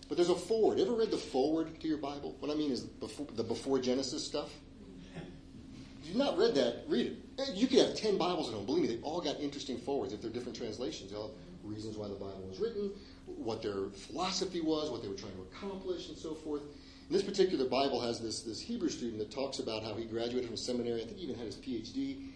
But 0.08 0.16
there's 0.16 0.30
a 0.30 0.34
forward. 0.34 0.78
Ever 0.78 0.92
read 0.92 1.10
the 1.10 1.16
forward 1.16 1.80
to 1.80 1.88
your 1.88 1.98
Bible? 1.98 2.36
What 2.40 2.50
I 2.50 2.54
mean 2.54 2.70
is 2.70 2.80
before, 2.80 3.26
the 3.34 3.44
before 3.44 3.78
Genesis 3.78 4.24
stuff. 4.24 4.50
If 6.02 6.08
you've 6.08 6.16
not 6.16 6.36
read 6.36 6.54
that, 6.56 6.84
read 6.88 7.06
it. 7.06 7.16
Eh, 7.38 7.52
you 7.54 7.66
could 7.66 7.78
have 7.78 7.94
ten 7.94 8.18
Bibles 8.18 8.48
at 8.48 8.54
home. 8.54 8.66
Believe 8.66 8.82
me, 8.82 8.96
they 8.96 9.02
all 9.02 9.20
got 9.20 9.40
interesting 9.40 9.78
forwards 9.78 10.12
if 10.12 10.20
they're 10.20 10.30
different 10.30 10.58
translations. 10.58 11.12
They 11.12 11.16
all 11.16 11.28
have 11.28 11.36
reasons 11.62 11.96
why 11.96 12.08
the 12.08 12.14
Bible 12.14 12.44
was 12.48 12.58
written, 12.60 12.90
what 13.36 13.62
their 13.62 13.88
philosophy 13.94 14.60
was, 14.60 14.90
what 14.90 15.02
they 15.02 15.08
were 15.08 15.14
trying 15.14 15.34
to 15.34 15.42
accomplish, 15.42 16.08
and 16.08 16.16
so 16.16 16.34
forth. 16.34 16.62
And 16.62 17.10
this 17.10 17.22
particular 17.22 17.66
Bible 17.68 18.00
has 18.00 18.20
this, 18.20 18.42
this 18.42 18.60
Hebrew 18.60 18.88
student 18.88 19.18
that 19.18 19.30
talks 19.30 19.58
about 19.58 19.82
how 19.82 19.94
he 19.94 20.04
graduated 20.04 20.46
from 20.46 20.56
seminary. 20.56 21.02
I 21.02 21.06
think 21.06 21.18
he 21.18 21.24
even 21.24 21.36
had 21.36 21.46
his 21.46 21.56
PhD. 21.56 22.28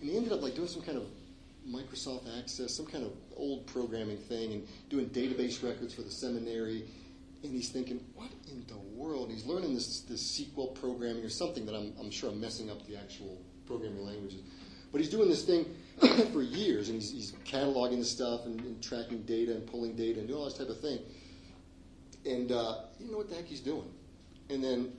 And 0.00 0.10
he 0.10 0.16
ended 0.16 0.32
up 0.32 0.42
like 0.42 0.54
doing 0.54 0.68
some 0.68 0.82
kind 0.82 0.98
of 0.98 1.04
Microsoft 1.68 2.26
Access, 2.38 2.74
some 2.74 2.86
kind 2.86 3.04
of 3.04 3.12
old 3.36 3.66
programming 3.66 4.18
thing, 4.18 4.52
and 4.52 4.66
doing 4.90 5.06
database 5.10 5.62
records 5.62 5.94
for 5.94 6.02
the 6.02 6.10
seminary 6.10 6.84
and 7.44 7.52
he's 7.52 7.68
thinking, 7.68 8.00
what 8.14 8.30
in 8.50 8.64
the 8.68 8.78
world? 8.98 9.30
He's 9.30 9.44
learning 9.44 9.74
this, 9.74 10.00
this 10.00 10.40
SQL 10.40 10.74
programming 10.74 11.22
or 11.22 11.28
something 11.28 11.66
that 11.66 11.74
I'm, 11.74 11.92
I'm 12.00 12.10
sure 12.10 12.30
I'm 12.30 12.40
messing 12.40 12.70
up 12.70 12.86
the 12.86 12.96
actual 12.96 13.38
programming 13.66 14.04
languages. 14.04 14.40
But 14.90 15.02
he's 15.02 15.10
doing 15.10 15.28
this 15.28 15.44
thing 15.44 15.66
for 16.32 16.42
years, 16.42 16.88
and 16.88 17.00
he's, 17.00 17.12
he's 17.12 17.32
cataloging 17.44 17.98
the 17.98 18.04
stuff 18.04 18.46
and, 18.46 18.60
and, 18.60 18.82
tracking 18.82 19.22
data 19.22 19.52
and 19.52 19.66
pulling 19.66 19.94
data 19.94 20.18
and 20.18 20.28
doing 20.28 20.38
all 20.38 20.46
this 20.46 20.58
type 20.58 20.68
of 20.68 20.80
thing. 20.80 20.98
And 22.26 22.50
uh, 22.50 22.76
you 22.98 23.10
know 23.10 23.18
what 23.18 23.28
the 23.28 23.36
heck 23.36 23.46
he's 23.46 23.60
doing. 23.60 23.88
And 24.50 24.62
then, 24.62 24.92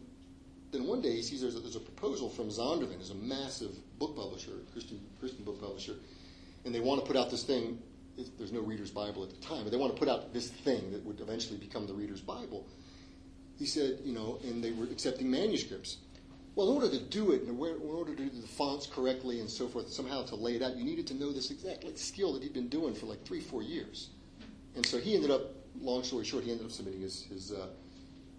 then 0.71 0.85
one 0.87 1.01
day 1.01 1.15
he 1.15 1.21
sees 1.21 1.41
there's 1.41 1.55
a, 1.55 1.59
there's 1.59 1.75
a 1.75 1.81
proposal 1.81 2.29
from 2.29 2.49
Zondervan, 2.49 2.97
who's 2.97 3.09
a 3.09 3.15
massive 3.15 3.75
book 3.99 4.15
publisher, 4.15 4.51
Christian, 4.71 4.99
Christian 5.19 5.43
book 5.43 5.59
publisher, 5.59 5.95
and 6.63 6.73
they 6.73 6.79
want 6.79 7.01
to 7.01 7.07
put 7.07 7.17
out 7.17 7.29
this 7.29 7.43
thing 7.43 7.79
there's 8.37 8.51
no 8.51 8.61
Reader's 8.61 8.91
Bible 8.91 9.23
at 9.23 9.29
the 9.29 9.45
time, 9.45 9.63
but 9.63 9.71
they 9.71 9.77
want 9.77 9.93
to 9.93 9.99
put 9.99 10.07
out 10.07 10.33
this 10.33 10.49
thing 10.49 10.91
that 10.91 11.03
would 11.05 11.19
eventually 11.19 11.57
become 11.57 11.85
the 11.85 11.93
Reader's 11.93 12.21
Bible. 12.21 12.67
He 13.57 13.65
said, 13.65 13.99
you 14.03 14.13
know, 14.13 14.39
and 14.43 14.63
they 14.63 14.71
were 14.71 14.85
accepting 14.85 15.29
manuscripts. 15.29 15.97
Well, 16.55 16.69
in 16.69 16.75
order 16.75 16.89
to 16.89 16.99
do 16.99 17.31
it, 17.31 17.43
in 17.43 17.59
order 17.59 18.15
to 18.15 18.23
do 18.23 18.29
the 18.29 18.47
fonts 18.47 18.87
correctly 18.87 19.41
and 19.41 19.49
so 19.49 19.67
forth, 19.67 19.89
somehow 19.89 20.23
to 20.23 20.35
lay 20.35 20.55
it 20.55 20.61
out, 20.61 20.77
you 20.77 20.85
needed 20.85 21.05
to 21.07 21.13
know 21.13 21.33
this 21.33 21.51
exact 21.51 21.83
like, 21.83 21.97
skill 21.97 22.31
that 22.33 22.43
he'd 22.43 22.53
been 22.53 22.69
doing 22.69 22.93
for 22.93 23.07
like 23.07 23.25
three, 23.25 23.41
four 23.41 23.61
years. 23.61 24.09
And 24.75 24.85
so 24.85 24.97
he 24.97 25.15
ended 25.15 25.31
up, 25.31 25.53
long 25.81 26.03
story 26.03 26.23
short, 26.23 26.45
he 26.45 26.51
ended 26.51 26.65
up 26.65 26.71
submitting 26.71 27.01
his 27.01 27.23
his, 27.23 27.51
uh, 27.51 27.67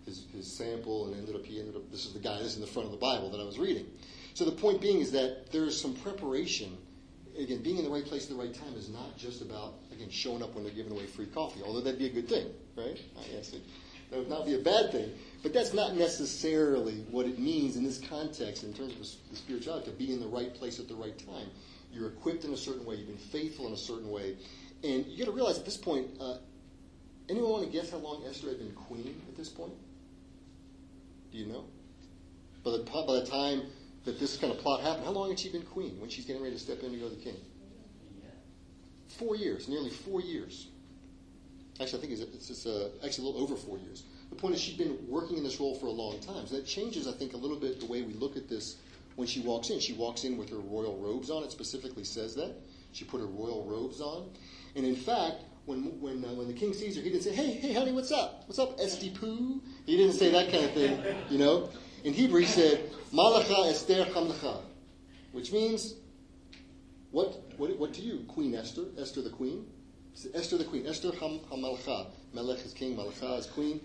his, 0.06 0.24
his 0.32 0.50
sample, 0.50 1.06
and 1.06 1.16
ended 1.16 1.34
up 1.34 1.44
he 1.44 1.58
ended 1.58 1.76
up 1.76 1.90
this 1.90 2.06
is 2.06 2.14
the 2.14 2.18
guy 2.18 2.38
that's 2.40 2.54
in 2.54 2.62
the 2.62 2.66
front 2.66 2.86
of 2.86 2.92
the 2.92 2.98
Bible 2.98 3.30
that 3.30 3.40
I 3.40 3.44
was 3.44 3.58
reading. 3.58 3.86
So 4.32 4.44
the 4.44 4.52
point 4.52 4.80
being 4.80 5.00
is 5.00 5.12
that 5.12 5.52
there's 5.52 5.78
some 5.78 5.94
preparation. 5.94 6.76
Again, 7.38 7.62
being 7.62 7.76
in 7.76 7.84
the 7.84 7.90
right 7.90 8.04
place 8.04 8.24
at 8.24 8.30
the 8.30 8.42
right 8.42 8.54
time 8.54 8.74
is 8.76 8.88
not 8.88 9.18
just 9.18 9.42
about 9.42 9.74
again 9.92 10.08
showing 10.08 10.42
up 10.42 10.54
when 10.54 10.64
they're 10.64 10.72
giving 10.72 10.92
away 10.92 11.04
free 11.04 11.26
coffee, 11.26 11.60
although 11.62 11.82
that'd 11.82 11.98
be 11.98 12.06
a 12.06 12.12
good 12.12 12.28
thing, 12.28 12.46
right? 12.76 12.98
Guess 13.30 13.52
it, 13.52 13.62
that 14.10 14.18
would 14.18 14.30
not 14.30 14.46
be 14.46 14.54
a 14.54 14.58
bad 14.58 14.92
thing. 14.92 15.10
But 15.42 15.52
that's 15.52 15.74
not 15.74 15.94
necessarily 15.94 17.04
what 17.10 17.26
it 17.26 17.38
means 17.38 17.76
in 17.76 17.84
this 17.84 17.98
context 17.98 18.64
in 18.64 18.72
terms 18.72 18.92
of 18.94 19.30
the 19.30 19.36
spirituality, 19.36 19.90
to 19.90 19.96
be 19.96 20.12
in 20.12 20.20
the 20.20 20.26
right 20.26 20.52
place 20.52 20.80
at 20.80 20.88
the 20.88 20.94
right 20.94 21.16
time. 21.18 21.48
You're 21.92 22.08
equipped 22.08 22.44
in 22.44 22.52
a 22.52 22.56
certain 22.56 22.84
way, 22.84 22.96
you've 22.96 23.08
been 23.08 23.16
faithful 23.16 23.66
in 23.66 23.72
a 23.72 23.76
certain 23.76 24.10
way. 24.10 24.36
And 24.82 25.06
you 25.06 25.18
got 25.18 25.30
to 25.30 25.36
realize 25.36 25.58
at 25.58 25.64
this 25.64 25.76
point, 25.76 26.08
uh, 26.20 26.38
anyone 27.28 27.50
want 27.50 27.64
to 27.64 27.70
guess 27.70 27.90
how 27.90 27.98
long 27.98 28.24
Esther 28.28 28.48
had 28.48 28.58
been 28.58 28.72
queen 28.72 29.20
at 29.28 29.36
this 29.36 29.48
point? 29.48 29.72
Do 31.32 31.38
you 31.38 31.46
know? 31.46 31.64
By 32.64 32.72
the, 32.72 32.78
by 32.78 33.20
the 33.20 33.26
time 33.26 33.62
that 34.04 34.18
this 34.18 34.36
kind 34.36 34.52
of 34.52 34.58
plot 34.58 34.80
happened, 34.80 35.04
how 35.04 35.12
long 35.12 35.28
had 35.28 35.38
she 35.38 35.50
been 35.50 35.62
queen 35.62 36.00
when 36.00 36.10
she's 36.10 36.24
getting 36.24 36.42
ready 36.42 36.54
to 36.54 36.60
step 36.60 36.82
in 36.82 36.92
to 36.92 36.96
go 36.96 37.08
to 37.08 37.14
the 37.14 37.22
king? 37.22 37.36
Four 39.18 39.36
years, 39.36 39.68
nearly 39.68 39.90
four 39.90 40.20
years. 40.20 40.68
Actually, 41.80 41.98
I 41.98 42.06
think 42.06 42.20
it's, 42.20 42.50
it's 42.50 42.66
uh, 42.66 42.90
actually 43.04 43.24
a 43.24 43.30
little 43.30 43.42
over 43.42 43.56
four 43.56 43.78
years. 43.78 44.04
The 44.30 44.36
point 44.36 44.54
is, 44.54 44.60
she'd 44.60 44.78
been 44.78 44.98
working 45.08 45.38
in 45.38 45.44
this 45.44 45.60
role 45.60 45.74
for 45.76 45.86
a 45.86 45.90
long 45.90 46.18
time. 46.20 46.46
So 46.46 46.56
that 46.56 46.66
changes, 46.66 47.06
I 47.06 47.12
think, 47.12 47.32
a 47.34 47.36
little 47.36 47.56
bit 47.56 47.80
the 47.80 47.86
way 47.86 48.02
we 48.02 48.12
look 48.14 48.36
at 48.36 48.48
this 48.48 48.76
when 49.14 49.26
she 49.26 49.40
walks 49.40 49.70
in. 49.70 49.80
She 49.80 49.92
walks 49.92 50.24
in 50.24 50.36
with 50.36 50.50
her 50.50 50.58
royal 50.58 50.98
robes 50.98 51.30
on. 51.30 51.42
It 51.44 51.52
specifically 51.52 52.04
says 52.04 52.34
that. 52.34 52.54
She 52.92 53.04
put 53.04 53.20
her 53.20 53.26
royal 53.26 53.64
robes 53.64 54.00
on. 54.00 54.30
And 54.74 54.84
in 54.84 54.96
fact, 54.96 55.36
when, 55.66 56.00
when, 56.00 56.24
uh, 56.24 56.28
when 56.34 56.46
the 56.46 56.54
king 56.54 56.72
sees 56.72 56.96
her, 56.96 57.02
he 57.02 57.10
didn't 57.10 57.24
say, 57.24 57.34
hey, 57.34 57.52
hey, 57.52 57.72
honey, 57.72 57.92
what's 57.92 58.12
up? 58.12 58.44
What's 58.46 58.58
up, 58.58 58.78
Esti 58.80 59.10
Poo? 59.10 59.60
He 59.84 59.96
didn't 59.96 60.14
say 60.14 60.30
that 60.30 60.50
kind 60.50 60.64
of 60.64 60.72
thing, 60.72 61.02
you 61.28 61.38
know? 61.38 61.70
In 62.04 62.12
Hebrew, 62.12 62.40
he 62.40 62.46
said, 62.46 62.90
Malacha 63.12 63.70
Esther 63.70 64.04
Hamlacha, 64.04 64.60
which 65.32 65.52
means, 65.52 65.94
what, 67.10 67.42
what, 67.56 67.76
what 67.78 67.94
to 67.94 68.02
you, 68.02 68.24
Queen 68.28 68.54
Esther, 68.54 68.84
Esther 68.98 69.22
the 69.22 69.30
queen? 69.30 69.66
Esther 70.34 70.56
the 70.56 70.64
queen, 70.64 70.86
Esther 70.86 71.10
Ham, 71.20 71.40
Hamalcha. 71.50 72.06
Melech 72.32 72.64
is 72.64 72.72
king, 72.72 72.96
Malacha 72.96 73.38
is 73.38 73.46
queen. 73.46 73.80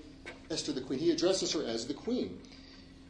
Esther 0.49 0.73
the 0.73 0.81
queen. 0.81 0.99
He 0.99 1.11
addresses 1.11 1.53
her 1.53 1.65
as 1.65 1.87
the 1.87 1.93
queen. 1.93 2.39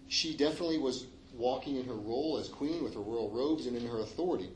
She 0.07 0.35
definitely 0.35 0.77
was 0.77 1.07
walking 1.33 1.77
in 1.77 1.85
her 1.85 1.95
role 1.95 2.37
as 2.37 2.49
queen 2.49 2.83
with 2.83 2.93
her 2.93 2.99
royal 2.99 3.29
robes 3.29 3.65
and 3.65 3.75
in 3.75 3.87
her 3.87 3.99
authority. 3.99 4.49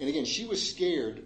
And 0.00 0.08
again, 0.08 0.24
she 0.24 0.44
was 0.44 0.68
scared, 0.68 1.24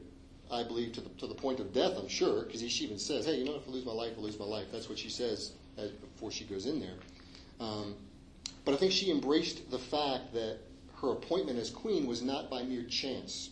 I 0.50 0.62
believe, 0.62 0.92
to 0.92 1.00
the, 1.00 1.08
to 1.10 1.26
the 1.26 1.34
point 1.34 1.60
of 1.60 1.72
death, 1.72 1.96
I'm 1.98 2.08
sure, 2.08 2.44
because 2.44 2.60
she 2.70 2.84
even 2.84 2.98
says, 2.98 3.26
hey, 3.26 3.36
you 3.36 3.44
know, 3.44 3.56
if 3.56 3.66
I 3.66 3.70
lose 3.70 3.84
my 3.84 3.92
life, 3.92 4.12
I 4.16 4.20
lose 4.20 4.38
my 4.38 4.44
life. 4.44 4.66
That's 4.70 4.88
what 4.88 4.98
she 4.98 5.08
says 5.08 5.52
as, 5.76 5.90
before 5.90 6.30
she 6.30 6.44
goes 6.44 6.66
in 6.66 6.80
there. 6.80 6.96
Um, 7.60 7.94
but 8.64 8.74
I 8.74 8.76
think 8.76 8.92
she 8.92 9.10
embraced 9.10 9.70
the 9.70 9.78
fact 9.78 10.32
that 10.34 10.58
her 11.00 11.12
appointment 11.12 11.58
as 11.58 11.70
queen 11.70 12.06
was 12.06 12.22
not 12.22 12.48
by 12.48 12.62
mere 12.62 12.84
chance, 12.84 13.50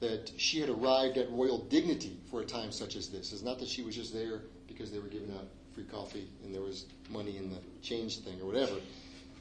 that 0.00 0.30
she 0.36 0.60
had 0.60 0.70
arrived 0.70 1.18
at 1.18 1.30
royal 1.30 1.58
dignity 1.58 2.16
for 2.30 2.40
a 2.40 2.44
time 2.44 2.72
such 2.72 2.96
as 2.96 3.08
this. 3.08 3.32
It's 3.32 3.42
not 3.42 3.58
that 3.58 3.68
she 3.68 3.82
was 3.82 3.94
just 3.94 4.14
there 4.14 4.42
because 4.66 4.90
they 4.90 4.98
were 4.98 5.08
giving 5.08 5.30
out 5.32 5.44
free 5.78 5.86
coffee 5.86 6.28
and 6.44 6.52
there 6.52 6.62
was 6.62 6.86
money 7.08 7.36
in 7.36 7.50
the 7.50 7.58
change 7.82 8.18
thing 8.18 8.40
or 8.40 8.46
whatever, 8.46 8.74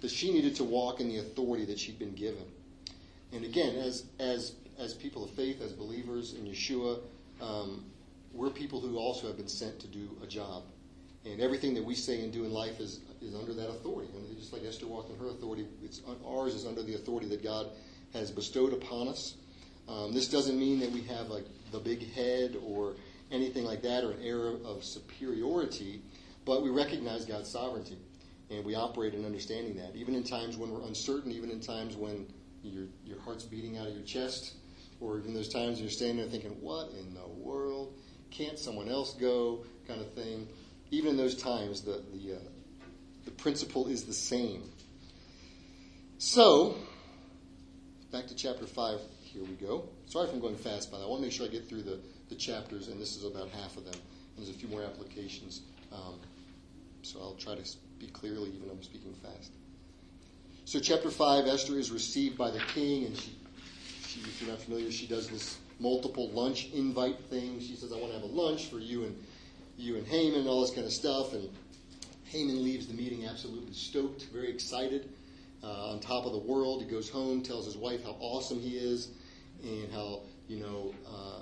that 0.02 0.12
she 0.12 0.32
needed 0.32 0.56
to 0.56 0.64
walk 0.64 1.00
in 1.00 1.10
the 1.10 1.18
authority 1.18 1.66
that 1.66 1.80
she'd 1.80 1.98
been 1.98 2.14
given. 2.14 2.44
And 3.34 3.44
again, 3.44 3.76
as, 3.76 4.06
as, 4.20 4.54
as 4.78 4.94
people 4.94 5.24
of 5.24 5.32
faith, 5.32 5.62
as 5.62 5.74
believers 5.74 6.36
in 6.36 6.46
Yeshua, 6.46 7.00
um, 7.42 7.84
we're 8.34 8.52
people 8.52 8.80
who 8.80 8.98
also 8.98 9.26
have 9.26 9.38
been 9.38 9.48
sent 9.48 9.80
to 9.80 9.88
do 9.88 10.16
a 10.24 10.28
job. 10.28 10.64
And 11.26 11.42
everything 11.42 11.74
that 11.74 11.84
we 11.84 11.96
say 11.96 12.22
and 12.22 12.32
do 12.32 12.46
in 12.46 12.54
life 12.54 12.80
is, 12.80 13.00
is 13.20 13.34
under 13.34 13.54
that 13.54 13.70
authority. 13.70 14.12
And 14.16 14.38
just 14.38 14.54
like 14.54 14.64
Esther 14.64 14.86
walked 14.86 15.10
in 15.10 15.18
her 15.18 15.30
authority, 15.30 15.66
it's, 15.84 16.02
ours 16.26 16.54
is 16.54 16.68
under 16.68 16.84
the 16.84 16.94
authority 16.94 17.28
that 17.30 17.44
God 17.44 17.68
has 18.14 18.30
bestowed 18.30 18.74
upon 18.74 19.08
us. 19.08 19.36
Um, 19.90 20.14
this 20.14 20.28
doesn't 20.28 20.58
mean 20.58 20.80
that 20.82 20.92
we 20.92 21.02
have 21.04 21.30
like 21.30 21.46
the 21.72 21.80
big 21.80 22.14
head 22.14 22.56
or 22.64 22.94
anything 23.32 23.64
like 23.64 23.82
that 23.82 24.04
or 24.04 24.12
an 24.12 24.22
air 24.22 24.50
of 24.64 24.84
superiority. 24.84 26.02
But 26.48 26.64
we 26.64 26.70
recognize 26.70 27.26
God's 27.26 27.52
sovereignty, 27.52 27.98
and 28.50 28.64
we 28.64 28.74
operate 28.74 29.14
in 29.14 29.26
understanding 29.26 29.76
that. 29.76 29.98
Even 29.98 30.16
in 30.16 30.24
times 30.24 30.56
when 30.56 30.72
we're 30.72 30.88
uncertain, 30.88 31.34
even 31.34 31.52
in 31.52 31.60
times 31.60 31.98
when 31.98 32.26
your, 32.64 32.86
your 33.04 33.20
heart's 33.20 33.44
beating 33.44 33.78
out 33.78 33.88
of 33.88 33.94
your 33.94 34.06
chest, 34.06 34.56
or 35.02 35.20
in 35.20 35.34
those 35.34 35.50
times 35.50 35.82
you're 35.82 35.90
standing 35.90 36.18
there 36.18 36.28
thinking, 36.28 36.52
what 36.62 36.90
in 36.92 37.14
the 37.14 37.28
world? 37.28 37.96
Can't 38.32 38.58
someone 38.58 38.88
else 38.88 39.14
go? 39.16 39.66
kind 39.88 40.02
of 40.02 40.14
thing. 40.14 40.48
Even 40.92 41.12
in 41.12 41.18
those 41.18 41.36
times, 41.36 41.82
the, 41.82 42.04
the, 42.14 42.36
uh, 42.36 42.40
the 43.26 43.32
principle 43.32 43.88
is 43.88 44.04
the 44.04 44.14
same. 44.14 44.64
So, 46.18 46.76
back 48.12 48.28
to 48.28 48.36
chapter 48.36 48.66
5. 48.66 49.00
Here 49.22 49.44
we 49.44 49.56
go. 49.56 49.90
Sorry 50.06 50.28
if 50.28 50.34
I'm 50.34 50.40
going 50.40 50.56
fast, 50.56 50.92
but 50.92 51.02
I 51.02 51.06
want 51.06 51.22
to 51.22 51.24
make 51.24 51.32
sure 51.32 51.46
I 51.46 51.50
get 51.50 51.68
through 51.68 51.84
the, 51.84 52.00
the 52.30 52.36
chapters, 52.36 52.88
and 52.88 53.02
this 53.02 53.18
is 53.18 53.26
about 53.26 53.50
half 53.50 53.76
of 53.76 53.84
them. 53.84 53.94
And 53.96 54.46
there's 54.46 54.56
a 54.56 54.58
few 54.58 54.70
more 54.70 54.84
applications. 54.84 55.62
Um, 55.92 56.20
so 57.08 57.22
I'll 57.22 57.36
try 57.36 57.56
to 57.56 57.66
speak 57.66 58.12
clearly, 58.12 58.50
even 58.50 58.68
though 58.68 58.74
I'm 58.74 58.84
speaking 58.84 59.14
fast. 59.24 59.52
So, 60.66 60.80
chapter 60.80 61.10
5, 61.10 61.48
Esther 61.48 61.80
is 61.80 61.90
received 61.90 62.38
by 62.38 62.52
the 62.52 62.60
king, 62.60 63.06
and 63.06 63.18
she, 63.18 63.32
she, 64.06 64.20
if 64.20 64.42
you're 64.42 64.50
not 64.50 64.62
familiar, 64.62 64.92
she 64.92 65.08
does 65.08 65.30
this 65.30 65.58
multiple 65.80 66.30
lunch 66.32 66.70
invite 66.74 67.18
thing. 67.30 67.62
She 67.62 67.76
says, 67.76 67.94
I 67.94 67.96
want 67.96 68.08
to 68.08 68.20
have 68.20 68.24
a 68.24 68.34
lunch 68.34 68.66
for 68.66 68.80
you 68.80 69.06
and 69.06 69.16
you 69.78 69.96
and 69.96 70.06
Haman 70.06 70.42
and 70.42 70.50
all 70.50 70.62
this 70.62 70.72
kind 70.72 70.86
of 70.86 70.92
stuff. 70.92 71.32
And 71.32 71.50
Haman 72.26 72.62
leaves 72.62 72.88
the 72.88 72.94
meeting 72.94 73.26
absolutely 73.26 73.74
stoked, 73.74 74.24
very 74.34 74.50
excited, 74.50 75.10
uh, 75.64 75.92
on 75.92 76.02
top 76.02 76.26
of 76.26 76.34
the 76.34 76.40
world. 76.40 76.84
He 76.84 76.90
goes 76.90 77.10
home, 77.10 77.42
tells 77.42 77.66
his 77.66 77.78
wife 77.78 78.04
how 78.04 78.18
awesome 78.20 78.60
he 78.60 78.76
is, 78.76 79.12
and 79.64 79.90
how, 79.94 80.24
you 80.50 80.60
know, 80.60 80.94
uh, 81.08 81.42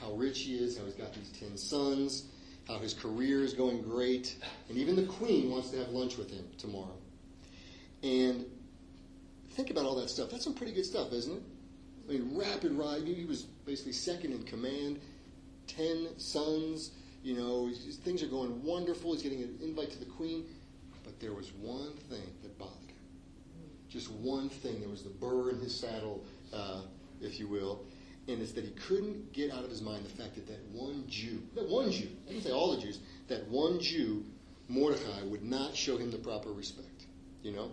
how 0.00 0.12
rich 0.12 0.40
he 0.40 0.54
is, 0.54 0.78
how 0.78 0.84
he's 0.86 0.94
got 0.94 1.12
these 1.12 1.30
ten 1.38 1.58
sons 1.58 2.24
how 2.68 2.78
his 2.78 2.92
career 2.92 3.42
is 3.42 3.54
going 3.54 3.82
great, 3.82 4.36
and 4.68 4.76
even 4.76 4.94
the 4.94 5.06
queen 5.06 5.50
wants 5.50 5.70
to 5.70 5.78
have 5.78 5.88
lunch 5.88 6.18
with 6.18 6.30
him 6.30 6.44
tomorrow. 6.58 6.96
And 8.02 8.44
think 9.52 9.70
about 9.70 9.86
all 9.86 9.96
that 9.96 10.10
stuff. 10.10 10.30
That's 10.30 10.44
some 10.44 10.54
pretty 10.54 10.72
good 10.72 10.84
stuff, 10.84 11.12
isn't 11.12 11.34
it? 11.34 11.42
I 12.08 12.12
mean, 12.12 12.38
rapid 12.38 12.72
rise. 12.72 13.02
He 13.04 13.24
was 13.24 13.42
basically 13.42 13.92
second 13.92 14.32
in 14.32 14.42
command, 14.44 15.00
ten 15.66 16.08
sons. 16.18 16.92
You 17.22 17.36
know, 17.36 17.70
things 18.04 18.22
are 18.22 18.28
going 18.28 18.62
wonderful. 18.62 19.14
He's 19.14 19.22
getting 19.22 19.42
an 19.42 19.58
invite 19.62 19.90
to 19.90 19.98
the 19.98 20.04
queen. 20.04 20.44
But 21.04 21.18
there 21.20 21.32
was 21.32 21.52
one 21.52 21.94
thing 22.08 22.22
that 22.42 22.58
bothered 22.58 22.74
him. 22.74 22.96
Just 23.88 24.10
one 24.10 24.48
thing. 24.50 24.80
There 24.80 24.90
was 24.90 25.02
the 25.02 25.10
burr 25.10 25.50
in 25.50 25.58
his 25.58 25.74
saddle, 25.74 26.24
uh, 26.52 26.82
if 27.20 27.40
you 27.40 27.48
will 27.48 27.84
and 28.28 28.42
it's 28.42 28.52
that 28.52 28.64
he 28.64 28.70
couldn't 28.72 29.32
get 29.32 29.50
out 29.50 29.64
of 29.64 29.70
his 29.70 29.80
mind 29.80 30.04
the 30.04 30.22
fact 30.22 30.34
that 30.34 30.46
that 30.46 30.60
one 30.72 31.04
Jew, 31.08 31.42
that 31.54 31.66
one 31.66 31.90
Jew, 31.90 32.08
I 32.26 32.32
didn't 32.32 32.44
say 32.44 32.52
all 32.52 32.74
the 32.76 32.80
Jews, 32.80 33.00
that 33.28 33.48
one 33.48 33.80
Jew, 33.80 34.24
Mordecai, 34.68 35.22
would 35.24 35.42
not 35.42 35.74
show 35.74 35.96
him 35.96 36.10
the 36.10 36.18
proper 36.18 36.52
respect. 36.52 37.06
You 37.42 37.52
know? 37.52 37.70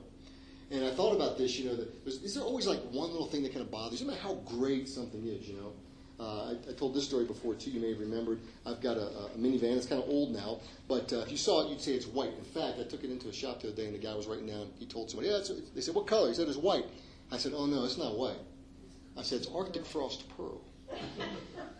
And 0.71 0.85
I 0.85 0.91
thought 0.91 1.13
about 1.13 1.37
this, 1.37 1.59
you 1.59 1.69
know, 1.69 1.75
that 1.75 2.07
is 2.07 2.33
there 2.33 2.43
always 2.43 2.67
like 2.67 2.79
one 2.91 3.11
little 3.11 3.27
thing 3.27 3.43
that 3.43 3.53
kind 3.53 3.63
of 3.63 3.69
bothers 3.69 3.99
you? 3.99 4.07
No 4.07 4.13
matter 4.13 4.23
how 4.23 4.35
great 4.45 4.87
something 4.87 5.25
is, 5.27 5.47
you 5.47 5.55
know? 5.55 5.73
Uh, 6.17 6.53
I, 6.53 6.69
I, 6.69 6.73
told 6.73 6.95
this 6.95 7.05
story 7.05 7.25
before 7.25 7.55
too. 7.55 7.71
You 7.71 7.81
may 7.81 7.89
have 7.89 7.99
remembered. 7.99 8.39
I've 8.65 8.79
got 8.79 8.95
a, 8.95 9.05
a 9.05 9.29
minivan. 9.37 9.75
It's 9.75 9.85
kind 9.85 10.01
of 10.01 10.07
old 10.07 10.33
now, 10.33 10.61
but 10.87 11.11
uh, 11.11 11.17
if 11.17 11.29
you 11.29 11.35
saw 11.35 11.65
it, 11.65 11.69
you'd 11.69 11.81
say 11.81 11.91
it's 11.91 12.07
white. 12.07 12.31
In 12.37 12.45
fact, 12.45 12.79
I 12.79 12.83
took 12.83 13.03
it 13.03 13.09
into 13.09 13.27
a 13.27 13.33
shop 13.33 13.61
the 13.61 13.67
other 13.67 13.75
day, 13.75 13.87
and 13.87 13.93
the 13.93 13.99
guy 13.99 14.15
was 14.15 14.25
writing 14.25 14.47
down. 14.47 14.69
He 14.79 14.85
told 14.85 15.11
somebody, 15.11 15.27
"Yeah." 15.29 15.39
They 15.75 15.81
said, 15.81 15.93
"What 15.93 16.07
color?" 16.07 16.29
He 16.29 16.33
said, 16.33 16.47
"It's 16.47 16.55
white." 16.55 16.85
I 17.33 17.37
said, 17.37 17.51
"Oh 17.53 17.65
no, 17.65 17.83
it's 17.83 17.97
not 17.97 18.17
white." 18.17 18.39
I 19.17 19.21
said, 19.21 19.39
it's 19.39 19.49
Arctic 19.53 19.85
Frost 19.85 20.25
Pearl. 20.35 20.61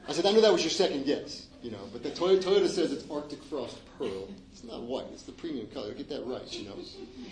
I 0.07 0.13
said, 0.13 0.25
I 0.25 0.31
knew 0.31 0.41
that 0.41 0.51
was 0.51 0.63
your 0.63 0.71
second 0.71 1.05
guess, 1.05 1.47
you 1.61 1.71
know, 1.71 1.89
but 1.91 2.03
the 2.03 2.09
Toyota, 2.09 2.41
Toyota 2.41 2.67
says 2.67 2.91
it's 2.91 3.09
Arctic 3.09 3.43
Frost 3.43 3.77
Pearl. 3.97 4.29
It's 4.51 4.63
not 4.63 4.83
white. 4.83 5.05
It's 5.13 5.23
the 5.23 5.31
premium 5.31 5.67
color. 5.67 5.93
Get 5.93 6.09
that 6.09 6.25
right, 6.25 6.51
you 6.51 6.67
know. 6.67 6.77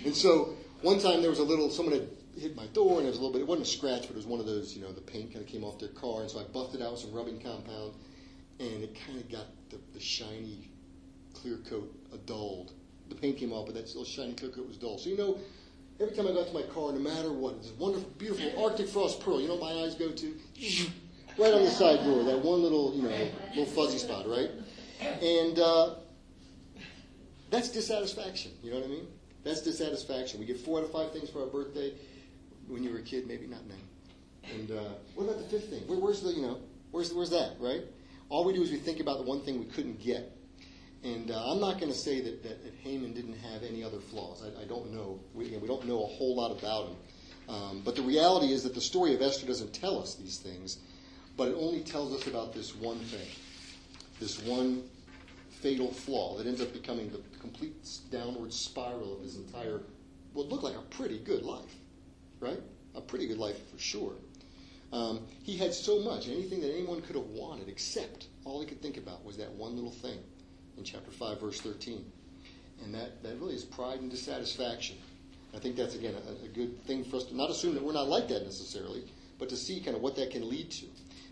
And 0.05 0.15
so 0.15 0.53
one 0.81 0.99
time 0.99 1.21
there 1.21 1.29
was 1.29 1.39
a 1.39 1.43
little, 1.43 1.69
someone 1.69 1.95
had 1.95 2.07
hit 2.37 2.55
my 2.55 2.65
door, 2.67 2.97
and 2.97 3.07
it 3.07 3.11
was 3.11 3.17
a 3.17 3.21
little 3.21 3.33
bit, 3.33 3.41
it 3.41 3.47
wasn't 3.47 3.67
a 3.67 3.69
scratch, 3.69 4.01
but 4.01 4.11
it 4.11 4.15
was 4.15 4.25
one 4.25 4.39
of 4.39 4.45
those, 4.45 4.75
you 4.75 4.81
know, 4.81 4.91
the 4.91 5.01
paint 5.01 5.31
kind 5.33 5.45
of 5.45 5.51
came 5.51 5.63
off 5.63 5.79
their 5.79 5.89
car, 5.89 6.21
and 6.21 6.29
so 6.29 6.39
I 6.39 6.43
buffed 6.43 6.75
it 6.75 6.81
out 6.81 6.91
with 6.91 7.01
some 7.01 7.13
rubbing 7.13 7.39
compound, 7.39 7.93
and 8.59 8.83
it 8.83 8.97
kind 9.05 9.19
of 9.19 9.31
got 9.31 9.45
the, 9.69 9.77
the 9.93 9.99
shiny 9.99 10.69
clear 11.33 11.57
coat 11.69 11.93
dulled. 12.25 12.73
The 13.09 13.15
paint 13.15 13.37
came 13.37 13.51
off, 13.51 13.65
but 13.65 13.75
that 13.75 13.87
little 13.87 14.05
shiny 14.05 14.33
clear 14.33 14.51
coat 14.51 14.67
was 14.67 14.77
dull. 14.77 14.97
So, 14.97 15.09
you 15.09 15.17
know, 15.17 15.37
Every 15.99 16.15
time 16.15 16.27
I 16.27 16.31
got 16.33 16.47
to 16.47 16.53
my 16.53 16.63
car, 16.63 16.91
no 16.91 16.99
matter 16.99 17.31
what, 17.31 17.61
this 17.61 17.71
wonderful, 17.71 18.09
beautiful 18.17 18.63
Arctic 18.63 18.87
frost 18.87 19.19
pearl. 19.19 19.39
You 19.39 19.47
know 19.47 19.55
what 19.55 19.73
my 19.73 19.81
eyes 19.83 19.95
go 19.95 20.09
to? 20.09 20.35
Right 21.35 21.51
on 21.51 21.63
the 21.63 21.71
side 21.71 22.03
door, 22.03 22.23
that 22.25 22.37
one 22.45 22.61
little, 22.61 22.93
you 22.93 23.01
know, 23.01 23.27
little 23.55 23.65
fuzzy 23.65 23.97
spot, 23.97 24.29
right? 24.29 24.51
And 25.01 25.57
uh, 25.57 25.95
that's 27.49 27.69
dissatisfaction. 27.69 28.51
You 28.61 28.69
know 28.69 28.77
what 28.77 28.85
I 28.85 28.89
mean? 28.89 29.07
That's 29.43 29.61
dissatisfaction. 29.61 30.39
We 30.39 30.45
get 30.45 30.59
four 30.59 30.77
out 30.77 30.85
of 30.85 30.91
five 30.91 31.11
things 31.11 31.31
for 31.31 31.41
our 31.41 31.47
birthday. 31.47 31.93
when 32.67 32.83
you 32.83 32.91
were 32.91 32.99
a 32.99 33.01
kid, 33.01 33.25
maybe 33.25 33.47
not 33.47 33.65
now. 33.67 33.73
And 34.53 34.71
uh, 34.71 34.93
what 35.15 35.23
about 35.23 35.39
the 35.39 35.45
fifth 35.45 35.71
thing? 35.71 35.81
Where, 35.87 35.97
where's 35.97 36.21
the, 36.21 36.29
you 36.29 36.43
know, 36.43 36.59
where's, 36.91 37.11
where's 37.11 37.31
that, 37.31 37.55
right? 37.59 37.81
All 38.29 38.45
we 38.45 38.53
do 38.53 38.61
is 38.61 38.69
we 38.69 38.77
think 38.77 38.99
about 38.99 39.17
the 39.17 39.23
one 39.23 39.41
thing 39.41 39.59
we 39.59 39.65
couldn't 39.65 39.99
get. 39.99 40.32
And 41.03 41.31
uh, 41.31 41.51
I'm 41.51 41.59
not 41.59 41.79
going 41.79 41.91
to 41.91 41.97
say 41.97 42.21
that, 42.21 42.43
that, 42.43 42.59
Haman 42.81 43.13
didn't 43.13 43.37
have 43.37 43.63
any 43.63 43.83
other 43.83 43.99
flaws. 43.99 44.41
I, 44.43 44.61
I 44.61 44.65
don't 44.65 44.91
know. 44.93 45.19
We, 45.33 45.57
we 45.57 45.67
don't 45.67 45.85
know 45.85 46.03
a 46.03 46.07
whole 46.07 46.35
lot 46.35 46.57
about 46.57 46.87
him. 46.87 46.95
Um, 47.49 47.81
but 47.83 47.95
the 47.95 48.01
reality 48.01 48.53
is 48.53 48.63
that 48.63 48.73
the 48.73 48.81
story 48.81 49.13
of 49.13 49.21
Esther 49.21 49.45
doesn't 49.45 49.73
tell 49.73 49.99
us 49.99 50.15
these 50.15 50.37
things, 50.37 50.79
but 51.35 51.49
it 51.49 51.55
only 51.57 51.81
tells 51.81 52.13
us 52.13 52.25
about 52.27 52.53
this 52.53 52.73
one 52.73 52.99
thing, 52.99 53.27
this 54.19 54.41
one 54.43 54.83
fatal 55.49 55.91
flaw 55.91 56.37
that 56.37 56.47
ends 56.47 56.61
up 56.61 56.71
becoming 56.71 57.09
the 57.09 57.19
complete 57.39 57.75
downward 58.09 58.53
spiral 58.53 59.17
of 59.17 59.23
his 59.23 59.35
entire, 59.35 59.81
what 60.31 60.47
looked 60.47 60.63
like 60.63 60.75
a 60.75 60.81
pretty 60.95 61.19
good 61.19 61.43
life, 61.43 61.75
right? 62.39 62.61
A 62.95 63.01
pretty 63.01 63.27
good 63.27 63.37
life 63.37 63.57
for 63.71 63.77
sure. 63.77 64.13
Um, 64.93 65.21
he 65.41 65.57
had 65.57 65.73
so 65.73 65.99
much, 65.99 66.29
anything 66.29 66.61
that 66.61 66.71
anyone 66.71 67.01
could 67.01 67.15
have 67.15 67.25
wanted, 67.25 67.67
except 67.67 68.27
all 68.45 68.61
he 68.61 68.67
could 68.67 68.81
think 68.81 68.95
about 68.95 69.25
was 69.25 69.35
that 69.37 69.51
one 69.51 69.75
little 69.75 69.91
thing 69.91 70.19
in 70.77 70.83
chapter 70.83 71.11
5, 71.11 71.39
verse 71.39 71.61
13. 71.61 72.05
And 72.83 72.93
that, 72.93 73.23
that 73.23 73.39
really 73.39 73.55
is 73.55 73.63
pride 73.63 73.99
and 73.99 74.09
dissatisfaction. 74.09 74.97
I 75.55 75.59
think 75.59 75.75
that's, 75.75 75.95
again, 75.95 76.15
a, 76.15 76.45
a 76.45 76.49
good 76.49 76.83
thing 76.85 77.03
for 77.03 77.17
us 77.17 77.25
to 77.25 77.35
not 77.35 77.49
assume 77.49 77.75
that 77.75 77.83
we're 77.83 77.93
not 77.93 78.07
like 78.07 78.27
that 78.29 78.43
necessarily, 78.43 79.03
but 79.39 79.49
to 79.49 79.55
see 79.55 79.79
kind 79.79 79.95
of 79.95 80.01
what 80.01 80.15
that 80.15 80.31
can 80.31 80.49
lead 80.49 80.71
to. 80.71 80.85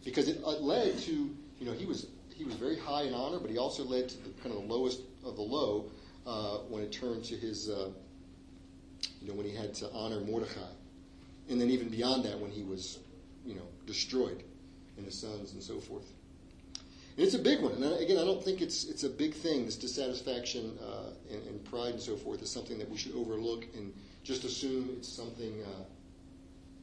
Because 0.05 0.27
it 0.27 0.41
uh, 0.43 0.51
led 0.59 0.97
to, 0.99 1.11
you 1.59 1.65
know, 1.65 1.73
he 1.73 1.85
was, 1.85 2.07
he 2.33 2.43
was 2.43 2.55
very 2.55 2.77
high 2.77 3.03
in 3.03 3.13
honor, 3.13 3.39
but 3.39 3.49
he 3.49 3.57
also 3.57 3.83
led 3.83 4.09
to 4.09 4.17
the 4.23 4.29
kind 4.41 4.55
of 4.55 4.61
the 4.61 4.73
lowest 4.73 5.01
of 5.25 5.35
the 5.35 5.41
low 5.41 5.89
uh, 6.25 6.57
when 6.69 6.83
it 6.83 6.91
turned 6.91 7.23
to 7.25 7.35
his, 7.35 7.69
uh, 7.69 7.89
you 9.21 9.27
know, 9.27 9.33
when 9.33 9.45
he 9.45 9.55
had 9.55 9.73
to 9.75 9.91
honor 9.91 10.19
Mordecai. 10.19 10.69
And 11.49 11.59
then 11.59 11.69
even 11.69 11.89
beyond 11.89 12.23
that, 12.25 12.39
when 12.39 12.51
he 12.51 12.63
was, 12.63 12.99
you 13.45 13.55
know, 13.55 13.67
destroyed 13.85 14.43
and 14.97 15.05
his 15.05 15.19
sons 15.19 15.53
and 15.53 15.61
so 15.61 15.79
forth. 15.79 16.05
It's 17.21 17.35
a 17.35 17.39
big 17.39 17.61
one. 17.61 17.73
And 17.73 17.83
again, 17.83 18.17
I 18.17 18.25
don't 18.25 18.43
think 18.43 18.61
it's 18.61 18.85
it's 18.85 19.03
a 19.03 19.09
big 19.09 19.35
thing. 19.35 19.65
This 19.65 19.75
dissatisfaction 19.75 20.75
uh, 20.81 21.11
and, 21.31 21.45
and, 21.47 21.63
pride 21.65 21.93
and 21.93 22.01
so 22.01 22.15
forth 22.15 22.41
is 22.41 22.49
something 22.49 22.79
that 22.79 22.89
we 22.89 22.97
should 22.97 23.13
overlook 23.13 23.65
and 23.75 23.93
just 24.23 24.43
assume 24.43 24.89
it's 24.97 25.07
something 25.07 25.61
uh, 25.61 25.83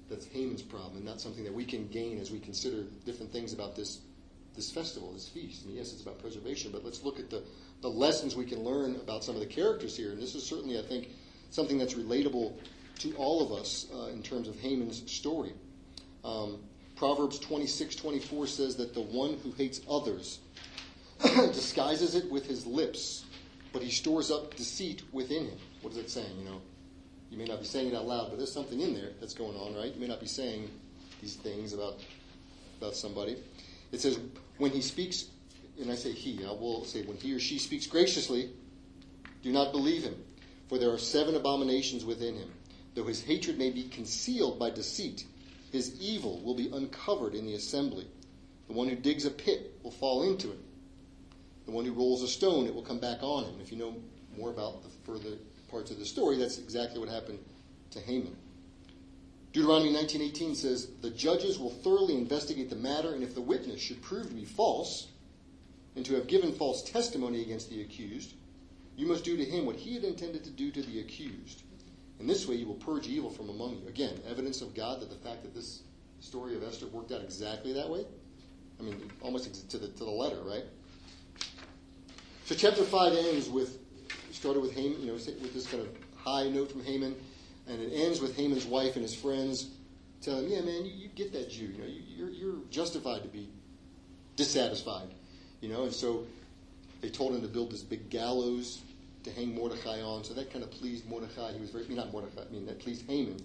that's 0.09 0.27
Haman's 0.27 0.63
problem 0.63 0.99
and 0.99 1.05
not 1.05 1.21
something 1.21 1.43
that 1.43 1.53
we 1.53 1.65
can 1.65 1.89
gain 1.89 2.21
as 2.21 2.31
we 2.31 2.39
consider 2.39 2.85
different 3.05 3.33
things 3.33 3.53
about 3.53 3.75
this 3.75 4.01
this 4.55 4.71
festival, 4.71 5.13
this 5.13 5.29
feast. 5.29 5.65
And 5.65 5.75
yes, 5.75 5.93
it's 5.93 6.03
about 6.03 6.21
preservation, 6.21 6.71
but 6.71 6.85
let's 6.85 7.03
look 7.03 7.19
at 7.19 7.31
the, 7.31 7.43
the 7.81 7.91
lessons 7.91 8.37
we 8.37 8.45
can 8.45 8.61
learn 8.61 8.95
about 8.95 9.25
some 9.25 9.35
of 9.35 9.41
the 9.41 9.47
characters 9.47 9.97
here. 9.97 10.13
And 10.13 10.23
this 10.23 10.37
is 10.37 10.45
certainly, 10.45 10.79
I 10.79 10.83
think, 10.83 11.09
something 11.51 11.79
that's 11.79 11.95
relatable 11.95 12.53
to 13.01 13.15
all 13.17 13.45
of 13.45 13.61
us 13.61 13.87
uh, 13.93 14.07
in 14.07 14.23
terms 14.23 14.47
of 14.47 14.59
Haman's 14.61 15.11
story. 15.11 15.53
Um, 16.25 16.61
Proverbs 16.99 17.39
26 17.39 17.95
24 17.95 18.47
says 18.49 18.77
that 18.77 18.93
the 18.93 19.01
one 19.01 19.39
who 19.45 19.53
hates 19.53 19.81
others 19.89 20.41
disguises 21.23 22.17
it 22.17 22.29
with 22.29 22.45
his 22.45 22.67
lips, 22.67 23.25
but 23.73 23.83
he 23.83 23.91
stores 23.91 24.33
up 24.33 24.57
deceit 24.57 25.03
within 25.13 25.45
him. 25.45 25.59
What 25.81 25.93
is 25.93 25.99
it 25.99 26.11
saying? 26.11 26.37
You 26.37 26.45
know, 26.45 26.61
you 27.31 27.39
may 27.39 27.45
not 27.45 27.61
be 27.61 27.67
saying 27.67 27.89
it 27.89 27.95
out 27.95 28.07
loud, 28.07 28.31
but 28.31 28.39
there's 28.39 28.53
something 28.53 28.81
in 28.81 28.95
there 28.95 29.11
that's 29.21 29.33
going 29.33 29.57
on, 29.57 29.77
right? 29.77 29.95
You 29.95 30.01
may 30.01 30.09
not 30.09 30.19
be 30.19 30.27
saying 30.27 30.69
these 31.21 31.37
things 31.37 31.73
about 31.73 32.01
about 32.81 32.97
somebody. 32.97 33.37
It 33.93 34.01
says 34.01 34.19
when 34.59 34.73
he 34.73 34.83
speaks, 34.83 35.27
and 35.81 35.93
I 35.93 35.95
say 35.95 36.11
he, 36.11 36.45
I 36.45 36.51
will 36.51 36.85
say 36.85 37.03
when 37.03 37.17
he 37.17 37.33
or 37.33 37.39
she 37.39 37.61
speaks 37.61 37.87
graciously, 37.87 38.51
do 39.45 39.53
not 39.53 39.71
believe 39.71 40.03
him, 40.03 40.17
for 40.69 40.79
there 40.79 40.93
are 40.93 40.99
seven 40.99 41.37
abominations 41.37 42.05
within 42.05 42.35
him. 42.35 42.53
Though 42.97 43.05
his 43.05 43.23
hatred 43.23 43.57
may 43.57 43.71
be 43.71 43.85
concealed 43.85 44.59
by 44.59 44.71
deceit, 44.71 45.25
his 45.71 46.01
evil 46.01 46.41
will 46.43 46.55
be 46.55 46.71
uncovered 46.73 47.35
in 47.35 47.47
the 47.47 47.55
assembly. 47.55 48.07
The 48.67 48.75
one 48.75 48.89
who 48.89 48.97
digs 48.97 49.25
a 49.25 49.31
pit 49.31 49.79
will 49.83 49.91
fall 49.91 50.23
into 50.23 50.51
it. 50.51 50.59
The 51.67 51.73
one 51.73 51.85
who 51.85 51.93
rolls 51.93 52.23
a 52.23 52.29
stone, 52.29 52.67
it 52.67 52.75
will 52.75 52.83
come 52.83 52.99
back 52.99 53.23
on 53.23 53.45
him. 53.45 53.61
If 53.61 53.71
you 53.71 53.79
know 53.79 53.97
more 54.37 54.51
about 54.51 54.83
the 54.83 54.89
further 55.05 55.37
parts 55.71 55.91
of 55.91 55.99
the 55.99 56.05
story, 56.05 56.39
that's 56.39 56.59
exactly 56.59 56.99
what 56.99 57.09
happened 57.09 57.39
to 57.91 58.01
Haman. 58.01 58.37
Deuteronomy 59.53 59.93
19:18 59.93 60.55
says, 60.55 60.89
"The 61.01 61.11
judges 61.11 61.59
will 61.59 61.71
thoroughly 61.71 62.15
investigate 62.15 62.71
the 62.71 62.77
matter, 62.77 63.15
and 63.15 63.23
if 63.23 63.35
the 63.35 63.41
witness 63.41 63.81
should 63.81 64.03
prove 64.03 64.29
to 64.29 64.35
be 64.35 64.45
false, 64.45 65.09
and 65.97 66.05
to 66.07 66.15
have 66.15 66.27
given 66.27 66.53
false 66.53 66.83
testimony 66.83 67.43
against 67.43 67.71
the 67.71 67.81
accused, 67.81 68.35
you 68.97 69.07
must 69.07 69.25
do 69.25 69.37
to 69.37 69.45
him 69.45 69.67
what 69.67 69.77
he 69.77 69.95
had 69.95 70.05
intended 70.05 70.45
to 70.45 70.51
do 70.51 70.71
to 70.71 70.83
the 70.83 71.01
accused. 71.01 71.63
In 72.21 72.27
this 72.27 72.49
way, 72.49 72.57
you 72.57 72.67
will 72.67 72.75
purge 72.75 73.07
evil 73.07 73.31
from 73.31 73.49
among 73.49 73.79
you. 73.79 73.89
Again, 73.89 74.19
evidence 74.29 74.61
of 74.61 74.75
God 74.75 75.01
that 75.01 75.09
the 75.09 75.17
fact 75.17 75.43
that 75.43 75.55
this 75.55 75.83
story 76.21 76.57
of 76.57 76.65
Esther 76.65 76.87
worked 76.89 77.13
out 77.13 77.23
exactly 77.23 77.73
that 77.73 77.89
way. 77.89 78.05
I 78.81 78.83
mean, 78.83 79.11
almost 79.21 79.71
to 79.71 79.79
the, 79.79 79.89
to 79.89 80.05
the 80.05 80.11
letter, 80.11 80.41
right? 80.43 80.65
So 82.45 82.55
chapter 82.55 82.83
5 82.83 83.13
ends 83.13 83.49
with, 83.49 83.79
started 84.33 84.61
with 84.61 84.75
Haman, 84.75 85.01
you 85.01 85.09
know, 85.09 85.13
with 85.15 85.55
this 85.55 85.67
kind 85.67 85.83
of 85.83 85.89
high 86.17 86.49
note 86.49 86.73
from 86.73 86.83
Haman, 86.83 87.15
and 87.69 87.81
it 87.81 87.93
ends 87.93 88.21
with 88.21 88.37
Haman's 88.37 88.65
wife 88.65 88.95
and 88.95 89.03
his 89.03 89.15
friends 89.15 89.71
telling 90.21 90.45
him, 90.47 90.53
yeah, 90.53 90.61
man, 90.61 90.85
you, 90.85 90.93
you 90.93 91.09
get 91.09 91.33
that 91.33 91.51
Jew. 91.51 91.67
You 91.67 91.79
know, 91.79 91.87
you, 91.87 92.03
you're, 92.09 92.31
you're 92.31 92.65
justified 92.71 93.23
to 93.23 93.29
be 93.29 93.49
dissatisfied. 94.37 95.09
You 95.61 95.69
know, 95.69 95.85
and 95.85 95.93
so 95.93 96.25
they 97.01 97.09
told 97.09 97.35
him 97.35 97.43
to 97.43 97.49
build 97.49 97.71
this 97.71 97.83
big 97.83 98.11
gallows 98.11 98.81
to 99.29 99.35
hang 99.35 99.55
Mordecai 99.55 100.01
on. 100.01 100.25
So 100.25 100.35
that 100.35 100.53
kind 100.53 100.65
of 100.65 100.71
pleased 100.71 101.09
Mordecai. 101.09 101.53
He 101.53 101.61
was 101.61 101.71
very, 101.71 101.87
not 101.89 102.13
Mordecai, 102.13 102.43
I 102.49 102.53
mean, 102.53 102.67
that 102.67 102.79
pleased 102.79 103.07
Haman. 103.07 103.41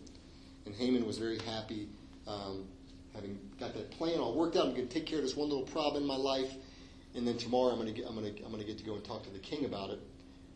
And 0.65 0.73
Haman 0.75 1.05
was 1.05 1.17
very 1.17 1.39
happy, 1.39 1.89
um, 2.27 2.65
having 3.13 3.38
got 3.59 3.73
that 3.73 3.91
plan 3.91 4.19
all 4.19 4.34
worked 4.34 4.55
out. 4.55 4.65
I'm 4.67 4.73
going 4.73 4.88
to 4.88 4.93
take 4.93 5.05
care 5.05 5.19
of 5.19 5.23
this 5.23 5.36
one 5.36 5.49
little 5.49 5.65
problem 5.65 6.03
in 6.03 6.07
my 6.07 6.15
life. 6.15 6.53
And 7.15 7.27
then 7.27 7.38
tomorrow 7.38 7.71
I'm 7.71 7.79
going 7.79 7.93
to 7.93 7.93
get, 7.93 8.09
I'm 8.09 8.15
going 8.15 8.34
to, 8.34 8.43
I'm 8.43 8.51
going 8.51 8.61
to 8.61 8.67
get 8.67 8.77
to 8.77 8.84
go 8.84 8.95
and 8.95 9.03
talk 9.03 9.23
to 9.23 9.29
the 9.29 9.39
king 9.39 9.65
about 9.65 9.89
it. 9.89 9.99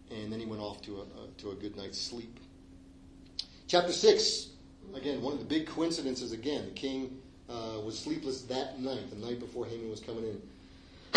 And 0.10 0.32
then 0.32 0.40
he 0.40 0.46
went 0.46 0.62
off 0.62 0.82
to 0.84 0.98
a, 0.98 1.02
a 1.02 1.28
to 1.40 1.52
a 1.52 1.56
good 1.56 1.76
night's 1.76 2.00
sleep. 2.00 2.40
Chapter 3.68 3.92
6, 3.92 4.48
again, 4.96 5.22
one 5.22 5.34
of 5.34 5.40
the 5.40 5.46
big 5.46 5.68
coincidences 5.68 6.32
again. 6.32 6.66
The 6.66 6.72
king 6.72 7.18
uh, 7.50 7.82
was 7.84 8.00
sleepless 8.00 8.44
that 8.44 8.80
night, 8.80 9.10
the 9.10 9.18
night 9.18 9.40
before 9.40 9.66
Haman 9.66 9.90
was 9.90 10.00
coming 10.00 10.24
in. 10.24 10.42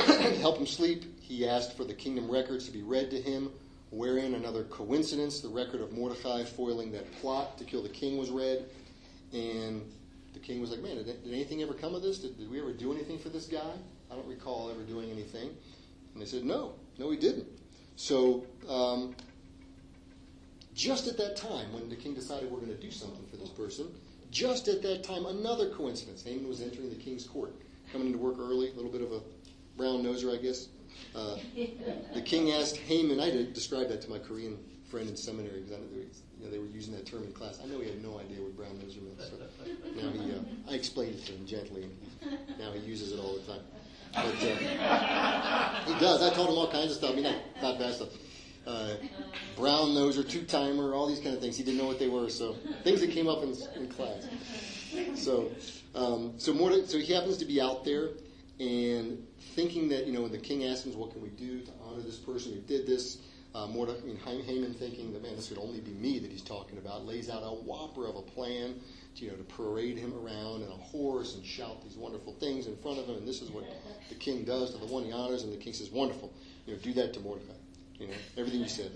to 0.04 0.30
help 0.40 0.58
him 0.58 0.66
sleep, 0.66 1.04
he 1.20 1.48
asked 1.48 1.76
for 1.76 1.84
the 1.84 1.94
kingdom 1.94 2.28
records 2.28 2.66
to 2.66 2.72
be 2.72 2.82
read 2.82 3.11
to 3.12 3.20
him 3.20 3.50
wherein 3.91 4.34
another 4.34 4.64
coincidence, 4.64 5.41
the 5.41 5.49
record 5.49 5.80
of 5.80 5.93
Mordecai 5.93 6.45
foiling 6.45 6.93
that 6.93 7.11
plot 7.20 7.59
to 7.59 7.64
kill 7.64 7.82
the 7.82 7.88
king 7.88 8.18
was 8.18 8.30
read. 8.30 8.64
And 9.32 9.82
the 10.32 10.38
king 10.38 10.61
was 10.61 10.70
like, 10.70 10.80
Man, 10.80 10.97
did, 10.97 11.07
did 11.07 11.32
anything 11.32 11.62
ever 11.62 11.74
come 11.74 11.95
of 11.95 12.03
this? 12.03 12.18
Did, 12.18 12.38
did, 12.38 12.51
we 12.51 12.61
ever 12.61 12.72
do 12.72 12.93
anything 12.93 13.18
for 13.18 13.28
this 13.28 13.47
guy? 13.47 13.72
I 14.11 14.14
don't 14.14 14.26
recall 14.26 14.70
ever 14.70 14.82
doing 14.82 15.11
anything. 15.11 15.51
And 16.14 16.22
they 16.22 16.26
said, 16.26 16.45
No, 16.45 16.74
no, 16.99 17.09
we 17.09 17.16
didn't. 17.16 17.47
So, 17.97 18.47
um, 18.68 19.14
just 20.74 21.09
at 21.09 21.16
that 21.18 21.36
time, 21.36 21.72
when 21.72 21.88
the 21.88 21.97
king 21.97 22.14
decided 22.14 22.51
we're 22.51 22.61
going 22.61 22.74
to 22.74 22.80
do 22.80 22.91
something 22.91 23.26
for 23.30 23.36
this 23.36 23.51
person, 23.51 23.88
just 24.30 24.68
at 24.68 24.82
that 24.82 25.03
time, 25.03 25.26
another 25.26 25.70
coincidence. 25.70 26.22
Haman 26.22 26.49
was 26.49 26.62
entering 26.62 26.88
the 26.88 26.97
king's 26.97 27.26
court, 27.26 27.53
coming 27.93 28.07
into 28.07 28.18
work 28.18 28.36
early, 28.38 28.70
a 28.70 28.74
little 28.74 28.91
bit 28.91 29.03
of 29.03 29.12
a 29.12 29.20
brown 29.76 30.03
noser, 30.03 30.36
I 30.36 30.41
guess. 30.41 30.68
Uh, 31.14 31.36
the 32.14 32.22
king 32.22 32.53
asked 32.53 32.76
Haman, 32.76 33.20
I 33.20 33.26
had 33.26 33.34
to 33.34 33.45
describe 33.45 33.88
that 33.88 34.01
to 34.03 34.11
my 34.11 34.18
Korean 34.18 34.59
friend 34.91 35.09
in 35.09 35.16
seminary 35.16 35.61
because 35.61 35.72
I 35.72 35.80
know 35.80 35.86
they, 35.93 36.01
you 36.01 36.45
know, 36.45 36.51
they 36.51 36.59
were 36.59 36.66
using 36.66 36.95
that 36.95 37.07
term 37.07 37.22
in 37.22 37.32
class. 37.32 37.61
I 37.62 37.66
know 37.66 37.80
he 37.80 37.88
had 37.88 38.03
no 38.03 38.18
idea 38.18 38.43
what 38.43 38.57
brown 38.57 38.76
meant. 38.78 38.93
So 38.93 39.36
now 39.97 40.11
he, 40.11 40.32
uh, 40.32 40.70
I 40.70 40.74
explained 40.74 41.14
it 41.14 41.26
to 41.26 41.32
him 41.32 41.47
gently, 41.47 41.84
and 42.22 42.59
now 42.59 42.72
he 42.72 42.80
uses 42.80 43.12
it 43.12 43.20
all 43.20 43.34
the 43.34 43.53
time. 43.53 43.62
But 44.12 44.24
uh, 44.24 45.84
he 45.84 46.01
does. 46.01 46.22
I 46.22 46.34
told 46.34 46.49
him 46.49 46.57
all 46.57 46.70
kinds 46.70 46.91
of 46.93 46.97
stuff. 46.99 47.12
I 47.12 47.14
mean, 47.14 47.24
not, 47.24 47.36
not 47.62 47.78
bad 47.78 47.95
stuff. 47.95 48.09
Uh, 48.66 48.95
brown 49.57 49.88
noser, 49.88 50.28
two 50.28 50.43
timer, 50.43 50.95
all 50.95 51.07
these 51.09 51.20
kind 51.20 51.34
of 51.34 51.41
things. 51.41 51.57
He 51.57 51.62
didn't 51.62 51.78
know 51.78 51.86
what 51.86 51.99
they 51.99 52.09
were, 52.09 52.28
so 52.28 52.57
things 52.84 53.01
that 53.01 53.11
came 53.11 53.28
up 53.28 53.43
in, 53.43 53.55
in 53.76 53.88
class. 53.88 54.26
So, 55.14 55.51
um, 55.95 56.34
so 56.36 56.53
more. 56.53 56.70
To, 56.70 56.86
so 56.86 56.99
he 56.99 57.12
happens 57.12 57.36
to 57.38 57.45
be 57.45 57.61
out 57.61 57.84
there, 57.84 58.11
and 58.61 59.26
thinking 59.54 59.88
that, 59.88 60.06
you 60.06 60.12
know, 60.12 60.22
when 60.22 60.32
the 60.32 60.38
king 60.38 60.66
asked 60.66 60.86
him, 60.86 60.96
what 60.98 61.12
can 61.12 61.22
we 61.22 61.30
do 61.30 61.62
to 61.62 61.70
honor 61.82 62.02
this 62.02 62.18
person 62.18 62.52
who 62.52 62.61
did 62.61 62.86
this? 62.86 63.18
Uh, 63.52 63.66
Mordecai, 63.66 63.98
I 64.02 64.04
mean, 64.04 64.44
Haman 64.44 64.74
thinking 64.74 65.12
that, 65.12 65.22
man, 65.22 65.34
this 65.34 65.48
could 65.48 65.58
only 65.58 65.80
be 65.80 65.90
me 65.92 66.20
that 66.20 66.30
he's 66.30 66.42
talking 66.42 66.78
about, 66.78 67.04
lays 67.04 67.28
out 67.28 67.42
a 67.42 67.48
whopper 67.48 68.06
of 68.06 68.14
a 68.14 68.22
plan 68.22 68.78
to, 69.16 69.24
you 69.24 69.30
know, 69.30 69.36
to 69.36 69.42
parade 69.42 69.96
him 69.96 70.12
around 70.14 70.62
in 70.62 70.68
a 70.68 70.76
horse 70.76 71.34
and 71.34 71.44
shout 71.44 71.82
these 71.82 71.96
wonderful 71.96 72.34
things 72.34 72.66
in 72.66 72.76
front 72.76 72.98
of 72.98 73.06
him. 73.06 73.16
And 73.16 73.26
this 73.26 73.42
is 73.42 73.50
what 73.50 73.64
the 74.08 74.14
king 74.14 74.44
does 74.44 74.72
to 74.72 74.78
the 74.78 74.86
one 74.86 75.04
he 75.04 75.11
honors. 75.11 75.42
And 75.42 75.52
the 75.52 75.56
king 75.56 75.72
says, 75.72 75.90
wonderful. 75.90 76.32
You 76.66 76.74
know, 76.74 76.78
do 76.80 76.92
that 76.92 77.14
to 77.14 77.20
Mordecai. 77.20 77.54
You 77.98 78.08
know, 78.08 78.14
everything 78.36 78.61
you 78.61 78.68
said. 78.68 78.92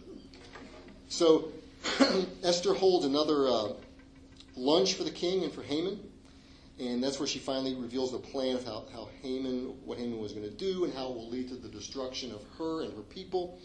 So 1.09 1.49
Esther 2.45 2.75
holds 2.75 3.07
another 3.07 3.49
uh, 3.49 3.73
lunch 4.57 4.95
for 4.95 5.03
the 5.03 5.11
king 5.11 5.43
and 5.43 5.53
for 5.53 5.63
Haman. 5.63 5.99
And 6.81 7.03
that's 7.03 7.21
where 7.21 7.29
she 7.29 7.39
finally 7.39 7.75
reveals 7.77 8.11
the 8.13 8.19
plan 8.19 8.57
of 8.57 8.65
how, 8.65 8.85
how 8.93 9.09
Haman, 9.23 9.75
what 9.85 9.99
Haman 9.99 10.19
was 10.19 10.33
going 10.33 10.45
to 10.45 10.55
do, 10.55 10.85
and 10.85 10.93
how 10.93 11.07
it 11.11 11.15
will 11.15 11.31
lead 11.31 11.49
to 11.49 11.55
the 11.55 11.69
destruction 11.69 12.33
of 12.33 12.43
her 12.59 12.83
and 12.83 12.93
her 12.95 13.03
people. 13.03 13.61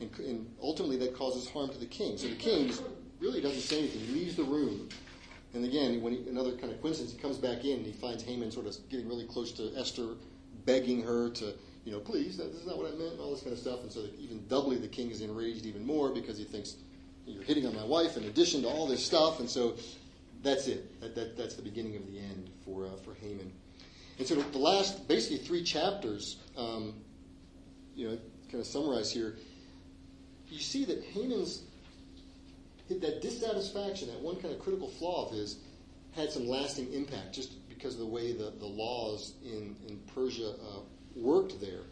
And, 0.00 0.10
and 0.18 0.46
ultimately, 0.60 0.96
that 0.98 1.14
causes 1.14 1.48
harm 1.48 1.70
to 1.70 1.78
the 1.78 1.86
king. 1.86 2.18
So 2.18 2.28
the 2.28 2.34
king 2.34 2.72
really 3.20 3.40
doesn't 3.40 3.60
say 3.60 3.78
anything. 3.78 4.00
He 4.00 4.12
leaves 4.12 4.36
the 4.36 4.44
room 4.44 4.88
And 5.54 5.64
again, 5.64 6.02
when 6.02 6.12
he, 6.12 6.28
another 6.28 6.52
kind 6.52 6.72
of 6.72 6.80
coincidence, 6.82 7.12
he 7.12 7.18
comes 7.18 7.38
back 7.38 7.64
in 7.64 7.78
and 7.78 7.86
he 7.86 7.92
finds 7.92 8.22
Haman 8.22 8.50
sort 8.50 8.66
of 8.66 8.76
getting 8.90 9.08
really 9.08 9.26
close 9.26 9.52
to 9.52 9.72
Esther, 9.76 10.14
begging 10.66 11.02
her 11.02 11.30
to, 11.30 11.54
you 11.84 11.92
know, 11.92 12.00
please, 12.00 12.36
this 12.36 12.46
is 12.48 12.66
not 12.66 12.76
what 12.76 12.86
I 12.86 12.94
meant, 12.96 13.18
all 13.18 13.30
this 13.30 13.42
kind 13.42 13.52
of 13.52 13.58
stuff. 13.58 13.82
And 13.82 13.90
so, 13.90 14.04
even 14.18 14.46
doubly, 14.48 14.76
the 14.76 14.88
king 14.88 15.10
is 15.10 15.22
enraged 15.22 15.64
even 15.64 15.86
more 15.86 16.10
because 16.10 16.36
he 16.36 16.44
thinks 16.44 16.76
you're 17.26 17.42
hitting 17.42 17.66
on 17.66 17.74
my 17.74 17.84
wife 17.84 18.16
in 18.16 18.24
addition 18.24 18.62
to 18.62 18.68
all 18.68 18.86
this 18.86 19.04
stuff. 19.04 19.40
And 19.40 19.48
so, 19.48 19.76
that's 20.42 20.68
it. 20.68 21.00
That, 21.00 21.14
that, 21.14 21.36
that's 21.36 21.54
the 21.56 21.62
beginning 21.62 21.96
of 21.96 22.06
the 22.06 22.18
end 22.18 22.47
for 22.68 22.86
uh, 22.86 22.96
for 23.04 23.14
Haman. 23.14 23.50
And 24.18 24.26
so, 24.26 24.34
the 24.34 24.58
last 24.58 25.08
basically 25.08 25.38
three 25.38 25.62
chapters, 25.62 26.38
um, 26.56 26.94
you 27.94 28.08
know, 28.08 28.18
kind 28.50 28.60
of 28.60 28.66
summarize 28.66 29.12
here. 29.12 29.36
You 30.48 30.60
see 30.60 30.84
that 30.86 31.02
Haman's 31.02 31.62
that 32.88 33.20
dissatisfaction, 33.20 34.08
that 34.08 34.20
one 34.20 34.36
kind 34.36 34.52
of 34.52 34.60
critical 34.60 34.88
flaw 34.88 35.26
of 35.26 35.32
his, 35.32 35.58
had 36.16 36.30
some 36.30 36.48
lasting 36.48 36.92
impact 36.92 37.34
just 37.34 37.68
because 37.68 37.94
of 37.94 38.00
the 38.00 38.06
way 38.06 38.32
the, 38.32 38.52
the 38.58 38.66
laws 38.66 39.34
in, 39.44 39.76
in 39.86 40.00
Persia 40.14 40.50
uh, 40.50 40.80
worked 41.14 41.60
there. 41.60 41.82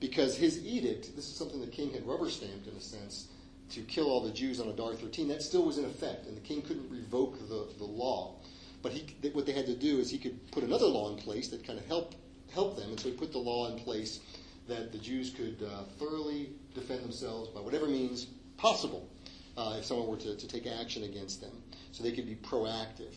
Because 0.00 0.36
his 0.36 0.64
edict, 0.66 1.14
this 1.14 1.28
is 1.28 1.36
something 1.36 1.60
the 1.60 1.68
king 1.68 1.92
had 1.92 2.04
rubber 2.06 2.28
stamped 2.28 2.66
in 2.66 2.74
a 2.74 2.80
sense, 2.80 3.28
to 3.70 3.80
kill 3.82 4.10
all 4.10 4.20
the 4.20 4.32
Jews 4.32 4.60
on 4.60 4.68
Adar 4.68 4.94
13, 4.94 5.28
that 5.28 5.42
still 5.42 5.64
was 5.64 5.78
in 5.78 5.84
effect, 5.84 6.26
and 6.26 6.36
the 6.36 6.40
king 6.40 6.60
couldn't 6.60 6.90
revoke 6.90 7.38
the, 7.48 7.68
the 7.78 7.84
law. 7.84 8.34
But 8.82 8.92
he, 8.92 9.04
what 9.32 9.46
they 9.46 9.52
had 9.52 9.66
to 9.66 9.74
do 9.74 9.98
is 9.98 10.10
he 10.10 10.18
could 10.18 10.50
put 10.50 10.64
another 10.64 10.86
law 10.86 11.08
in 11.10 11.16
place 11.16 11.48
that 11.48 11.64
kind 11.64 11.78
of 11.78 11.86
helped 11.86 12.16
help 12.52 12.76
them, 12.76 12.90
and 12.90 13.00
so 13.00 13.08
he 13.08 13.14
put 13.14 13.32
the 13.32 13.38
law 13.38 13.70
in 13.70 13.78
place 13.78 14.20
that 14.68 14.92
the 14.92 14.98
Jews 14.98 15.30
could 15.30 15.62
uh, 15.62 15.84
thoroughly 15.98 16.50
defend 16.74 17.02
themselves 17.02 17.48
by 17.48 17.60
whatever 17.60 17.86
means 17.86 18.26
possible 18.56 19.08
uh, 19.56 19.76
if 19.78 19.84
someone 19.84 20.06
were 20.06 20.16
to, 20.18 20.36
to 20.36 20.46
take 20.46 20.66
action 20.66 21.04
against 21.04 21.40
them. 21.40 21.62
So 21.92 22.02
they 22.02 22.12
could 22.12 22.26
be 22.26 22.36
proactive. 22.36 23.14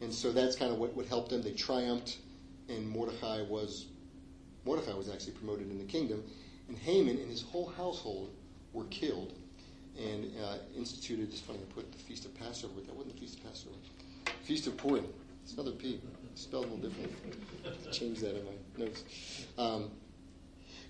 And 0.00 0.12
so 0.12 0.32
that's 0.32 0.56
kind 0.56 0.72
of 0.72 0.78
what, 0.78 0.94
what 0.94 1.06
helped 1.06 1.30
them. 1.30 1.42
They 1.42 1.52
triumphed, 1.52 2.18
and 2.68 2.88
Mordecai 2.88 3.42
was 3.42 3.86
Mordecai 4.64 4.94
was 4.94 5.08
actually 5.08 5.32
promoted 5.32 5.70
in 5.70 5.78
the 5.78 5.84
kingdom, 5.84 6.22
and 6.68 6.76
Haman 6.78 7.16
and 7.18 7.30
his 7.30 7.42
whole 7.42 7.72
household 7.76 8.30
were 8.72 8.84
killed 8.84 9.32
and 9.98 10.30
uh, 10.42 10.58
instituted. 10.76 11.30
It's 11.30 11.40
funny 11.40 11.58
I 11.58 11.72
put 11.74 11.90
the 11.92 11.98
feast 11.98 12.24
of 12.24 12.34
Passover, 12.34 12.74
but 12.76 12.86
that 12.86 12.94
wasn't 12.94 13.14
the 13.14 13.20
feast 13.20 13.38
of 13.38 13.44
Passover. 13.44 13.76
Feast 14.50 14.66
of 14.66 14.76
Purim. 14.78 15.06
It's 15.44 15.52
another 15.52 15.70
P. 15.70 16.00
Spelled 16.34 16.64
a 16.64 16.68
little 16.74 16.90
differently. 16.90 17.14
Change 17.92 18.18
that 18.18 18.36
in 18.36 18.44
my 18.44 18.84
notes. 18.84 19.04
Um, 19.56 19.92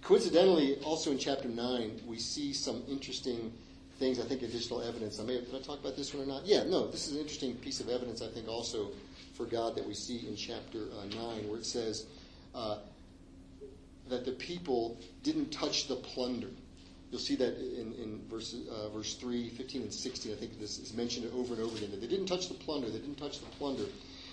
coincidentally, 0.00 0.76
also 0.76 1.11
in 1.11 1.18
chapter 1.18 1.46
nine, 1.46 2.00
we 2.06 2.18
see 2.18 2.54
some 2.54 2.82
interesting 2.88 3.52
things, 3.98 4.18
I 4.18 4.24
think, 4.24 4.40
additional 4.40 4.80
evidence. 4.80 5.20
I 5.20 5.24
may 5.24 5.34
have, 5.34 5.44
did 5.44 5.54
I 5.54 5.58
talk 5.58 5.78
about 5.78 5.94
this 5.94 6.14
one 6.14 6.22
or 6.22 6.26
not? 6.26 6.46
Yeah, 6.46 6.62
no, 6.64 6.86
this 6.86 7.06
is 7.06 7.16
an 7.16 7.20
interesting 7.20 7.54
piece 7.56 7.80
of 7.80 7.90
evidence, 7.90 8.22
I 8.22 8.28
think, 8.28 8.48
also 8.48 8.92
for 9.34 9.44
God 9.44 9.76
that 9.76 9.86
we 9.86 9.92
see 9.92 10.26
in 10.26 10.36
chapter 10.36 10.86
uh, 10.98 11.04
9, 11.14 11.46
where 11.50 11.58
it 11.58 11.66
says 11.66 12.06
uh, 12.54 12.78
that 14.08 14.24
the 14.24 14.32
people 14.32 14.96
didn't 15.22 15.50
touch 15.50 15.86
the 15.86 15.96
plunder. 15.96 16.48
You'll 17.11 17.20
see 17.20 17.34
that 17.36 17.58
in, 17.58 17.92
in 17.94 18.20
verse, 18.30 18.54
uh, 18.70 18.88
verse 18.90 19.14
3, 19.14 19.48
15, 19.50 19.82
and 19.82 19.92
16. 19.92 20.32
I 20.32 20.36
think 20.36 20.61
this 20.61 20.78
is 20.78 20.94
mentioned 20.94 21.30
over 21.34 21.54
and 21.54 21.62
over 21.62 21.76
again. 21.76 21.90
That 21.90 22.00
they 22.00 22.06
didn't 22.06 22.26
touch 22.26 22.48
the 22.48 22.54
plunder. 22.54 22.88
They 22.88 22.98
didn't 22.98 23.18
touch 23.18 23.40
the 23.40 23.46
plunder. 23.46 23.84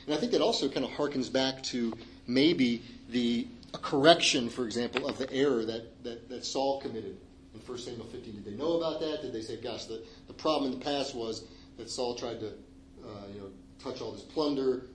And 0.05 0.15
I 0.15 0.19
think 0.19 0.32
that 0.32 0.41
also 0.41 0.69
kind 0.69 0.86
of 0.86 0.91
harkens 0.91 1.32
back 1.32 1.63
to 1.63 1.93
maybe 2.28 2.84
the 3.09 3.47
correction, 3.82 4.49
for 4.49 4.65
example, 4.65 5.07
of 5.07 5.17
the 5.17 5.32
error 5.34 5.65
that, 5.65 6.03
that, 6.03 6.30
that 6.30 6.45
Saul 6.45 6.80
committed 6.80 7.17
in 7.53 7.59
1 7.59 7.78
Samuel 7.80 8.05
15. 8.05 8.36
Did 8.36 8.45
they 8.45 8.51
know 8.51 8.73
about 8.73 8.99
that? 8.99 9.21
Did 9.23 9.34
they 9.34 9.41
say, 9.41 9.57
gosh, 9.57 9.86
the, 9.86 10.03
the 10.28 10.34
problem 10.34 10.71
in 10.71 10.80
the 10.80 10.86
past 10.86 11.15
was 11.15 11.45
that 11.78 11.89
Saul 11.89 12.15
tried 12.15 12.39
to 12.39 12.47
uh, 12.47 13.28
you 13.34 13.39
know, 13.39 13.49
touch 13.84 14.01
all 14.01 14.11
this 14.11 14.21
plunder, 14.21 14.86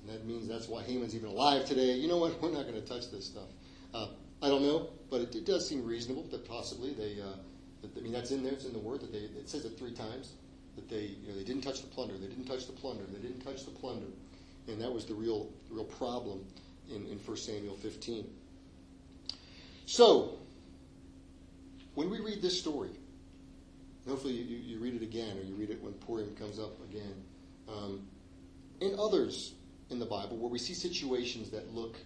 and 0.00 0.08
that 0.08 0.26
means 0.26 0.46
that's 0.46 0.68
why 0.68 0.82
Haman's 0.82 1.14
even 1.14 1.28
alive 1.28 1.64
today. 1.64 1.92
You 1.92 2.08
know 2.08 2.18
what? 2.18 2.40
We're 2.42 2.50
not 2.50 2.62
going 2.62 2.80
to 2.80 2.86
touch 2.86 3.10
this 3.10 3.24
stuff. 3.24 3.48
Uh, 3.94 4.08
I 4.44 4.48
don't 4.48 4.62
know, 4.62 4.90
but 5.10 5.22
it, 5.22 5.34
it, 5.34 5.46
does 5.46 5.66
seem 5.66 5.82
reasonable 5.86 6.24
that 6.24 6.46
possibly 6.46 6.92
they. 6.92 7.18
Uh, 7.18 7.36
that, 7.80 7.96
I 7.96 8.00
mean, 8.02 8.12
that's 8.12 8.30
in 8.30 8.42
there. 8.44 8.52
It's 8.52 8.66
in 8.66 8.74
the 8.74 8.78
word 8.78 9.00
that 9.00 9.10
they. 9.10 9.20
It 9.20 9.48
says 9.48 9.64
it 9.64 9.78
three 9.78 9.94
times 9.94 10.34
that 10.76 10.86
they. 10.90 11.16
You 11.22 11.28
know, 11.28 11.34
they 11.38 11.44
didn't 11.44 11.62
touch 11.62 11.80
the 11.80 11.86
plunder. 11.86 12.12
They 12.18 12.26
didn't 12.26 12.44
touch 12.44 12.66
the 12.66 12.72
plunder. 12.74 13.04
They 13.10 13.26
didn't 13.26 13.40
touch 13.40 13.64
the 13.64 13.70
plunder, 13.70 14.08
and 14.68 14.78
that 14.82 14.92
was 14.92 15.06
the 15.06 15.14
real, 15.14 15.48
real 15.70 15.84
problem 15.84 16.44
in 16.90 17.06
in 17.06 17.16
1 17.16 17.36
Samuel 17.38 17.76
15. 17.76 18.26
So, 19.86 20.36
when 21.94 22.10
we 22.10 22.20
read 22.20 22.42
this 22.42 22.60
story, 22.60 22.90
hopefully 24.06 24.34
you, 24.34 24.58
you, 24.58 24.78
read 24.78 24.94
it 24.94 25.02
again 25.02 25.38
or 25.38 25.42
you 25.42 25.54
read 25.54 25.70
it 25.70 25.82
when 25.82 25.94
Purim 25.94 26.34
comes 26.36 26.58
up 26.58 26.78
again, 26.90 27.14
um, 27.66 28.06
in 28.82 28.94
others 28.98 29.54
in 29.88 29.98
the 29.98 30.06
Bible 30.06 30.36
where 30.36 30.50
we 30.50 30.58
see 30.58 30.74
situations 30.74 31.50
that 31.50 31.74
look 31.74 31.96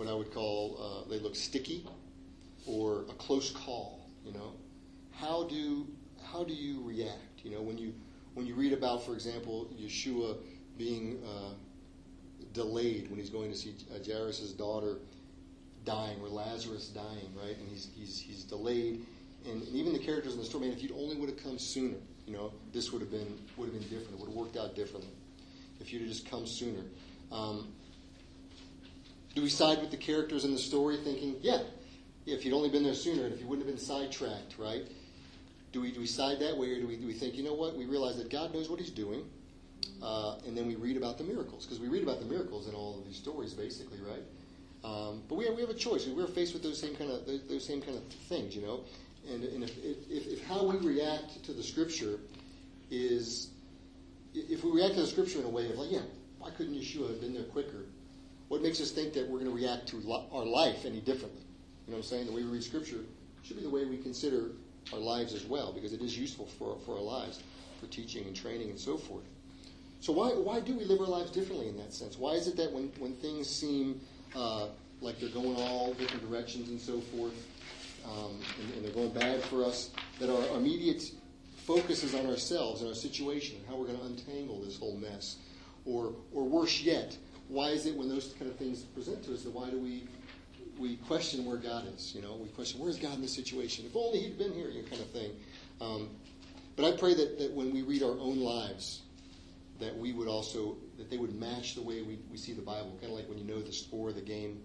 what 0.00 0.08
I 0.08 0.14
would 0.14 0.32
call 0.32 0.78
uh, 0.80 1.10
they 1.10 1.18
look 1.18 1.36
sticky 1.36 1.86
or 2.66 3.02
a 3.10 3.14
close 3.14 3.50
call, 3.50 4.08
you 4.24 4.32
know, 4.32 4.54
how 5.12 5.44
do 5.44 5.86
how 6.24 6.42
do 6.42 6.54
you 6.54 6.82
react? 6.82 7.44
You 7.44 7.50
know, 7.50 7.60
when 7.60 7.76
you 7.76 7.92
when 8.32 8.46
you 8.46 8.54
read 8.54 8.72
about, 8.72 9.04
for 9.04 9.12
example, 9.12 9.68
Yeshua 9.78 10.38
being 10.78 11.18
uh, 11.22 11.52
delayed 12.54 13.10
when 13.10 13.18
he's 13.18 13.28
going 13.28 13.50
to 13.50 13.56
see 13.56 13.74
uh, 13.94 13.98
Jairus' 14.02 14.52
daughter 14.52 14.96
dying, 15.84 16.18
or 16.22 16.28
Lazarus 16.28 16.88
dying, 16.88 17.30
right? 17.36 17.58
And 17.58 17.68
he's, 17.68 17.88
he's, 17.94 18.18
he's 18.18 18.44
delayed. 18.44 19.04
And, 19.44 19.62
and 19.62 19.74
even 19.74 19.92
the 19.92 19.98
characters 19.98 20.32
in 20.32 20.38
the 20.38 20.44
story, 20.46 20.66
man, 20.66 20.76
if 20.76 20.82
you'd 20.82 20.92
only 20.92 21.16
would 21.16 21.28
have 21.28 21.42
come 21.42 21.58
sooner, 21.58 21.96
you 22.26 22.34
know, 22.34 22.52
this 22.72 22.90
would 22.92 23.02
have 23.02 23.10
been 23.10 23.38
would 23.58 23.66
have 23.66 23.78
been 23.78 23.88
different. 23.88 24.12
It 24.14 24.18
would 24.20 24.28
have 24.28 24.36
worked 24.36 24.56
out 24.56 24.74
differently 24.74 25.12
if 25.78 25.92
you'd 25.92 26.00
have 26.00 26.10
just 26.10 26.30
come 26.30 26.46
sooner. 26.46 26.84
Um, 27.30 27.72
do 29.34 29.42
we 29.42 29.48
side 29.48 29.80
with 29.80 29.90
the 29.90 29.96
characters 29.96 30.44
in 30.44 30.52
the 30.52 30.58
story, 30.58 30.96
thinking, 30.96 31.36
yeah, 31.40 31.62
if 32.26 32.44
you'd 32.44 32.54
only 32.54 32.68
been 32.68 32.82
there 32.82 32.94
sooner, 32.94 33.24
and 33.24 33.32
if 33.32 33.40
you 33.40 33.46
wouldn't 33.46 33.66
have 33.66 33.74
been 33.74 33.84
sidetracked, 33.84 34.58
right? 34.58 34.86
Do 35.72 35.80
we 35.80 35.92
do 35.92 36.00
we 36.00 36.06
side 36.06 36.40
that 36.40 36.56
way, 36.56 36.72
or 36.72 36.80
do 36.80 36.86
we 36.86 36.96
do 36.96 37.06
we 37.06 37.12
think, 37.12 37.36
you 37.36 37.44
know 37.44 37.54
what? 37.54 37.76
We 37.76 37.86
realize 37.86 38.16
that 38.18 38.28
God 38.28 38.52
knows 38.52 38.68
what 38.68 38.80
He's 38.80 38.90
doing, 38.90 39.24
uh, 40.02 40.36
and 40.46 40.56
then 40.56 40.66
we 40.66 40.74
read 40.74 40.96
about 40.96 41.16
the 41.16 41.24
miracles 41.24 41.64
because 41.64 41.78
we 41.78 41.88
read 41.88 42.02
about 42.02 42.18
the 42.18 42.26
miracles 42.26 42.68
in 42.68 42.74
all 42.74 42.98
of 42.98 43.04
these 43.04 43.16
stories, 43.16 43.54
basically, 43.54 43.98
right? 44.00 44.22
Um, 44.82 45.22
but 45.28 45.36
we 45.36 45.44
have, 45.44 45.54
we 45.54 45.60
have 45.60 45.70
a 45.70 45.74
choice. 45.74 46.06
We're 46.06 46.26
faced 46.26 46.54
with 46.54 46.62
those 46.62 46.80
same 46.80 46.96
kind 46.96 47.10
of 47.10 47.26
those, 47.26 47.42
those 47.48 47.66
same 47.66 47.82
kind 47.82 47.96
of 47.96 48.04
things, 48.04 48.56
you 48.56 48.62
know. 48.62 48.80
And, 49.30 49.44
and 49.44 49.62
if, 49.62 49.76
if, 49.78 50.26
if 50.26 50.44
how 50.44 50.64
we 50.64 50.76
react 50.78 51.44
to 51.44 51.52
the 51.52 51.62
scripture 51.62 52.18
is, 52.90 53.50
if 54.34 54.64
we 54.64 54.70
react 54.70 54.94
to 54.94 55.02
the 55.02 55.06
scripture 55.06 55.38
in 55.38 55.44
a 55.44 55.50
way 55.50 55.70
of 55.70 55.76
like, 55.76 55.92
yeah, 55.92 56.00
why 56.38 56.50
couldn't 56.50 56.74
Yeshua 56.74 57.10
have 57.10 57.20
been 57.20 57.34
there 57.34 57.44
quicker? 57.44 57.84
What 58.50 58.62
makes 58.62 58.80
us 58.80 58.90
think 58.90 59.12
that 59.12 59.28
we're 59.28 59.38
going 59.38 59.48
to 59.48 59.56
react 59.56 59.86
to 59.90 60.02
our 60.32 60.44
life 60.44 60.84
any 60.84 60.98
differently? 60.98 61.42
You 61.86 61.92
know 61.92 61.98
what 61.98 62.04
I'm 62.04 62.10
saying? 62.10 62.26
The 62.26 62.32
way 62.32 62.42
we 62.42 62.50
read 62.50 62.64
scripture 62.64 62.98
should 63.44 63.56
be 63.56 63.62
the 63.62 63.70
way 63.70 63.84
we 63.84 63.96
consider 63.96 64.46
our 64.92 64.98
lives 64.98 65.34
as 65.34 65.44
well, 65.44 65.72
because 65.72 65.92
it 65.92 66.00
is 66.00 66.18
useful 66.18 66.46
for, 66.58 66.76
for 66.84 66.96
our 66.96 67.00
lives, 67.00 67.44
for 67.78 67.86
teaching 67.86 68.24
and 68.24 68.34
training 68.34 68.68
and 68.70 68.78
so 68.78 68.96
forth. 68.96 69.22
So 70.00 70.12
why, 70.12 70.30
why 70.30 70.58
do 70.58 70.76
we 70.76 70.84
live 70.84 71.00
our 71.00 71.06
lives 71.06 71.30
differently 71.30 71.68
in 71.68 71.76
that 71.76 71.94
sense? 71.94 72.18
Why 72.18 72.32
is 72.32 72.48
it 72.48 72.56
that 72.56 72.72
when, 72.72 72.90
when 72.98 73.14
things 73.18 73.48
seem 73.48 74.00
uh, 74.34 74.66
like 75.00 75.20
they're 75.20 75.28
going 75.28 75.54
all 75.54 75.94
different 75.94 76.28
directions 76.28 76.70
and 76.70 76.80
so 76.80 77.00
forth, 77.00 77.46
um, 78.04 78.40
and, 78.64 78.74
and, 78.74 78.84
they're 78.84 78.92
going 78.92 79.12
bad 79.12 79.44
for 79.44 79.64
us, 79.64 79.90
that 80.18 80.28
our 80.28 80.56
immediate 80.56 81.04
focus 81.56 82.02
is 82.02 82.16
on 82.16 82.26
ourselves 82.26 82.80
and 82.80 82.88
our 82.88 82.96
situation 82.96 83.58
and 83.58 83.66
how 83.68 83.76
we're 83.76 83.86
going 83.86 83.98
to 84.00 84.06
untangle 84.06 84.60
this 84.60 84.76
whole 84.76 84.96
mess. 84.96 85.36
Or, 85.84 86.14
or 86.32 86.44
worse 86.44 86.80
yet, 86.80 87.16
why 87.50 87.70
is 87.70 87.86
it 87.86 87.96
when 87.96 88.08
those 88.08 88.34
kind 88.38 88.50
of 88.50 88.56
things 88.56 88.82
present 88.82 89.24
to 89.24 89.34
us 89.34 89.42
that 89.42 89.52
why 89.52 89.68
do 89.70 89.78
we 89.78 90.04
we 90.78 90.96
question 90.96 91.44
where 91.44 91.56
God 91.56 91.84
is? 91.94 92.14
You 92.14 92.22
know, 92.22 92.36
we 92.36 92.48
question 92.48 92.80
where 92.80 92.88
is 92.88 92.96
God 92.96 93.14
in 93.14 93.22
this 93.22 93.34
situation? 93.34 93.84
If 93.84 93.96
only 93.96 94.20
He'd 94.20 94.38
been 94.38 94.52
here, 94.52 94.68
you 94.68 94.82
kind 94.84 95.02
of 95.02 95.10
thing. 95.10 95.32
Um, 95.80 96.10
but 96.76 96.84
I 96.86 96.96
pray 96.96 97.14
that, 97.14 97.38
that 97.38 97.52
when 97.52 97.72
we 97.72 97.82
read 97.82 98.02
our 98.02 98.18
own 98.18 98.38
lives, 98.38 99.02
that 99.80 99.96
we 99.96 100.12
would 100.12 100.28
also 100.28 100.76
that 100.96 101.10
they 101.10 101.16
would 101.16 101.34
match 101.34 101.74
the 101.74 101.82
way 101.82 102.02
we, 102.02 102.18
we 102.30 102.36
see 102.36 102.52
the 102.52 102.62
Bible. 102.62 102.96
Kind 103.00 103.12
of 103.12 103.18
like 103.18 103.28
when 103.28 103.38
you 103.38 103.44
know 103.44 103.60
the 103.60 103.72
score 103.72 104.10
of 104.10 104.14
the 104.14 104.22
game 104.22 104.62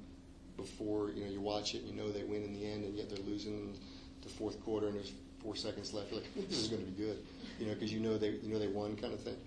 before 0.56 1.10
you 1.10 1.24
know 1.26 1.30
you 1.30 1.42
watch 1.42 1.74
it, 1.74 1.82
and 1.84 1.90
you 1.90 1.96
know 1.96 2.12
they 2.12 2.24
win 2.24 2.44
in 2.44 2.54
the 2.54 2.66
end, 2.66 2.86
and 2.86 2.96
yet 2.96 3.10
they're 3.10 3.26
losing 3.26 3.54
in 3.54 3.74
the 4.22 4.30
fourth 4.30 4.64
quarter, 4.64 4.88
and 4.88 4.96
there's 4.96 5.12
four 5.42 5.56
seconds 5.56 5.94
left. 5.94 6.12
You're 6.12 6.22
like, 6.22 6.50
this 6.50 6.60
is 6.60 6.68
going 6.68 6.86
to 6.86 6.92
be 6.92 7.04
good, 7.04 7.18
you 7.60 7.66
know, 7.66 7.74
because 7.74 7.92
you 7.92 8.00
know 8.00 8.18
they 8.18 8.30
you 8.30 8.54
know 8.54 8.60
they 8.60 8.68
won, 8.68 8.96
kind 8.96 9.14
of 9.14 9.22
thing. 9.22 9.38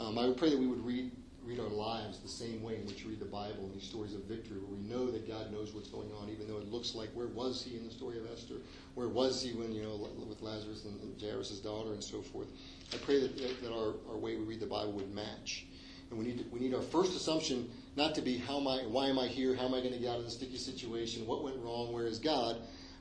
Um, 0.00 0.18
I 0.18 0.26
would 0.26 0.36
pray 0.36 0.50
that 0.50 0.58
we 0.58 0.66
would 0.66 0.84
read 0.84 1.10
read 1.48 1.60
our 1.60 1.68
lives 1.68 2.18
the 2.18 2.28
same 2.28 2.62
way 2.62 2.76
in 2.76 2.86
which 2.86 3.04
we 3.04 3.12
read 3.12 3.20
the 3.20 3.24
Bible 3.24 3.64
and 3.64 3.74
these 3.74 3.88
stories 3.88 4.14
of 4.14 4.20
victory, 4.24 4.58
where 4.58 4.76
we 4.76 4.86
know 4.86 5.10
that 5.10 5.26
God 5.26 5.50
knows 5.50 5.72
what's 5.72 5.88
going 5.88 6.10
on, 6.20 6.28
even 6.28 6.46
though 6.46 6.58
it 6.58 6.70
looks 6.70 6.94
like 6.94 7.08
where 7.14 7.28
was 7.28 7.64
He 7.64 7.76
in 7.76 7.84
the 7.84 7.90
story 7.90 8.18
of 8.18 8.30
Esther, 8.30 8.56
where 8.94 9.08
was 9.08 9.42
He 9.42 9.52
when 9.52 9.72
you 9.72 9.82
know 9.82 10.08
with 10.28 10.42
Lazarus 10.42 10.84
and, 10.84 11.00
and 11.00 11.20
Jairus' 11.20 11.58
daughter 11.60 11.92
and 11.94 12.04
so 12.04 12.20
forth. 12.20 12.48
I 12.92 12.98
pray 12.98 13.20
that, 13.20 13.36
that 13.62 13.72
our, 13.72 13.94
our 14.10 14.18
way 14.18 14.36
we 14.36 14.44
read 14.44 14.60
the 14.60 14.66
Bible 14.66 14.92
would 14.92 15.14
match. 15.14 15.66
And 16.10 16.18
we 16.18 16.26
need, 16.26 16.38
to, 16.38 16.44
we 16.50 16.60
need 16.60 16.74
our 16.74 16.82
first 16.82 17.16
assumption 17.16 17.70
not 17.96 18.14
to 18.16 18.22
be 18.22 18.36
how 18.36 18.60
am 18.60 18.68
I, 18.68 18.80
why 18.86 19.08
am 19.08 19.18
I 19.18 19.26
here? 19.26 19.54
How 19.54 19.66
am 19.66 19.74
I 19.74 19.80
going 19.80 19.92
to 19.92 19.98
get 19.98 20.10
out 20.10 20.18
of 20.18 20.24
the 20.24 20.30
sticky 20.30 20.58
situation? 20.58 21.26
What 21.26 21.42
went 21.42 21.56
wrong? 21.58 21.92
Where 21.92 22.06
is 22.06 22.18
God? 22.18 22.56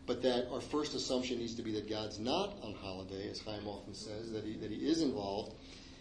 But 0.05 0.21
that 0.23 0.47
our 0.51 0.61
first 0.61 0.95
assumption 0.95 1.39
needs 1.39 1.55
to 1.55 1.61
be 1.61 1.73
that 1.73 1.89
God's 1.89 2.17
not 2.17 2.57
on 2.63 2.73
holiday, 2.75 3.29
as 3.29 3.39
Chaim 3.39 3.67
often 3.67 3.93
says, 3.93 4.31
that 4.31 4.45
he, 4.45 4.55
that 4.57 4.71
he 4.71 4.77
is 4.77 5.01
involved, 5.01 5.53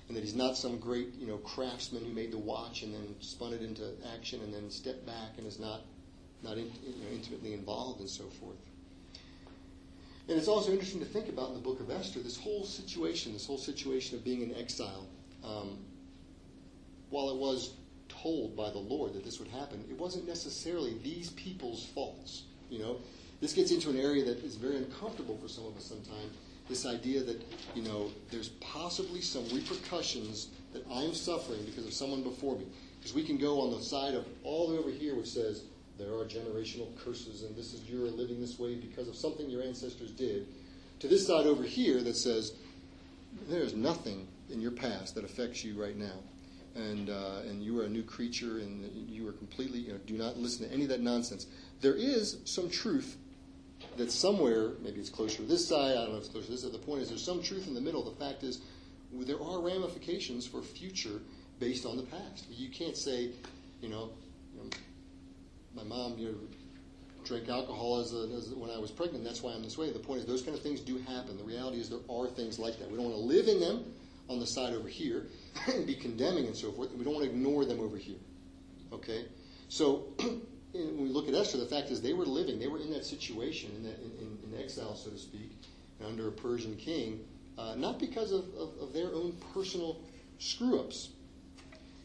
and 0.08 0.16
that 0.16 0.22
he's 0.22 0.34
not 0.34 0.56
some 0.56 0.78
great, 0.78 1.14
you 1.18 1.26
know, 1.26 1.38
craftsman 1.38 2.04
who 2.04 2.12
made 2.12 2.32
the 2.32 2.38
watch 2.38 2.82
and 2.82 2.94
then 2.94 3.14
spun 3.20 3.52
it 3.52 3.62
into 3.62 3.82
action 4.14 4.40
and 4.42 4.54
then 4.54 4.70
stepped 4.70 5.04
back 5.04 5.32
and 5.38 5.46
is 5.46 5.58
not, 5.58 5.80
not 6.42 6.56
in, 6.56 6.64
you 6.64 7.04
know, 7.04 7.10
intimately 7.12 7.52
involved 7.52 8.00
and 8.00 8.08
so 8.08 8.24
forth. 8.24 8.56
And 10.28 10.36
it's 10.36 10.48
also 10.48 10.72
interesting 10.72 11.00
to 11.00 11.06
think 11.06 11.28
about 11.28 11.48
in 11.48 11.54
the 11.54 11.60
book 11.60 11.80
of 11.80 11.90
Esther 11.90 12.20
this 12.20 12.36
whole 12.36 12.64
situation, 12.64 13.32
this 13.32 13.46
whole 13.46 13.58
situation 13.58 14.16
of 14.16 14.24
being 14.24 14.42
in 14.42 14.54
exile. 14.56 15.06
Um, 15.44 15.78
while 17.10 17.30
it 17.30 17.36
was 17.36 17.74
told 18.08 18.56
by 18.56 18.70
the 18.70 18.78
Lord 18.78 19.14
that 19.14 19.24
this 19.24 19.38
would 19.38 19.48
happen, 19.48 19.84
it 19.88 19.98
wasn't 19.98 20.26
necessarily 20.26 20.96
these 21.02 21.30
people's 21.30 21.84
faults. 21.84 22.42
You 22.70 22.80
know, 22.80 22.96
this 23.40 23.52
gets 23.52 23.70
into 23.70 23.90
an 23.90 23.98
area 23.98 24.24
that 24.24 24.42
is 24.42 24.56
very 24.56 24.76
uncomfortable 24.76 25.36
for 25.36 25.48
some 25.48 25.66
of 25.66 25.76
us 25.76 25.84
sometimes. 25.84 26.32
This 26.68 26.84
idea 26.84 27.22
that 27.22 27.40
you 27.74 27.82
know 27.82 28.10
there's 28.30 28.48
possibly 28.48 29.20
some 29.20 29.44
repercussions 29.48 30.48
that 30.72 30.84
I'm 30.90 31.14
suffering 31.14 31.64
because 31.64 31.86
of 31.86 31.92
someone 31.92 32.22
before 32.22 32.56
me. 32.56 32.66
Because 32.98 33.14
we 33.14 33.22
can 33.22 33.38
go 33.38 33.60
on 33.60 33.70
the 33.70 33.82
side 33.82 34.14
of 34.14 34.26
all 34.42 34.68
the 34.68 34.74
way 34.74 34.78
over 34.80 34.90
here, 34.90 35.14
which 35.14 35.28
says 35.28 35.62
there 35.98 36.08
are 36.08 36.24
generational 36.24 36.88
curses, 36.98 37.42
and 37.42 37.54
this 37.56 37.72
is 37.72 37.88
you're 37.88 38.10
living 38.10 38.40
this 38.40 38.58
way 38.58 38.74
because 38.74 39.08
of 39.08 39.14
something 39.14 39.48
your 39.48 39.62
ancestors 39.62 40.10
did. 40.10 40.46
To 41.00 41.08
this 41.08 41.26
side 41.26 41.46
over 41.46 41.62
here 41.62 42.02
that 42.02 42.16
says 42.16 42.54
there's 43.48 43.74
nothing 43.74 44.26
in 44.50 44.60
your 44.60 44.70
past 44.72 45.14
that 45.14 45.24
affects 45.24 45.62
you 45.64 45.80
right 45.80 45.96
now 45.96 46.18
and 46.76 47.10
uh, 47.10 47.40
and 47.48 47.62
you 47.62 47.80
are 47.80 47.84
a 47.84 47.88
new 47.88 48.02
creature, 48.02 48.58
and 48.58 48.90
you 49.08 49.26
are 49.28 49.32
completely. 49.32 49.80
You 49.80 49.94
know, 49.94 49.98
do 50.06 50.16
not 50.16 50.36
listen 50.36 50.68
to 50.68 50.72
any 50.72 50.82
of 50.82 50.90
that 50.90 51.00
nonsense. 51.00 51.46
There 51.80 51.94
is 51.94 52.38
some 52.44 52.68
truth 52.68 53.16
that 53.96 54.10
somewhere, 54.10 54.72
maybe 54.82 55.00
it's 55.00 55.10
closer 55.10 55.38
to 55.38 55.42
this 55.42 55.66
side. 55.66 55.92
I 55.92 56.04
don't 56.04 56.12
know 56.12 56.16
if 56.16 56.24
it's 56.24 56.28
closer 56.28 56.46
to 56.46 56.52
this. 56.52 56.62
Side. 56.62 56.72
The 56.72 56.78
point 56.78 57.02
is, 57.02 57.08
there's 57.08 57.24
some 57.24 57.42
truth 57.42 57.66
in 57.66 57.74
the 57.74 57.80
middle. 57.80 58.02
The 58.02 58.24
fact 58.24 58.42
is, 58.42 58.60
there 59.12 59.40
are 59.40 59.60
ramifications 59.60 60.46
for 60.46 60.62
future 60.62 61.20
based 61.58 61.86
on 61.86 61.96
the 61.96 62.02
past. 62.02 62.46
You 62.50 62.68
can't 62.68 62.96
say, 62.96 63.30
you 63.80 63.88
know, 63.88 64.10
you 64.54 64.62
know 64.62 64.70
my 65.74 65.84
mom, 65.84 66.18
you 66.18 66.28
know, 66.28 66.34
drank 67.24 67.48
alcohol 67.48 68.00
as, 68.00 68.14
a, 68.14 68.28
as 68.36 68.50
when 68.54 68.70
I 68.70 68.78
was 68.78 68.90
pregnant. 68.90 69.24
That's 69.24 69.42
why 69.42 69.52
I'm 69.52 69.62
this 69.62 69.76
way. 69.76 69.90
The 69.90 69.98
point 69.98 70.20
is, 70.20 70.26
those 70.26 70.42
kind 70.42 70.56
of 70.56 70.62
things 70.62 70.80
do 70.80 70.98
happen. 70.98 71.36
The 71.36 71.44
reality 71.44 71.78
is, 71.78 71.90
there 71.90 71.98
are 72.10 72.26
things 72.28 72.58
like 72.58 72.78
that. 72.78 72.90
We 72.90 72.96
don't 72.96 73.06
want 73.06 73.16
to 73.16 73.22
live 73.22 73.48
in 73.48 73.60
them 73.60 73.84
on 74.28 74.40
the 74.40 74.46
side 74.46 74.72
over 74.72 74.88
here 74.88 75.26
and 75.66 75.86
be 75.86 75.94
condemning 75.94 76.46
and 76.46 76.56
so 76.56 76.72
forth. 76.72 76.92
We 76.92 77.04
don't 77.04 77.14
want 77.14 77.26
to 77.26 77.30
ignore 77.30 77.64
them 77.64 77.80
over 77.80 77.96
here. 77.96 78.18
Okay? 78.92 79.26
So 79.68 80.14
when 80.76 81.02
we 81.02 81.08
look 81.08 81.28
at 81.28 81.34
Esther, 81.34 81.58
the 81.58 81.66
fact 81.66 81.90
is 81.90 82.00
they 82.00 82.12
were 82.12 82.26
living, 82.26 82.58
they 82.58 82.68
were 82.68 82.78
in 82.78 82.90
that 82.90 83.04
situation, 83.04 83.70
in, 83.76 83.82
that, 83.84 83.98
in, 83.98 84.38
in 84.52 84.62
exile, 84.62 84.94
so 84.94 85.10
to 85.10 85.18
speak, 85.18 85.50
under 86.06 86.28
a 86.28 86.32
Persian 86.32 86.76
king, 86.76 87.24
uh, 87.58 87.74
not 87.76 87.98
because 87.98 88.32
of, 88.32 88.44
of, 88.58 88.70
of 88.80 88.92
their 88.92 89.14
own 89.14 89.34
personal 89.54 89.98
screw 90.38 90.80
ups. 90.80 91.10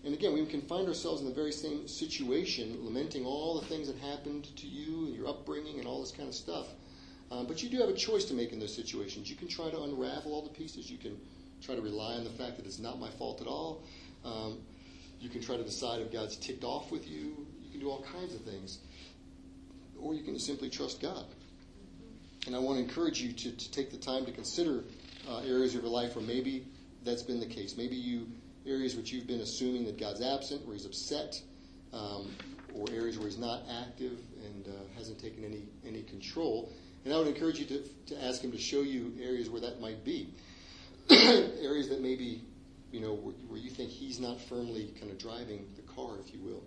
And 0.03 0.13
again, 0.13 0.33
we 0.33 0.45
can 0.45 0.61
find 0.61 0.87
ourselves 0.87 1.21
in 1.21 1.27
the 1.27 1.33
very 1.33 1.51
same 1.51 1.87
situation, 1.87 2.77
lamenting 2.81 3.25
all 3.25 3.59
the 3.59 3.67
things 3.67 3.87
that 3.87 3.97
happened 3.97 4.55
to 4.57 4.67
you 4.67 5.05
and 5.05 5.15
your 5.15 5.27
upbringing 5.27 5.77
and 5.77 5.87
all 5.87 6.01
this 6.01 6.11
kind 6.11 6.27
of 6.27 6.33
stuff. 6.33 6.67
Um, 7.31 7.45
but 7.45 7.61
you 7.61 7.69
do 7.69 7.77
have 7.77 7.89
a 7.89 7.93
choice 7.93 8.25
to 8.25 8.33
make 8.33 8.51
in 8.51 8.59
those 8.59 8.75
situations. 8.75 9.29
You 9.29 9.35
can 9.35 9.47
try 9.47 9.69
to 9.69 9.81
unravel 9.83 10.33
all 10.33 10.41
the 10.41 10.49
pieces. 10.49 10.89
You 10.89 10.97
can 10.97 11.17
try 11.61 11.75
to 11.75 11.81
rely 11.81 12.15
on 12.15 12.23
the 12.23 12.31
fact 12.31 12.57
that 12.57 12.65
it's 12.65 12.79
not 12.79 12.99
my 12.99 13.09
fault 13.11 13.41
at 13.41 13.47
all. 13.47 13.83
Um, 14.25 14.57
you 15.19 15.29
can 15.29 15.41
try 15.41 15.55
to 15.55 15.63
decide 15.63 16.01
if 16.01 16.11
God's 16.11 16.35
ticked 16.35 16.63
off 16.63 16.91
with 16.91 17.07
you. 17.07 17.40
Do 17.81 17.89
all 17.89 18.05
kinds 18.13 18.35
of 18.35 18.41
things. 18.41 18.77
Or 19.99 20.13
you 20.13 20.23
can 20.23 20.37
simply 20.39 20.69
trust 20.69 21.01
God. 21.01 21.25
And 22.45 22.55
I 22.55 22.59
want 22.59 22.77
to 22.77 22.83
encourage 22.83 23.19
you 23.19 23.33
to, 23.33 23.51
to 23.51 23.71
take 23.71 23.89
the 23.89 23.97
time 23.97 24.25
to 24.25 24.31
consider 24.31 24.83
uh, 25.27 25.39
areas 25.39 25.73
of 25.73 25.81
your 25.81 25.91
life 25.91 26.15
where 26.15 26.25
maybe 26.25 26.67
that's 27.03 27.23
been 27.23 27.39
the 27.39 27.47
case. 27.47 27.75
Maybe 27.75 27.95
you 27.95 28.27
areas 28.67 28.95
which 28.95 29.11
you've 29.11 29.25
been 29.25 29.41
assuming 29.41 29.85
that 29.85 29.99
God's 29.99 30.21
absent, 30.21 30.63
where 30.65 30.75
He's 30.75 30.85
upset, 30.85 31.41
um, 31.91 32.31
or 32.75 32.85
areas 32.91 33.17
where 33.17 33.27
He's 33.27 33.39
not 33.39 33.63
active 33.83 34.19
and 34.45 34.67
uh, 34.67 34.71
hasn't 34.95 35.19
taken 35.19 35.43
any 35.43 35.63
any 35.83 36.03
control. 36.03 36.71
And 37.03 37.13
I 37.13 37.17
would 37.17 37.27
encourage 37.27 37.57
you 37.57 37.65
to, 37.65 37.83
to 38.13 38.23
ask 38.23 38.43
Him 38.43 38.51
to 38.51 38.59
show 38.59 38.81
you 38.81 39.13
areas 39.19 39.49
where 39.49 39.61
that 39.61 39.81
might 39.81 40.05
be. 40.05 40.29
areas 41.09 41.89
that 41.89 42.01
maybe, 42.01 42.43
you 42.91 43.01
know, 43.01 43.13
where, 43.13 43.33
where, 43.47 43.59
you 43.59 43.71
think 43.71 43.89
he's 43.89 44.19
not 44.19 44.39
firmly 44.39 44.93
kind 44.99 45.11
of 45.11 45.17
driving 45.17 45.65
the 45.75 45.81
car, 45.81 46.19
if 46.23 46.33
you 46.33 46.39
will, 46.39 46.63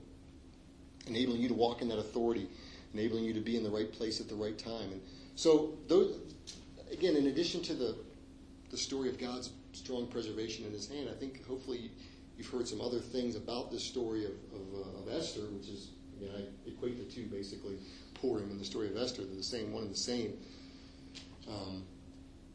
enabling 1.07 1.41
you 1.41 1.49
to 1.49 1.55
walk 1.55 1.83
in 1.83 1.89
that 1.89 1.99
authority, 1.99 2.49
enabling 2.93 3.25
you 3.25 3.33
to 3.35 3.41
be 3.41 3.57
in 3.57 3.63
the 3.63 3.71
right 3.71 3.93
place 3.93 4.21
at 4.21 4.29
the 4.29 4.35
right 4.35 4.59
time. 4.59 4.93
And 4.93 5.01
so, 5.37 5.77
those, 5.89 6.19
again, 6.93 7.17
in 7.17 7.27
addition 7.27 7.63
to 7.63 7.75
the 7.75 7.97
the 8.71 8.77
story 8.79 9.09
of 9.09 9.19
God's 9.19 9.51
strong 9.73 10.07
preservation 10.09 10.65
in 10.65 10.73
His 10.73 10.89
hand, 10.89 11.09
I 11.09 11.15
think 11.15 11.47
hopefully 11.47 11.91
you've 12.37 12.49
heard 12.49 12.67
some 12.67 12.81
other 12.81 12.99
things 12.99 13.37
about 13.37 13.71
this 13.71 13.85
story 13.85 14.25
of 14.25 14.33
of, 14.53 14.75
uh, 14.75 15.01
of 15.01 15.19
Esther, 15.19 15.43
which 15.53 15.69
is 15.69 15.91
again 16.17 16.31
I 16.37 16.69
equate 16.69 16.97
the 16.99 17.13
two 17.13 17.27
basically, 17.27 17.79
Purim 18.21 18.51
and 18.51 18.61
the 18.61 18.65
story 18.65 18.89
of 18.89 18.97
Esther. 18.97 19.25
They're 19.25 19.37
the 19.37 19.43
same, 19.43 19.73
one 19.73 19.83
and 19.83 19.93
the 19.93 19.97
same. 19.97 20.35
Um, 21.49 21.85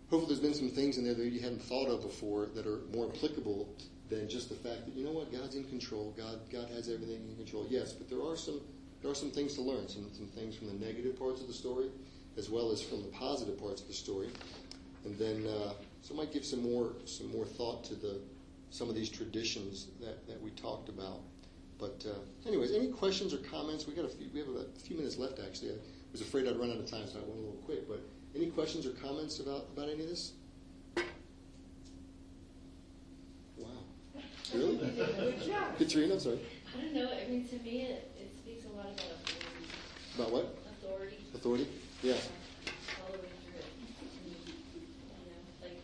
hopefully 0.10 0.34
there's 0.34 0.40
been 0.40 0.54
some 0.54 0.70
things 0.70 0.98
in 0.98 1.04
there 1.04 1.14
that 1.14 1.26
you 1.26 1.40
hadn't 1.40 1.62
thought 1.62 1.88
of 1.88 2.02
before 2.02 2.48
that 2.56 2.66
are 2.66 2.80
more 2.94 3.10
applicable 3.14 3.70
than 4.10 4.28
just 4.28 4.50
the 4.50 4.56
fact 4.56 4.86
that 4.86 4.96
you 4.96 5.06
know 5.06 5.12
what 5.12 5.32
God's 5.32 5.56
in 5.56 5.64
control. 5.66 6.14
God 6.18 6.40
God 6.52 6.70
has 6.70 6.90
everything 6.90 7.22
in 7.30 7.36
control. 7.36 7.66
Yes, 7.70 7.94
but 7.94 8.10
there 8.10 8.22
are 8.22 8.36
some 8.36 8.62
there 9.02 9.12
are 9.12 9.16
some 9.16 9.32
things 9.32 9.56
to 9.56 9.62
learn. 9.62 9.88
Some 9.88 10.10
some 10.14 10.28
things 10.28 10.56
from 10.56 10.68
the 10.68 10.86
negative 10.86 11.18
parts 11.18 11.42
of 11.42 11.48
the 11.48 11.54
story, 11.54 11.88
as 12.38 12.50
well 12.50 12.72
as 12.72 12.82
from 12.82 13.02
the 13.02 13.10
positive 13.10 13.60
parts 13.60 13.82
of 13.82 13.88
the 13.88 13.94
story. 13.94 14.30
And 15.06 15.18
then 15.18 15.46
uh, 15.48 15.74
so 16.02 16.14
I 16.14 16.18
might 16.18 16.34
give 16.34 16.46
some 16.46 16.62
more 16.62 16.94
some 17.06 17.32
more 17.32 17.46
thought 17.46 17.84
to 17.86 17.96
the 17.96 18.20
some 18.72 18.90
of 18.90 18.96
these 18.96 19.10
traditions 19.10 19.88
that, 20.00 20.28
that 20.28 20.42
we 20.42 20.52
talked 20.52 20.90
about. 20.90 21.22
But 21.80 22.06
uh, 22.08 22.48
anyways, 22.48 22.72
any 22.74 22.88
questions 22.88 23.34
or 23.34 23.38
comments? 23.38 23.88
We 23.88 23.94
got 23.94 24.06
a 24.06 24.10
few, 24.10 24.28
we 24.34 24.40
have 24.40 24.50
a 24.50 24.66
few 24.80 24.98
minutes 24.98 25.18
left 25.18 25.40
actually. 25.40 25.72
I 25.72 25.76
was 26.12 26.22
afraid 26.22 26.48
I'd 26.48 26.58
run 26.58 26.72
out 26.72 26.78
of 26.78 26.90
time, 26.90 27.08
so 27.08 27.18
I 27.18 27.22
went 27.22 27.34
a 27.34 27.42
little 27.42 27.62
quick. 27.66 27.88
But 27.88 28.02
any 28.36 28.48
questions 28.48 28.86
or 28.86 28.92
comments 28.92 29.40
about, 29.40 29.68
about 29.74 29.90
any 29.90 30.04
of 30.04 30.10
this? 30.10 30.34
Wow. 33.58 33.70
Really? 34.54 34.78
Good 34.78 35.42
job. 35.42 35.69
Katrina, 35.80 36.14
I'm 36.14 36.20
sorry. 36.20 36.40
I 36.76 36.82
don't 36.84 36.94
know, 36.94 37.08
I 37.10 37.24
mean, 37.32 37.48
to 37.48 37.56
me, 37.64 37.88
it, 37.88 38.12
it 38.20 38.30
speaks 38.38 38.66
a 38.68 38.72
lot 38.76 38.92
about 38.92 39.16
authority. 39.24 39.64
About 40.20 40.32
what? 40.36 40.46
Authority. 40.84 41.18
Authority? 41.34 41.68
Yeah. 42.04 42.20
All 43.00 43.16
the 43.16 43.24
way 43.24 43.32
through 43.48 43.64
it. 43.64 43.68
You 44.28 45.32
know, 45.32 45.40
like, 45.64 45.80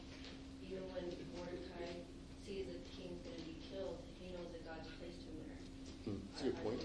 even 0.67 0.83
when 0.91 1.07
Mordecai 1.39 1.95
sees 2.43 2.67
that 2.67 2.83
the 2.83 2.91
king's 2.91 3.23
gonna 3.23 3.39
be 3.47 3.55
killed, 3.63 3.95
he 4.19 4.35
knows 4.35 4.51
that 4.51 4.67
God's 4.67 4.91
placed 4.99 5.23
him 5.23 5.39
there. 5.47 5.63
Hmm, 6.11 6.19
That's 6.35 6.43
a 6.43 6.45
good 6.51 6.59
I- 6.59 6.63
point. 6.67 6.79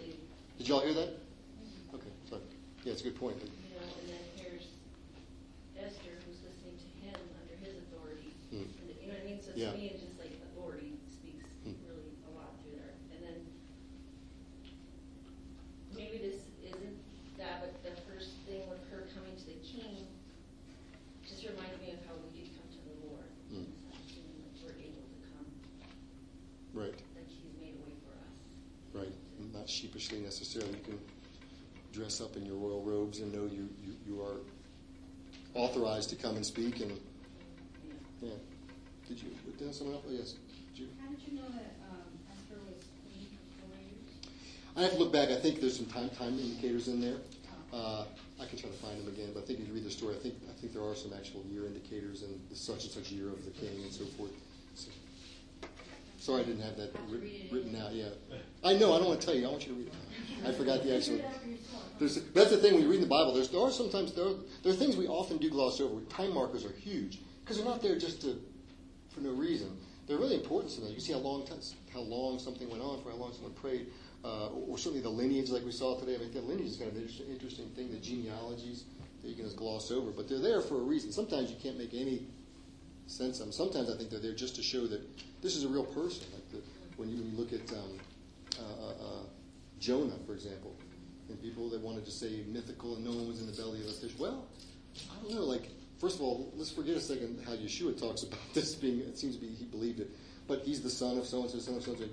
Did 0.59 0.69
y'all 0.71 0.81
hear 0.87 0.95
that? 0.95 1.11
Okay, 1.99 2.13
sorry. 2.31 2.47
Yeah, 2.87 2.93
it's 2.95 3.03
a 3.03 3.11
good 3.11 3.19
point. 3.19 3.37
You 3.43 3.75
know, 3.75 3.85
and 3.91 4.07
then 4.07 4.23
here's 4.39 4.71
Esther, 5.75 6.15
who's 6.25 6.39
listening 6.47 6.79
to 6.79 6.89
him 7.03 7.19
under 7.43 7.57
his 7.59 7.75
authority. 7.91 8.31
Hmm. 8.55 8.71
And, 8.71 8.95
You 9.03 9.11
know 9.11 9.19
what 9.19 9.27
I 9.27 9.31
mean? 9.35 9.41
So 9.43 9.51
Yeah. 9.59 9.75
to 9.75 9.77
me, 9.77 9.91
it's 9.91 9.99
just 10.07 10.15
like 10.23 10.31
authority 10.55 10.95
speaks 11.11 11.49
Hmm. 11.67 11.75
really 11.89 12.15
a 12.29 12.31
lot 12.37 12.55
through 12.63 12.77
there. 12.79 12.93
And 13.17 13.21
then 13.25 13.39
maybe 15.97 16.19
this 16.21 16.45
isn't 16.63 16.97
that, 17.41 17.65
but 17.65 17.73
the 17.83 17.97
first 18.09 18.37
thing 18.47 18.69
with 18.69 18.85
her 18.93 19.09
coming 19.17 19.33
to 19.37 19.47
the 19.49 19.61
king 19.65 20.07
just 21.25 21.41
reminds 21.49 21.81
me 21.81 21.97
of 21.97 22.01
how 22.07 22.15
we 22.21 22.29
could 22.37 22.53
come 22.57 22.69
to 22.69 22.81
the 22.85 22.97
Lord. 23.09 23.29
Hmm. 23.49 23.65
So, 24.13 24.21
like 24.45 24.57
we're 24.63 24.77
able 24.77 25.05
to 25.09 25.19
come, 25.33 25.49
Right, 26.77 26.97
like 27.17 27.29
He's 27.29 27.57
made 27.61 27.77
a 27.77 27.83
way 27.85 27.97
for 28.05 28.13
us. 28.21 28.37
right. 28.95 29.13
Necessarily. 30.19 30.73
You 30.73 30.85
can 30.85 30.99
dress 31.93 32.21
up 32.21 32.37
in 32.37 32.45
your 32.45 32.57
royal 32.57 32.83
robes 32.83 33.21
and 33.21 33.33
know 33.33 33.45
you, 33.45 33.69
you, 33.85 33.95
you 34.07 34.21
are 34.23 34.39
authorized 35.55 36.11
to 36.11 36.17
come 36.17 36.35
and 36.37 36.45
speak. 36.45 36.81
And 36.81 36.91
Yeah. 36.91 37.95
yeah, 38.23 38.35
did 39.09 39.23
you? 39.23 39.31
Did 39.59 39.73
someone 39.75 39.97
else? 39.97 40.05
Oh, 40.09 40.13
yes. 40.13 40.35
Did 40.75 40.79
you? 40.83 40.89
How 41.01 41.09
did 41.11 41.21
you 41.27 41.37
know 41.39 41.47
that 41.55 41.75
um, 41.91 42.11
Esther 42.33 42.59
was 42.67 42.83
queen 43.07 43.27
for 43.55 43.67
four 43.67 43.77
years? 43.79 44.35
I 44.77 44.83
have 44.83 44.93
to 44.93 44.99
look 44.99 45.13
back. 45.13 45.29
I 45.31 45.37
think 45.37 45.61
there's 45.61 45.77
some 45.77 45.87
time 45.87 46.11
time 46.11 46.39
indicators 46.41 46.89
in 46.89 47.01
there. 47.01 47.19
Uh, 47.73 48.05
I 48.41 48.47
can 48.47 48.59
try 48.59 48.69
to 48.69 48.77
find 48.79 48.99
them 49.01 49.07
again, 49.15 49.31
but 49.33 49.45
I 49.45 49.47
think 49.47 49.61
if 49.61 49.69
you 49.69 49.75
read 49.75 49.85
the 49.85 49.91
story, 49.93 50.17
I 50.17 50.19
think 50.19 50.35
I 50.51 50.61
think 50.61 50.73
there 50.75 50.83
are 50.83 50.97
some 50.97 51.13
actual 51.15 51.45
year 51.49 51.67
indicators 51.67 52.23
and 52.23 52.35
the 52.51 52.57
such 52.57 52.83
and 52.83 52.91
such 52.93 53.13
year 53.13 53.29
of 53.29 53.45
the 53.45 53.53
king 53.53 53.79
and 53.83 53.93
so 53.93 54.05
forth. 54.19 54.33
So, 56.31 56.37
sorry, 56.37 56.43
I 56.43 56.47
didn't 56.47 56.63
have 56.63 56.77
that 56.77 56.97
writ- 57.09 57.51
written 57.51 57.75
out. 57.77 57.93
Yeah, 57.93 58.05
I 58.63 58.75
know. 58.75 58.95
I 58.95 58.99
don't 58.99 59.09
want 59.09 59.21
to 59.21 59.27
tell 59.27 59.35
you. 59.35 59.47
I 59.49 59.51
want 59.51 59.67
you 59.67 59.73
to 59.73 59.79
read 59.81 59.89
it. 59.89 60.47
I 60.47 60.53
forgot 60.53 60.83
the 60.85 60.97
actual. 60.97 61.21
There's, 61.99 62.23
that's 62.33 62.51
the 62.51 62.57
thing 62.57 62.75
when 62.75 62.83
you 62.83 62.89
read 62.89 62.97
in 62.97 63.03
the 63.03 63.09
Bible. 63.09 63.35
There's, 63.35 63.49
there 63.51 63.61
are 63.61 63.71
sometimes 63.71 64.13
there 64.15 64.27
are, 64.27 64.35
there 64.63 64.73
are 64.73 64.77
things 64.77 64.97
we 64.97 65.07
often 65.09 65.39
do 65.39 65.51
gloss 65.51 65.81
over. 65.81 66.01
Time 66.03 66.33
markers 66.33 66.65
are 66.65 66.73
huge 66.73 67.19
because 67.43 67.57
they're 67.57 67.67
not 67.67 67.83
there 67.83 67.99
just 67.99 68.23
to 68.23 68.41
for 69.13 69.21
no 69.21 69.31
reason. 69.33 69.77
They're 70.07 70.19
really 70.19 70.37
important 70.37 70.73
to 70.75 70.81
them. 70.81 70.93
You 70.93 71.01
see 71.01 71.13
how 71.13 71.19
long 71.19 71.45
t- 71.47 71.53
how 71.93 72.01
long 72.01 72.39
something 72.39 72.71
went 72.71 72.83
on, 72.83 73.03
for 73.03 73.11
how 73.11 73.17
long 73.17 73.33
someone 73.33 73.53
prayed, 73.53 73.89
uh, 74.25 74.47
or, 74.49 74.75
or 74.75 74.79
certainly 74.79 75.03
the 75.03 75.11
lineage 75.11 75.51
like 75.51 75.65
we 75.65 75.73
saw 75.73 75.99
today. 75.99 76.15
I 76.15 76.19
mean, 76.19 76.33
the 76.33 76.41
lineage 76.41 76.69
is 76.69 76.77
kind 76.77 76.91
of 76.91 76.97
an 76.97 77.03
interesting, 77.03 77.27
interesting 77.33 77.69
thing. 77.71 77.91
The 77.91 77.99
genealogies 77.99 78.85
that 79.23 79.29
you 79.29 79.35
can 79.35 79.45
just 79.45 79.57
gloss 79.57 79.91
over, 79.91 80.11
but 80.11 80.29
they're 80.29 80.39
there 80.39 80.61
for 80.63 80.77
a 80.77 80.83
reason. 80.83 81.11
Sometimes 81.13 81.51
you 81.51 81.57
can't 81.63 81.77
make 81.77 81.93
any 81.93 82.27
sense 83.11 83.39
them. 83.39 83.53
Sometimes 83.53 83.91
I 83.91 83.97
think 83.97 84.11
they're 84.11 84.21
there 84.21 84.35
just 84.35 84.57
to 84.57 84.63
show 84.63 84.87
that 84.87 85.01
this 85.43 85.57
is 85.57 85.65
a 85.65 85.69
real 85.69 85.85
person. 85.85 86.25
Like 86.33 86.51
the, 86.51 86.59
when 86.97 87.09
you 87.09 87.23
look 87.35 87.53
at 87.53 87.73
um, 87.73 87.99
uh, 88.59 88.63
uh, 88.63 88.91
uh, 88.91 89.23
Jonah, 89.79 90.17
for 90.27 90.35
example, 90.35 90.77
and 91.29 91.41
people 91.43 91.69
that 91.71 91.81
wanted 91.81 92.05
to 92.05 92.11
say 92.11 92.45
mythical 92.47 92.97
and 92.97 93.05
no 93.05 93.11
one 93.11 93.29
was 93.29 93.41
in 93.41 93.47
the 93.47 93.53
belly 93.53 93.81
of 93.81 93.87
the 93.87 93.93
fish. 93.93 94.17
Well, 94.19 94.47
I 94.97 95.23
don't 95.23 95.35
know. 95.35 95.45
Like, 95.45 95.71
first 96.01 96.17
of 96.17 96.23
all, 96.23 96.53
let's 96.57 96.71
forget 96.71 96.97
a 96.97 97.01
second 97.01 97.43
how 97.47 97.53
Yeshua 97.53 97.99
talks 97.99 98.23
about 98.23 98.41
this 98.55 98.75
being. 98.75 99.01
It 99.01 99.19
seems 99.19 99.37
to 99.37 99.41
be 99.41 99.49
he 99.49 99.65
believed 99.65 100.01
it, 100.01 100.11
but 100.47 100.63
he's 100.63 100.83
the 100.83 100.91
son 100.91 101.19
of 101.19 101.27
so 101.27 101.43
and 101.43 101.51
so, 101.51 101.59
son 101.59 101.77
of 101.77 101.83
so 101.83 101.93
and 101.93 102.01
so. 102.01 102.07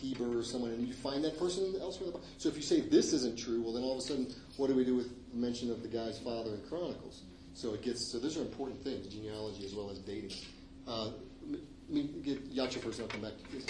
Heber 0.00 0.36
or 0.36 0.42
someone, 0.42 0.70
and 0.70 0.84
you 0.84 0.92
find 0.92 1.22
that 1.22 1.38
person 1.38 1.76
elsewhere. 1.80 2.10
So 2.36 2.48
if 2.48 2.56
you 2.56 2.62
say 2.62 2.80
this 2.80 3.12
isn't 3.12 3.38
true, 3.38 3.62
well, 3.62 3.72
then 3.72 3.84
all 3.84 3.92
of 3.92 3.98
a 3.98 4.00
sudden, 4.00 4.34
what 4.56 4.66
do 4.66 4.74
we 4.74 4.84
do 4.84 4.96
with 4.96 5.12
mention 5.32 5.70
of 5.70 5.80
the 5.80 5.88
guy's 5.88 6.18
father 6.18 6.54
in 6.54 6.60
Chronicles? 6.68 7.22
So 7.54 7.74
it 7.74 7.82
gets. 7.82 8.10
So 8.10 8.18
those 8.18 8.36
are 8.36 8.40
important 8.42 8.82
things, 8.82 9.06
genealogy 9.08 9.64
as 9.64 9.74
well 9.74 9.90
as 9.90 9.98
dating. 9.98 10.32
Uh, 10.86 11.10
let 11.48 11.60
me 11.88 12.02
get 12.24 12.50
Yacha 12.54 12.80
first, 12.80 12.98
and 12.98 13.02
I'll 13.06 13.12
come 13.12 13.20
back 13.22 13.36
to 13.38 13.52
this. 13.52 13.66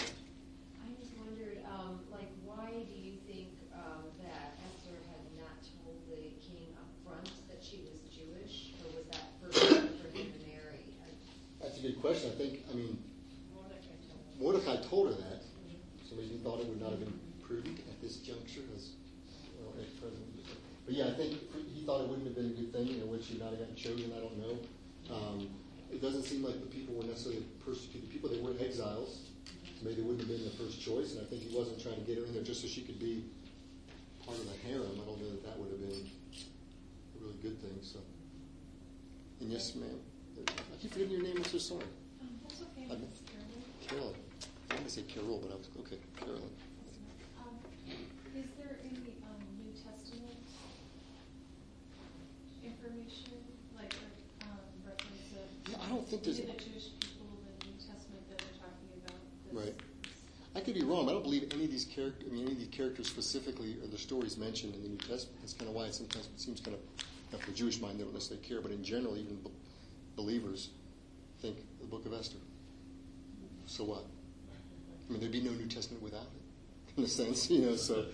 I 0.80 0.88
just 1.00 1.12
wondered, 1.18 1.58
um, 1.68 2.00
like, 2.10 2.30
why 2.44 2.70
do 2.70 2.94
you 2.94 3.18
think 3.26 3.48
um, 3.74 4.06
that 4.22 4.54
Esther 4.70 4.96
had 5.10 5.24
not 5.36 5.58
told 5.82 5.98
the 6.08 6.30
king 6.40 6.72
up 6.78 6.88
front 7.04 7.28
that 7.50 7.58
she 7.60 7.82
was 7.84 7.98
Jewish, 8.14 8.72
or 8.86 8.96
was 8.96 9.06
that 9.12 9.26
first 9.42 9.58
for 9.60 10.08
him 10.16 10.30
to 10.32 10.40
marry? 10.46 10.86
I- 11.02 11.62
That's 11.64 11.78
a 11.78 11.82
good 11.82 12.00
question. 12.00 12.30
I 12.32 12.38
think. 12.38 12.64
I 12.70 12.74
mean, 12.74 12.96
Mordecai 14.40 14.76
told 14.88 15.08
her. 15.10 15.14
Told 15.14 15.14
her 15.14 15.20
that. 15.28 15.42
So 16.08 16.16
maybe 16.16 16.28
he 16.28 16.38
thought 16.38 16.60
it 16.60 16.66
would 16.68 16.80
not 16.80 16.90
have 16.90 17.00
been 17.00 17.18
prudent 17.42 17.78
at 17.90 18.00
this 18.00 18.16
juncture 18.24 18.62
as 18.76 18.92
well, 19.58 19.74
ex 19.80 19.90
president. 20.00 20.28
But 20.86 20.94
yeah, 20.94 21.06
I 21.08 21.14
think 21.14 21.38
he 21.82 21.86
thought 21.86 22.00
it 22.00 22.06
wouldn't 22.06 22.30
have 22.30 22.36
been 22.38 22.46
a 22.46 22.54
good 22.54 22.70
thing. 22.72 22.86
You 22.86 22.98
know, 23.02 23.10
would 23.10 23.24
she 23.24 23.42
not 23.42 23.50
have 23.50 23.58
gotten 23.58 23.74
chosen? 23.74 24.14
I 24.14 24.22
don't 24.22 24.38
know. 24.38 24.54
Um, 25.10 25.50
it 25.90 26.00
doesn't 26.00 26.22
seem 26.22 26.46
like 26.46 26.62
the 26.62 26.70
people 26.70 26.94
were 26.94 27.02
necessarily 27.02 27.42
persecuted 27.66 28.06
people. 28.06 28.30
They 28.30 28.38
were 28.38 28.54
exiles. 28.62 29.26
So 29.66 29.82
maybe 29.82 29.98
they 29.98 30.06
wouldn't 30.06 30.22
have 30.22 30.30
been 30.30 30.46
the 30.46 30.54
first 30.62 30.78
choice. 30.78 31.18
And 31.18 31.26
I 31.26 31.26
think 31.26 31.42
he 31.42 31.50
wasn't 31.50 31.82
trying 31.82 31.98
to 31.98 32.06
get 32.06 32.22
her 32.22 32.24
in 32.24 32.38
there 32.38 32.46
just 32.46 32.62
so 32.62 32.68
she 32.70 32.86
could 32.86 33.02
be 33.02 33.26
part 34.22 34.38
of 34.38 34.46
the 34.46 34.54
harem. 34.62 34.94
I 34.94 35.02
don't 35.02 35.18
know 35.18 35.30
that 35.34 35.42
that 35.42 35.58
would 35.58 35.74
have 35.74 35.82
been 35.82 36.06
a 36.06 37.18
really 37.18 37.38
good 37.42 37.58
thing. 37.58 37.74
So, 37.82 37.98
and 39.42 39.50
yes, 39.50 39.74
ma'am. 39.74 39.98
I 40.38 40.76
keep 40.78 40.94
forgetting 40.94 41.18
your 41.18 41.22
name. 41.26 41.34
I'm 41.42 41.50
so 41.50 41.58
sorry. 41.58 41.90
Um, 42.22 42.30
that's 42.46 42.62
okay, 42.62 42.86
Carolyn. 42.86 43.58
Carolyn. 43.82 44.22
I 44.70 44.74
want 44.78 44.86
to 44.86 44.94
say 44.94 45.02
Carol, 45.02 45.42
but 45.42 45.50
I 45.50 45.58
was 45.58 45.66
okay. 45.82 45.98
Carolyn. 46.14 46.46
Um, 47.42 47.58
is 48.38 48.46
there 48.54 48.78
any, 48.86 49.18
um, 49.26 49.42
New 49.58 49.74
Testament 49.74 50.38
information, 52.92 53.32
like, 53.76 53.94
um, 54.42 54.58
reference 54.84 55.32
of? 55.32 55.70
Yeah, 55.70 55.84
I 55.84 55.88
don't 55.88 56.06
think 56.08 56.22
there's- 56.22 56.38
the 56.38 56.44
Jewish 56.44 56.88
people 57.00 57.26
in 57.32 57.44
the 57.58 57.66
New 57.66 57.76
Testament 57.78 58.28
that 58.28 58.38
they're 58.38 58.58
talking 58.60 58.88
about? 59.04 59.16
this- 59.44 59.54
Right. 59.54 59.74
I 60.54 60.60
could 60.60 60.74
be 60.74 60.82
wrong. 60.82 61.08
I 61.08 61.12
don't 61.12 61.22
believe 61.22 61.50
any 61.52 61.64
of 61.64 61.70
these 61.70 61.86
characters. 61.86 62.28
I 62.28 62.32
mean, 62.32 62.42
any 62.42 62.52
of 62.52 62.58
these 62.58 62.68
characters 62.68 63.08
specifically 63.08 63.78
or 63.82 63.86
the 63.86 63.96
stories 63.98 64.36
mentioned 64.36 64.74
in 64.74 64.82
the 64.82 64.88
New 64.88 64.98
Testament. 64.98 65.40
That's 65.40 65.54
kind 65.54 65.68
of 65.68 65.74
why 65.74 65.86
it 65.86 65.94
sometimes 65.94 66.28
seems 66.36 66.60
kind 66.60 66.76
of, 66.76 67.40
for 67.40 67.50
the 67.50 67.56
Jewish 67.56 67.80
mind, 67.80 67.98
they 67.98 68.04
don't 68.04 68.12
necessarily 68.12 68.46
care, 68.46 68.60
but 68.60 68.70
in 68.70 68.84
general, 68.84 69.16
even 69.16 69.36
be- 69.36 69.50
believers 70.14 70.68
think 71.40 71.56
the 71.80 71.86
Book 71.86 72.04
of 72.04 72.12
Esther. 72.12 72.36
So 73.66 73.84
what? 73.84 74.04
I 75.08 75.12
mean, 75.12 75.20
there'd 75.20 75.32
be 75.32 75.40
no 75.40 75.52
New 75.52 75.66
Testament 75.68 76.02
without 76.02 76.26
it, 76.26 76.98
in 76.98 77.04
a 77.04 77.08
sense, 77.08 77.48
you 77.50 77.60
know. 77.62 77.76
So, 77.76 78.06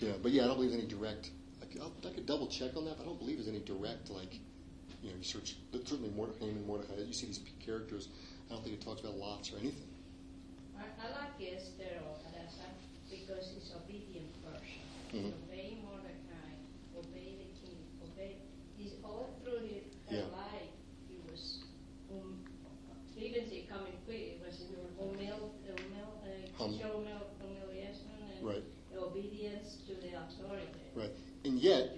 yeah. 0.00 0.12
But 0.22 0.32
yeah, 0.32 0.44
I 0.44 0.46
don't 0.46 0.56
believe 0.56 0.72
any 0.72 0.86
direct. 0.86 1.30
I 1.76 1.78
could, 1.78 1.82
I'll, 2.04 2.10
I 2.10 2.14
could 2.14 2.26
double 2.26 2.46
check 2.46 2.76
on 2.76 2.84
that, 2.86 2.96
but 2.96 3.02
I 3.04 3.06
don't 3.06 3.18
believe 3.18 3.36
there's 3.36 3.48
any 3.48 3.60
direct 3.60 4.10
like, 4.10 4.34
you 5.02 5.10
know, 5.10 5.16
you 5.18 5.24
search. 5.24 5.56
But 5.72 5.86
certainly, 5.88 6.10
Mordecai 6.14 6.46
and 6.46 6.66
Mordecai. 6.66 6.94
You 7.06 7.12
see 7.12 7.26
these 7.26 7.40
characters. 7.64 8.08
I 8.50 8.54
don't 8.54 8.62
think 8.64 8.76
it 8.76 8.84
talks 8.84 9.00
about 9.00 9.16
lots 9.16 9.52
or 9.52 9.58
anything. 9.58 9.88
I, 10.78 10.84
I 11.06 11.10
like 11.10 11.34
Esther 11.40 12.00
or 12.06 12.16
Hadassah 12.30 12.70
because 13.10 13.50
he's 13.54 13.72
obedient 13.74 14.30
person. 14.44 14.82
Mhm. 15.12 15.32
Obey 15.48 15.78
Mordecai, 15.82 16.52
obey 16.96 17.36
the 17.42 17.48
king, 17.66 17.78
obey. 18.02 18.36
He's 18.76 18.92
all 19.04 19.34
through 19.42 19.66
his, 19.66 19.84
her 20.10 20.16
Yeah. 20.16 20.22
life. 20.36 20.70
He 21.08 21.16
was, 21.30 21.58
um, 22.12 22.38
he 23.14 23.28
didn't 23.30 23.48
say 23.48 23.66
coming 23.68 23.92
quick. 24.04 24.38
It 24.38 24.42
was 24.44 24.60
humil, 24.98 25.50
humil, 25.64 26.10
uh, 26.22 26.58
Hum- 26.58 26.78
show 26.78 27.02
humil, 27.02 27.24
humiliation 27.40 28.10
and 28.36 28.46
Right. 28.46 28.64
obedience 28.96 29.76
to 29.86 29.94
the 29.94 30.18
authority. 30.18 30.66
Right. 30.94 31.10
And 31.44 31.58
yet, 31.58 31.96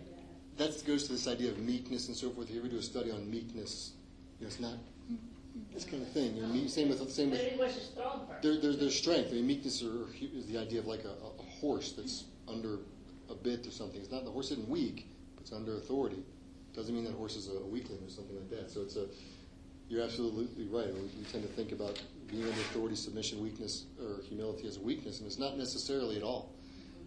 that 0.57 0.75
goes 0.99 1.07
to 1.07 1.13
this 1.13 1.29
idea 1.29 1.51
of 1.51 1.59
meekness 1.59 2.09
and 2.09 2.17
so 2.17 2.31
forth. 2.31 2.49
If 2.49 2.55
you 2.55 2.61
ever 2.61 2.69
do 2.69 2.79
a 2.79 2.83
study 2.83 3.13
on 3.13 3.31
meekness, 3.31 3.93
you 4.41 4.45
know, 4.45 4.49
it's 4.49 4.59
not 4.59 4.75
this 5.73 5.85
kind 5.85 6.03
of 6.03 6.11
thing. 6.11 6.35
You 6.37 6.43
know, 6.43 6.49
me- 6.49 6.67
same 6.67 6.89
with 6.89 6.99
same 7.13 7.31
with 7.31 7.41
it 7.41 7.57
was 7.57 7.77
a 7.77 7.81
strong 7.81 8.27
person. 8.27 8.37
there, 8.43 8.61
there, 8.61 8.73
there's 8.73 8.97
strength. 8.97 9.29
I 9.31 9.35
mean, 9.35 9.47
meekness 9.47 9.83
or, 9.83 10.09
is 10.21 10.47
the 10.47 10.59
idea 10.59 10.81
of 10.81 10.87
like 10.87 11.05
a, 11.05 11.11
a 11.11 11.43
horse 11.61 11.93
that's 11.93 12.25
under 12.49 12.79
a 13.31 13.35
bit 13.35 13.65
or 13.67 13.71
something. 13.71 14.01
It's 14.01 14.11
not 14.11 14.25
the 14.25 14.31
horse 14.31 14.51
isn't 14.51 14.69
weak, 14.69 15.09
but 15.37 15.43
it's 15.43 15.53
under 15.53 15.77
authority. 15.77 16.25
Doesn't 16.75 16.93
mean 16.93 17.05
that 17.05 17.15
horse 17.15 17.37
is 17.37 17.49
a 17.49 17.65
weakling 17.65 18.01
or 18.05 18.11
something 18.11 18.37
like 18.37 18.51
that. 18.51 18.71
So 18.71 18.81
it's 18.81 18.97
a 18.97 19.07
you're 19.89 20.03
absolutely 20.03 20.67
right. 20.67 20.93
We, 20.93 21.01
we 21.01 21.25
tend 21.31 21.45
to 21.45 21.51
think 21.51 21.71
about 21.71 22.03
being 22.27 22.43
under 22.43 22.61
authority, 22.61 22.97
submission, 22.97 23.41
weakness, 23.41 23.85
or 24.03 24.21
humility 24.29 24.67
as 24.67 24.79
a 24.79 24.81
weakness, 24.81 25.19
and 25.19 25.29
it's 25.29 25.39
not 25.39 25.57
necessarily 25.57 26.17
at 26.17 26.25
all. 26.25 26.53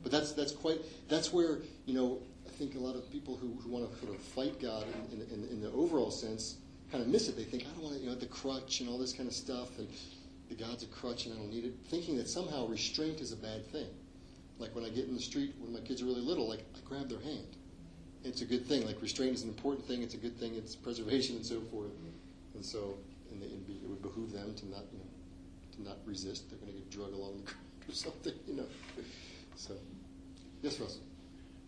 But 0.02 0.14
that's 0.14 0.32
that's 0.32 0.54
quite 0.54 0.80
that's 1.10 1.34
where 1.34 1.60
you 1.86 1.94
know 1.94 2.22
I 2.52 2.58
think 2.58 2.76
a 2.76 2.80
lot 2.80 2.96
of 2.96 3.10
people 3.10 3.38
who, 3.38 3.58
who 3.64 3.70
want 3.70 3.90
to 3.90 4.06
sort 4.06 4.14
of 4.14 4.22
fight 4.22 4.60
God 4.60 4.86
in, 5.12 5.22
in, 5.22 5.48
in, 5.50 5.62
the 5.62 5.72
overall 5.72 6.12
sense 6.12 6.58
kind 6.92 7.02
of 7.02 7.08
miss 7.10 7.30
it. 7.30 7.38
They 7.38 7.44
think 7.44 7.64
I 7.64 7.72
don't 7.72 7.84
want 7.84 7.96
to 7.96 8.02
you 8.02 8.10
know 8.10 8.16
the 8.16 8.26
crutch 8.26 8.82
and 8.82 8.90
all 8.90 8.98
this 8.98 9.14
kind 9.14 9.28
of 9.28 9.34
stuff, 9.34 9.78
and 9.80 9.88
the 10.50 10.56
God's 10.56 10.84
a 10.84 10.88
crutch 10.88 11.26
and 11.26 11.36
I 11.36 11.38
don't 11.38 11.50
need 11.50 11.64
it. 11.64 11.74
Thinking 11.90 12.18
that 12.18 12.28
somehow 12.28 12.68
restraint 12.68 13.22
is 13.22 13.32
a 13.32 13.38
bad 13.38 13.66
thing. 13.72 13.88
Like 14.60 14.76
when 14.76 14.84
I 14.84 14.90
get 14.90 15.08
in 15.08 15.14
the 15.14 15.22
street 15.22 15.56
when 15.60 15.72
my 15.72 15.80
kids 15.80 16.02
are 16.02 16.06
really 16.06 16.22
little, 16.22 16.48
like 16.48 16.64
I 16.76 16.80
grab 16.88 17.10
their 17.10 17.22
hand. 17.22 17.56
It's 18.24 18.42
a 18.42 18.46
good 18.46 18.68
thing. 18.68 18.86
Like 18.86 19.02
restraint 19.02 19.34
is 19.34 19.44
an 19.44 19.50
important 19.50 19.88
thing. 19.88 20.04
It's 20.04 20.14
a 20.14 20.18
good 20.18 20.38
thing. 20.38 20.56
It's 20.56 20.76
preservation 20.76 21.38
and 21.38 21.46
so 21.46 21.62
forth. 21.62 21.92
And 22.54 22.64
so, 22.64 22.98
and 23.32 23.42
it 23.42 23.50
would 23.88 24.02
behoove 24.02 24.34
them 24.34 24.54
to 24.56 24.66
not, 24.68 24.84
you 24.92 25.00
know, 25.00 25.06
to 25.78 25.84
not 25.84 25.98
resist. 26.06 26.50
They're 26.50 26.60
going 26.60 26.74
to 26.74 26.78
get 26.78 26.92
drug 26.92 27.14
along 27.14 27.44
the 27.46 27.52
or 27.92 27.96
something, 27.96 28.34
you 28.46 28.56
know. 28.58 28.68
So, 29.56 29.74
yes, 30.62 30.80
Russell. 30.80 31.02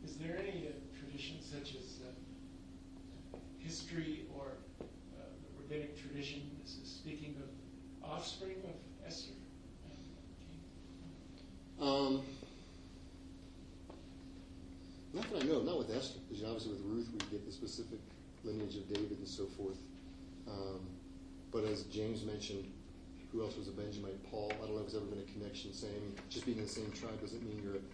Is 0.04 0.16
there 0.18 0.38
any 0.38 0.68
uh, 0.68 0.72
tradition 1.00 1.38
such 1.42 1.76
as 1.76 2.00
uh, 2.02 3.38
history 3.60 4.26
or 4.36 4.58
uh, 4.82 4.84
the 5.18 5.64
rabbinic 5.64 6.00
tradition 6.02 6.42
is 6.64 6.80
speaking 6.84 7.36
of 7.42 8.10
offspring 8.10 8.58
of 8.66 9.08
Esther? 9.08 9.34
Um, 11.80 12.22
not 15.14 15.30
that 15.32 15.44
I 15.44 15.46
know, 15.46 15.62
not 15.62 15.80
with 15.80 15.96
Esther, 15.96 16.20
because 16.28 16.44
obviously 16.44 16.74
with 16.74 16.82
Ruth 16.86 17.10
we 17.12 17.20
get 17.32 17.46
the 17.46 17.52
specific 17.52 18.00
lineage 18.44 18.76
of 18.76 18.88
David 18.94 19.18
and 19.18 19.28
so 19.28 19.46
forth. 19.46 19.78
Um, 20.48 20.82
but 21.52 21.64
as 21.66 21.84
James 21.84 22.24
mentioned, 22.26 22.66
who 23.32 23.42
else 23.42 23.58
was 23.58 23.68
a 23.68 23.72
Benjamite? 23.72 24.24
Paul. 24.30 24.52
I 24.62 24.66
don't 24.66 24.76
know 24.76 24.82
if 24.82 24.92
there's 24.92 25.02
ever 25.02 25.06
been 25.06 25.24
a 25.28 25.32
connection 25.32 25.74
saying 25.74 26.16
just 26.30 26.46
being 26.46 26.58
in 26.58 26.66
the 26.66 26.70
same 26.70 26.92
tribe 26.92 27.20
doesn't 27.22 27.44
mean 27.44 27.62
you're 27.64 27.78
a 27.78 27.86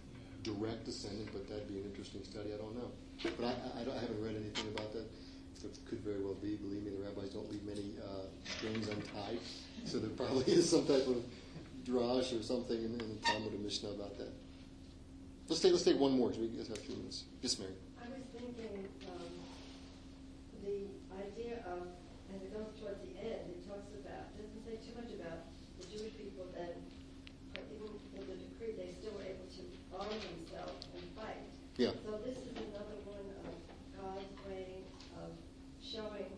direct 0.42 0.84
descendant, 0.84 1.28
but 1.32 1.48
that'd 1.48 1.68
be 1.68 1.78
an 1.78 1.84
interesting 1.84 2.24
study. 2.24 2.52
I 2.54 2.58
don't 2.58 2.76
know. 2.76 2.90
But 3.22 3.46
I, 3.46 3.54
I, 3.78 3.96
I, 3.96 4.00
haven't 4.00 4.22
read 4.22 4.36
anything 4.36 4.68
about 4.74 4.92
that. 4.92 5.04
It 5.62 5.76
could 5.88 6.00
very 6.00 6.22
well 6.24 6.34
be. 6.40 6.56
Believe 6.56 6.82
me, 6.84 6.90
the 6.90 7.04
rabbis 7.04 7.30
don't 7.30 7.50
leave 7.52 7.64
many 7.64 7.92
uh, 8.00 8.24
strings 8.56 8.88
untied. 8.88 9.38
So 9.84 9.98
there 9.98 10.10
probably 10.10 10.52
is 10.52 10.70
some 10.70 10.86
type 10.86 11.06
of 11.06 11.20
drash 11.84 12.32
or 12.32 12.42
something 12.42 12.76
in, 12.76 12.92
in 12.96 12.98
the 12.98 13.20
Talmud 13.22 13.52
or 13.52 13.58
Mishnah 13.58 13.90
about 13.90 14.16
that. 14.16 14.32
Let's 15.48 15.60
take 15.60 15.72
let's 15.72 15.84
take 15.84 15.98
one 15.98 16.16
more 16.16 16.30
because 16.30 16.48
we 16.48 16.56
have 16.56 16.70
a 16.70 16.80
few 16.80 16.96
minutes. 16.96 17.24
Yes, 17.42 17.58
Mary. 17.58 17.72
I 18.00 18.08
was 18.08 18.24
thinking, 18.32 18.88
um, 19.04 19.28
the 20.64 20.88
idea 21.12 21.60
of, 21.68 21.90
towards 22.80 23.04
the 23.04 23.12
end, 23.20 23.52
it 23.52 23.60
talks 23.68 23.92
about, 23.92 24.32
doesn't 24.40 24.62
say 24.64 24.80
too 24.80 24.96
much 24.96 25.12
about 25.12 25.44
the 25.76 25.84
Jewish 25.92 26.16
people 26.16 26.48
that, 26.56 26.80
uh, 27.56 27.74
even 27.76 27.92
in 28.16 28.22
the 28.24 28.36
decree, 28.40 28.72
they 28.72 28.96
still 28.96 29.12
were 29.20 29.28
able 29.28 29.44
to 29.52 29.62
arm 29.92 30.16
themselves 30.16 30.88
and 30.96 31.04
fight. 31.12 31.44
Yeah. 31.76 31.92
So 32.06 32.16
this 32.24 32.40
is 32.40 32.56
another 32.56 32.96
one 33.04 33.26
of 33.44 33.52
God's 33.92 34.32
way 34.48 34.80
of 35.20 35.36
showing 35.82 36.32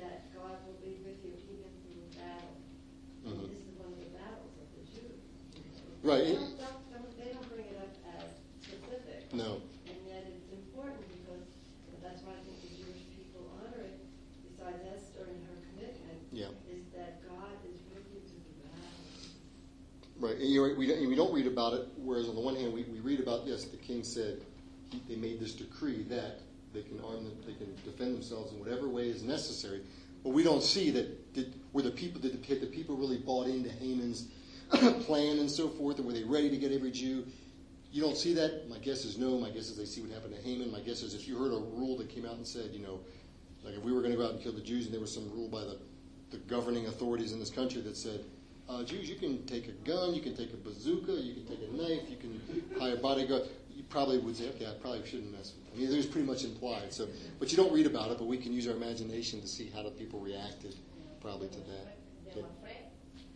that 0.00 0.32
God 0.32 0.56
will 0.64 0.80
be 0.80 1.04
with 1.04 1.20
you 1.20 1.36
even 1.52 1.72
through 1.84 2.08
battle. 2.16 2.56
Mhm. 3.28 3.48
This 3.52 3.60
is 3.60 3.74
one 3.76 3.92
of 3.92 4.00
the 4.00 4.12
battles 4.16 4.56
of 4.56 4.68
the 4.72 4.84
Jews. 4.88 5.20
Right. 6.04 6.24
They 6.24 6.34
don't, 6.36 6.60
don't- 6.60 7.16
they 7.16 7.32
don't 7.32 7.48
bring 7.48 7.64
it 7.64 7.80
up 7.80 7.88
as 8.20 8.28
specific. 8.60 9.32
No. 9.32 9.64
And 9.88 9.96
yet 10.06 10.28
it's 10.28 10.52
important 10.52 11.00
because 11.08 11.48
that's 12.04 12.20
why 12.22 12.32
I 12.36 12.40
think 12.44 12.60
the 12.60 12.76
Jewish 12.76 13.08
people 13.16 13.48
honor 13.56 13.88
it, 13.88 13.96
besides 14.44 14.84
Esther 14.84 15.24
and 15.32 15.40
her 15.48 15.56
commitment, 15.72 16.20
Yeah. 16.30 16.52
is 16.68 16.84
that 16.92 17.24
God 17.24 17.56
is 17.64 17.80
with 17.88 18.04
you 18.12 18.20
through 18.20 18.44
the 18.52 18.68
battle. 18.68 19.00
Right, 20.20 20.36
and 20.36 20.52
you're 20.52 20.68
right, 20.68 20.76
we 20.76 20.86
don't, 20.86 21.08
we 21.08 21.16
don't 21.16 21.32
read 21.32 21.46
about 21.46 21.72
it. 21.72 21.88
Whereas 21.96 22.28
on 22.28 22.34
the 22.34 22.40
one 22.44 22.54
hand, 22.56 22.74
we, 22.74 22.84
we 22.84 23.00
read 23.00 23.20
about 23.20 23.46
yes, 23.46 23.64
the 23.64 23.78
king 23.78 24.04
said 24.04 24.42
he, 24.90 25.00
they 25.08 25.16
made 25.16 25.40
this 25.40 25.54
decree 25.54 26.02
that 26.10 26.40
they 26.74 26.82
can 26.82 27.00
arm 27.00 27.24
them, 27.24 27.32
they 27.46 27.54
can 27.54 27.72
defend 27.84 28.14
themselves 28.14 28.52
in 28.52 28.60
whatever 28.60 28.88
way 28.88 29.08
is 29.08 29.22
necessary. 29.22 29.80
But 30.22 30.30
we 30.30 30.42
don't 30.42 30.62
see 30.62 30.90
that, 30.90 31.32
did, 31.32 31.54
were 31.72 31.82
the 31.82 31.90
people, 31.90 32.20
did 32.20 32.42
the, 32.42 32.46
had 32.46 32.60
the 32.60 32.66
people 32.66 32.94
really 32.94 33.18
bought 33.18 33.46
into 33.46 33.70
Haman's 33.70 34.28
plan 35.04 35.38
and 35.38 35.50
so 35.50 35.68
forth, 35.68 35.98
and 35.98 36.06
were 36.06 36.12
they 36.12 36.24
ready 36.24 36.50
to 36.50 36.56
get 36.56 36.72
every 36.72 36.90
Jew? 36.90 37.26
You 37.92 38.02
don't 38.02 38.16
see 38.16 38.34
that. 38.34 38.68
My 38.68 38.78
guess 38.78 39.04
is 39.04 39.18
no. 39.18 39.38
My 39.38 39.50
guess 39.50 39.70
is 39.70 39.76
they 39.76 39.84
see 39.84 40.00
what 40.00 40.10
happened 40.10 40.34
to 40.34 40.42
Haman. 40.42 40.72
My 40.72 40.80
guess 40.80 41.02
is 41.02 41.14
if 41.14 41.28
you 41.28 41.38
heard 41.38 41.52
a 41.52 41.58
rule 41.58 41.96
that 41.98 42.08
came 42.08 42.26
out 42.26 42.34
and 42.34 42.46
said, 42.46 42.70
you 42.72 42.80
know, 42.80 43.00
like 43.62 43.74
if 43.74 43.82
we 43.82 43.92
were 43.92 44.00
going 44.00 44.12
to 44.12 44.18
go 44.18 44.24
out 44.24 44.32
and 44.32 44.42
kill 44.42 44.52
the 44.52 44.60
Jews, 44.60 44.86
and 44.86 44.92
there 44.92 45.00
was 45.00 45.12
some 45.14 45.30
rule 45.30 45.48
by 45.48 45.60
the, 45.60 45.78
the 46.30 46.38
governing 46.38 46.86
authorities 46.86 47.32
in 47.32 47.38
this 47.38 47.50
country 47.50 47.80
that 47.82 47.96
said, 47.96 48.20
uh, 48.68 48.82
Jews, 48.82 49.08
you 49.08 49.16
can 49.16 49.44
take 49.46 49.68
a 49.68 49.72
gun, 49.72 50.14
you 50.14 50.22
can 50.22 50.34
take 50.34 50.52
a 50.52 50.56
bazooka, 50.56 51.12
you 51.12 51.34
can 51.34 51.46
take 51.46 51.60
a 51.68 51.72
knife, 51.76 52.08
you 52.08 52.16
can 52.16 52.80
hire 52.80 52.96
bodyguard. 52.96 53.42
You 53.70 53.82
probably 53.84 54.18
would 54.18 54.36
say, 54.36 54.48
okay, 54.50 54.66
I 54.66 54.72
probably 54.80 55.04
shouldn't 55.04 55.32
mess 55.32 55.52
with. 55.52 55.64
Them. 55.66 55.74
I 55.74 55.78
mean, 55.80 55.92
it 55.92 55.96
was 55.96 56.06
pretty 56.06 56.26
much 56.26 56.44
implied. 56.44 56.92
So, 56.92 57.08
but 57.38 57.50
you 57.50 57.56
don't 57.56 57.72
read 57.72 57.86
about 57.86 58.10
it. 58.10 58.18
But 58.18 58.26
we 58.26 58.38
can 58.38 58.52
use 58.52 58.66
our 58.68 58.74
imagination 58.74 59.40
to 59.40 59.48
see 59.48 59.70
how 59.74 59.82
the 59.82 59.90
people 59.90 60.20
reacted, 60.20 60.76
probably 61.20 61.48
to 61.48 61.58
that. 61.58 61.98
They 62.34 62.40
were 62.40 62.46
afraid. 62.62 62.88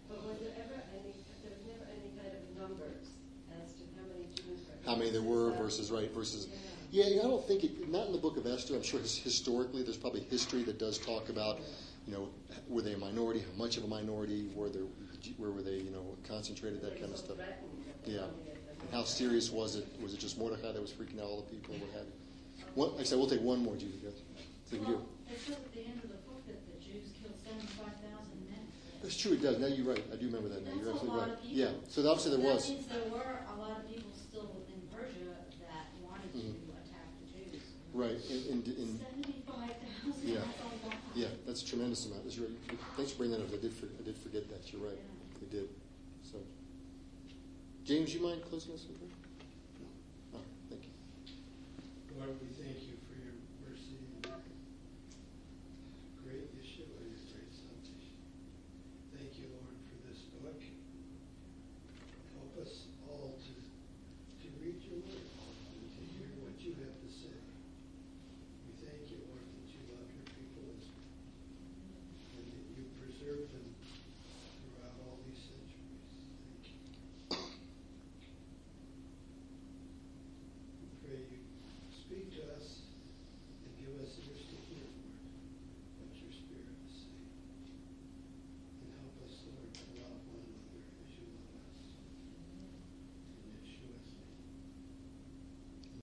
But 0.09 0.25
was 0.25 0.39
there 0.41 0.55
ever 0.65 0.81
any, 0.95 1.13
there 1.43 1.53
was 1.53 1.61
never 1.67 1.85
any 1.91 2.15
kind 2.17 2.33
of 2.33 2.43
numbers 2.57 3.11
as 3.53 3.75
to 3.77 3.85
how 3.99 4.07
many 4.09 4.31
Jews 4.33 4.65
were? 4.65 4.78
How 4.89 4.97
many 4.97 5.11
there 5.11 5.23
were 5.23 5.51
versus 5.53 5.91
right 5.91 6.11
versus 6.15 6.49
yeah 6.91 7.05
i 7.05 7.29
don't 7.29 7.47
think 7.47 7.63
it 7.65 7.89
not 7.91 8.07
in 8.07 8.13
the 8.13 8.19
book 8.19 8.37
of 8.39 8.47
esther. 8.47 8.75
I'm 8.75 8.83
sure 8.83 9.01
historically 9.31 9.83
there's 9.83 9.99
probably 9.99 10.23
history 10.23 10.63
that 10.65 10.79
does 10.79 10.97
talk 10.99 11.29
about 11.29 11.61
you 12.07 12.13
know 12.15 12.29
were 12.69 12.81
they 12.83 12.95
a 12.95 12.99
minority 12.99 13.41
how 13.41 13.57
much 13.63 13.77
of 13.77 13.85
a 13.85 13.87
minority 13.87 14.49
were 14.55 14.71
there 14.71 14.83
where 15.37 15.51
were 15.51 15.63
they 15.63 15.77
you 15.77 15.91
know 15.91 16.17
concentrated 16.27 16.81
that 16.81 16.99
kind 17.01 17.13
of 17.13 17.19
stuff. 17.19 17.37
Yeah. 18.07 18.23
And 18.81 18.89
how 18.93 19.03
serious 19.05 19.51
was 19.51 19.75
it? 19.77 19.85
Was 20.01 20.15
it 20.15 20.21
just 20.21 20.39
mordecai 20.39 20.73
that 20.73 20.81
was 20.81 20.93
freaking 20.93 21.19
out 21.21 21.25
all 21.29 21.43
the 21.43 21.51
people 21.55 21.75
and 21.75 21.83
what 21.83 21.93
have 21.93 22.07
you? 22.07 22.65
What, 22.75 22.93
like 22.93 23.01
i 23.01 23.05
said 23.05 23.19
we'll 23.19 23.29
take 23.29 23.43
one 23.43 23.63
more 23.63 23.75
judy 23.77 23.99
go 24.03 24.09
see 24.71 24.79
we 24.79 24.87
do 24.87 25.03
it 25.29 25.39
says 25.45 25.57
at 25.57 25.73
the 25.75 25.81
end 25.85 26.01
of 26.03 26.09
the 26.09 26.21
book 26.25 26.41
that 26.47 26.57
the 26.73 26.79
Jews 26.81 27.13
killed 27.21 27.37
seventy-five 27.45 27.93
thousand 28.01 28.39
men. 28.49 28.63
that's 29.03 29.17
true 29.19 29.33
it 29.37 29.43
does. 29.43 29.59
Now 29.59 29.67
you're 29.69 29.85
right. 29.93 30.01
I 30.13 30.17
do 30.17 30.25
remember 30.33 30.49
that 30.49 30.65
now. 30.65 30.73
You're 30.73 30.93
That's 30.97 31.05
a 31.05 31.13
absolutely 31.13 31.35
right. 31.37 31.45
yeah. 31.45 31.71
So 31.93 32.01
obviously 32.09 32.33
there 32.41 32.45
was. 32.49 32.65
means 32.71 32.87
there 32.89 33.05
were 33.13 33.45
a 33.53 33.57
lot 33.61 33.77
of 33.77 33.85
people 33.93 34.09
still 34.17 34.49
in 34.73 34.81
Persia 34.89 35.37
that 35.69 35.85
wanted 36.01 36.33
to 36.33 36.49
Mhm. 36.49 36.73
attack 36.81 37.09
the 37.21 37.29
Jews. 37.29 37.61
Right 37.99 38.17
in, 38.31 38.63
in, 38.63 38.63
in 38.79 39.01
Yeah. 40.23 40.39
that's 40.39 40.95
a. 40.95 41.19
Yeah, 41.19 41.27
that's 41.47 41.63
a 41.63 41.67
tremendous 41.67 42.07
amount. 42.07 42.25
That's 42.25 42.39
right. 42.39 42.51
Thanks 42.97 43.13
for 43.13 43.19
bringing 43.19 43.39
that 43.39 43.45
up. 43.45 43.53
I 43.53 43.61
did, 43.61 43.73
for, 43.75 43.87
I 43.87 44.05
did 44.05 44.17
forget 44.17 44.49
that. 44.51 44.73
You're 44.73 44.83
right. 44.83 44.99
I 45.43 45.53
did. 45.53 45.69
So, 46.23 46.39
James, 47.85 48.15
you 48.15 48.23
mind 48.23 48.43
closing 48.49 48.75
us 48.75 48.87
in 48.87 48.95
prayer? 48.95 49.11
No. 50.33 50.39
Oh, 50.39 50.43
thank 50.71 50.83
you. 50.85 50.91
Lord, 52.17 52.31
we 52.41 52.49
thank 52.63 52.87
you 52.87 52.88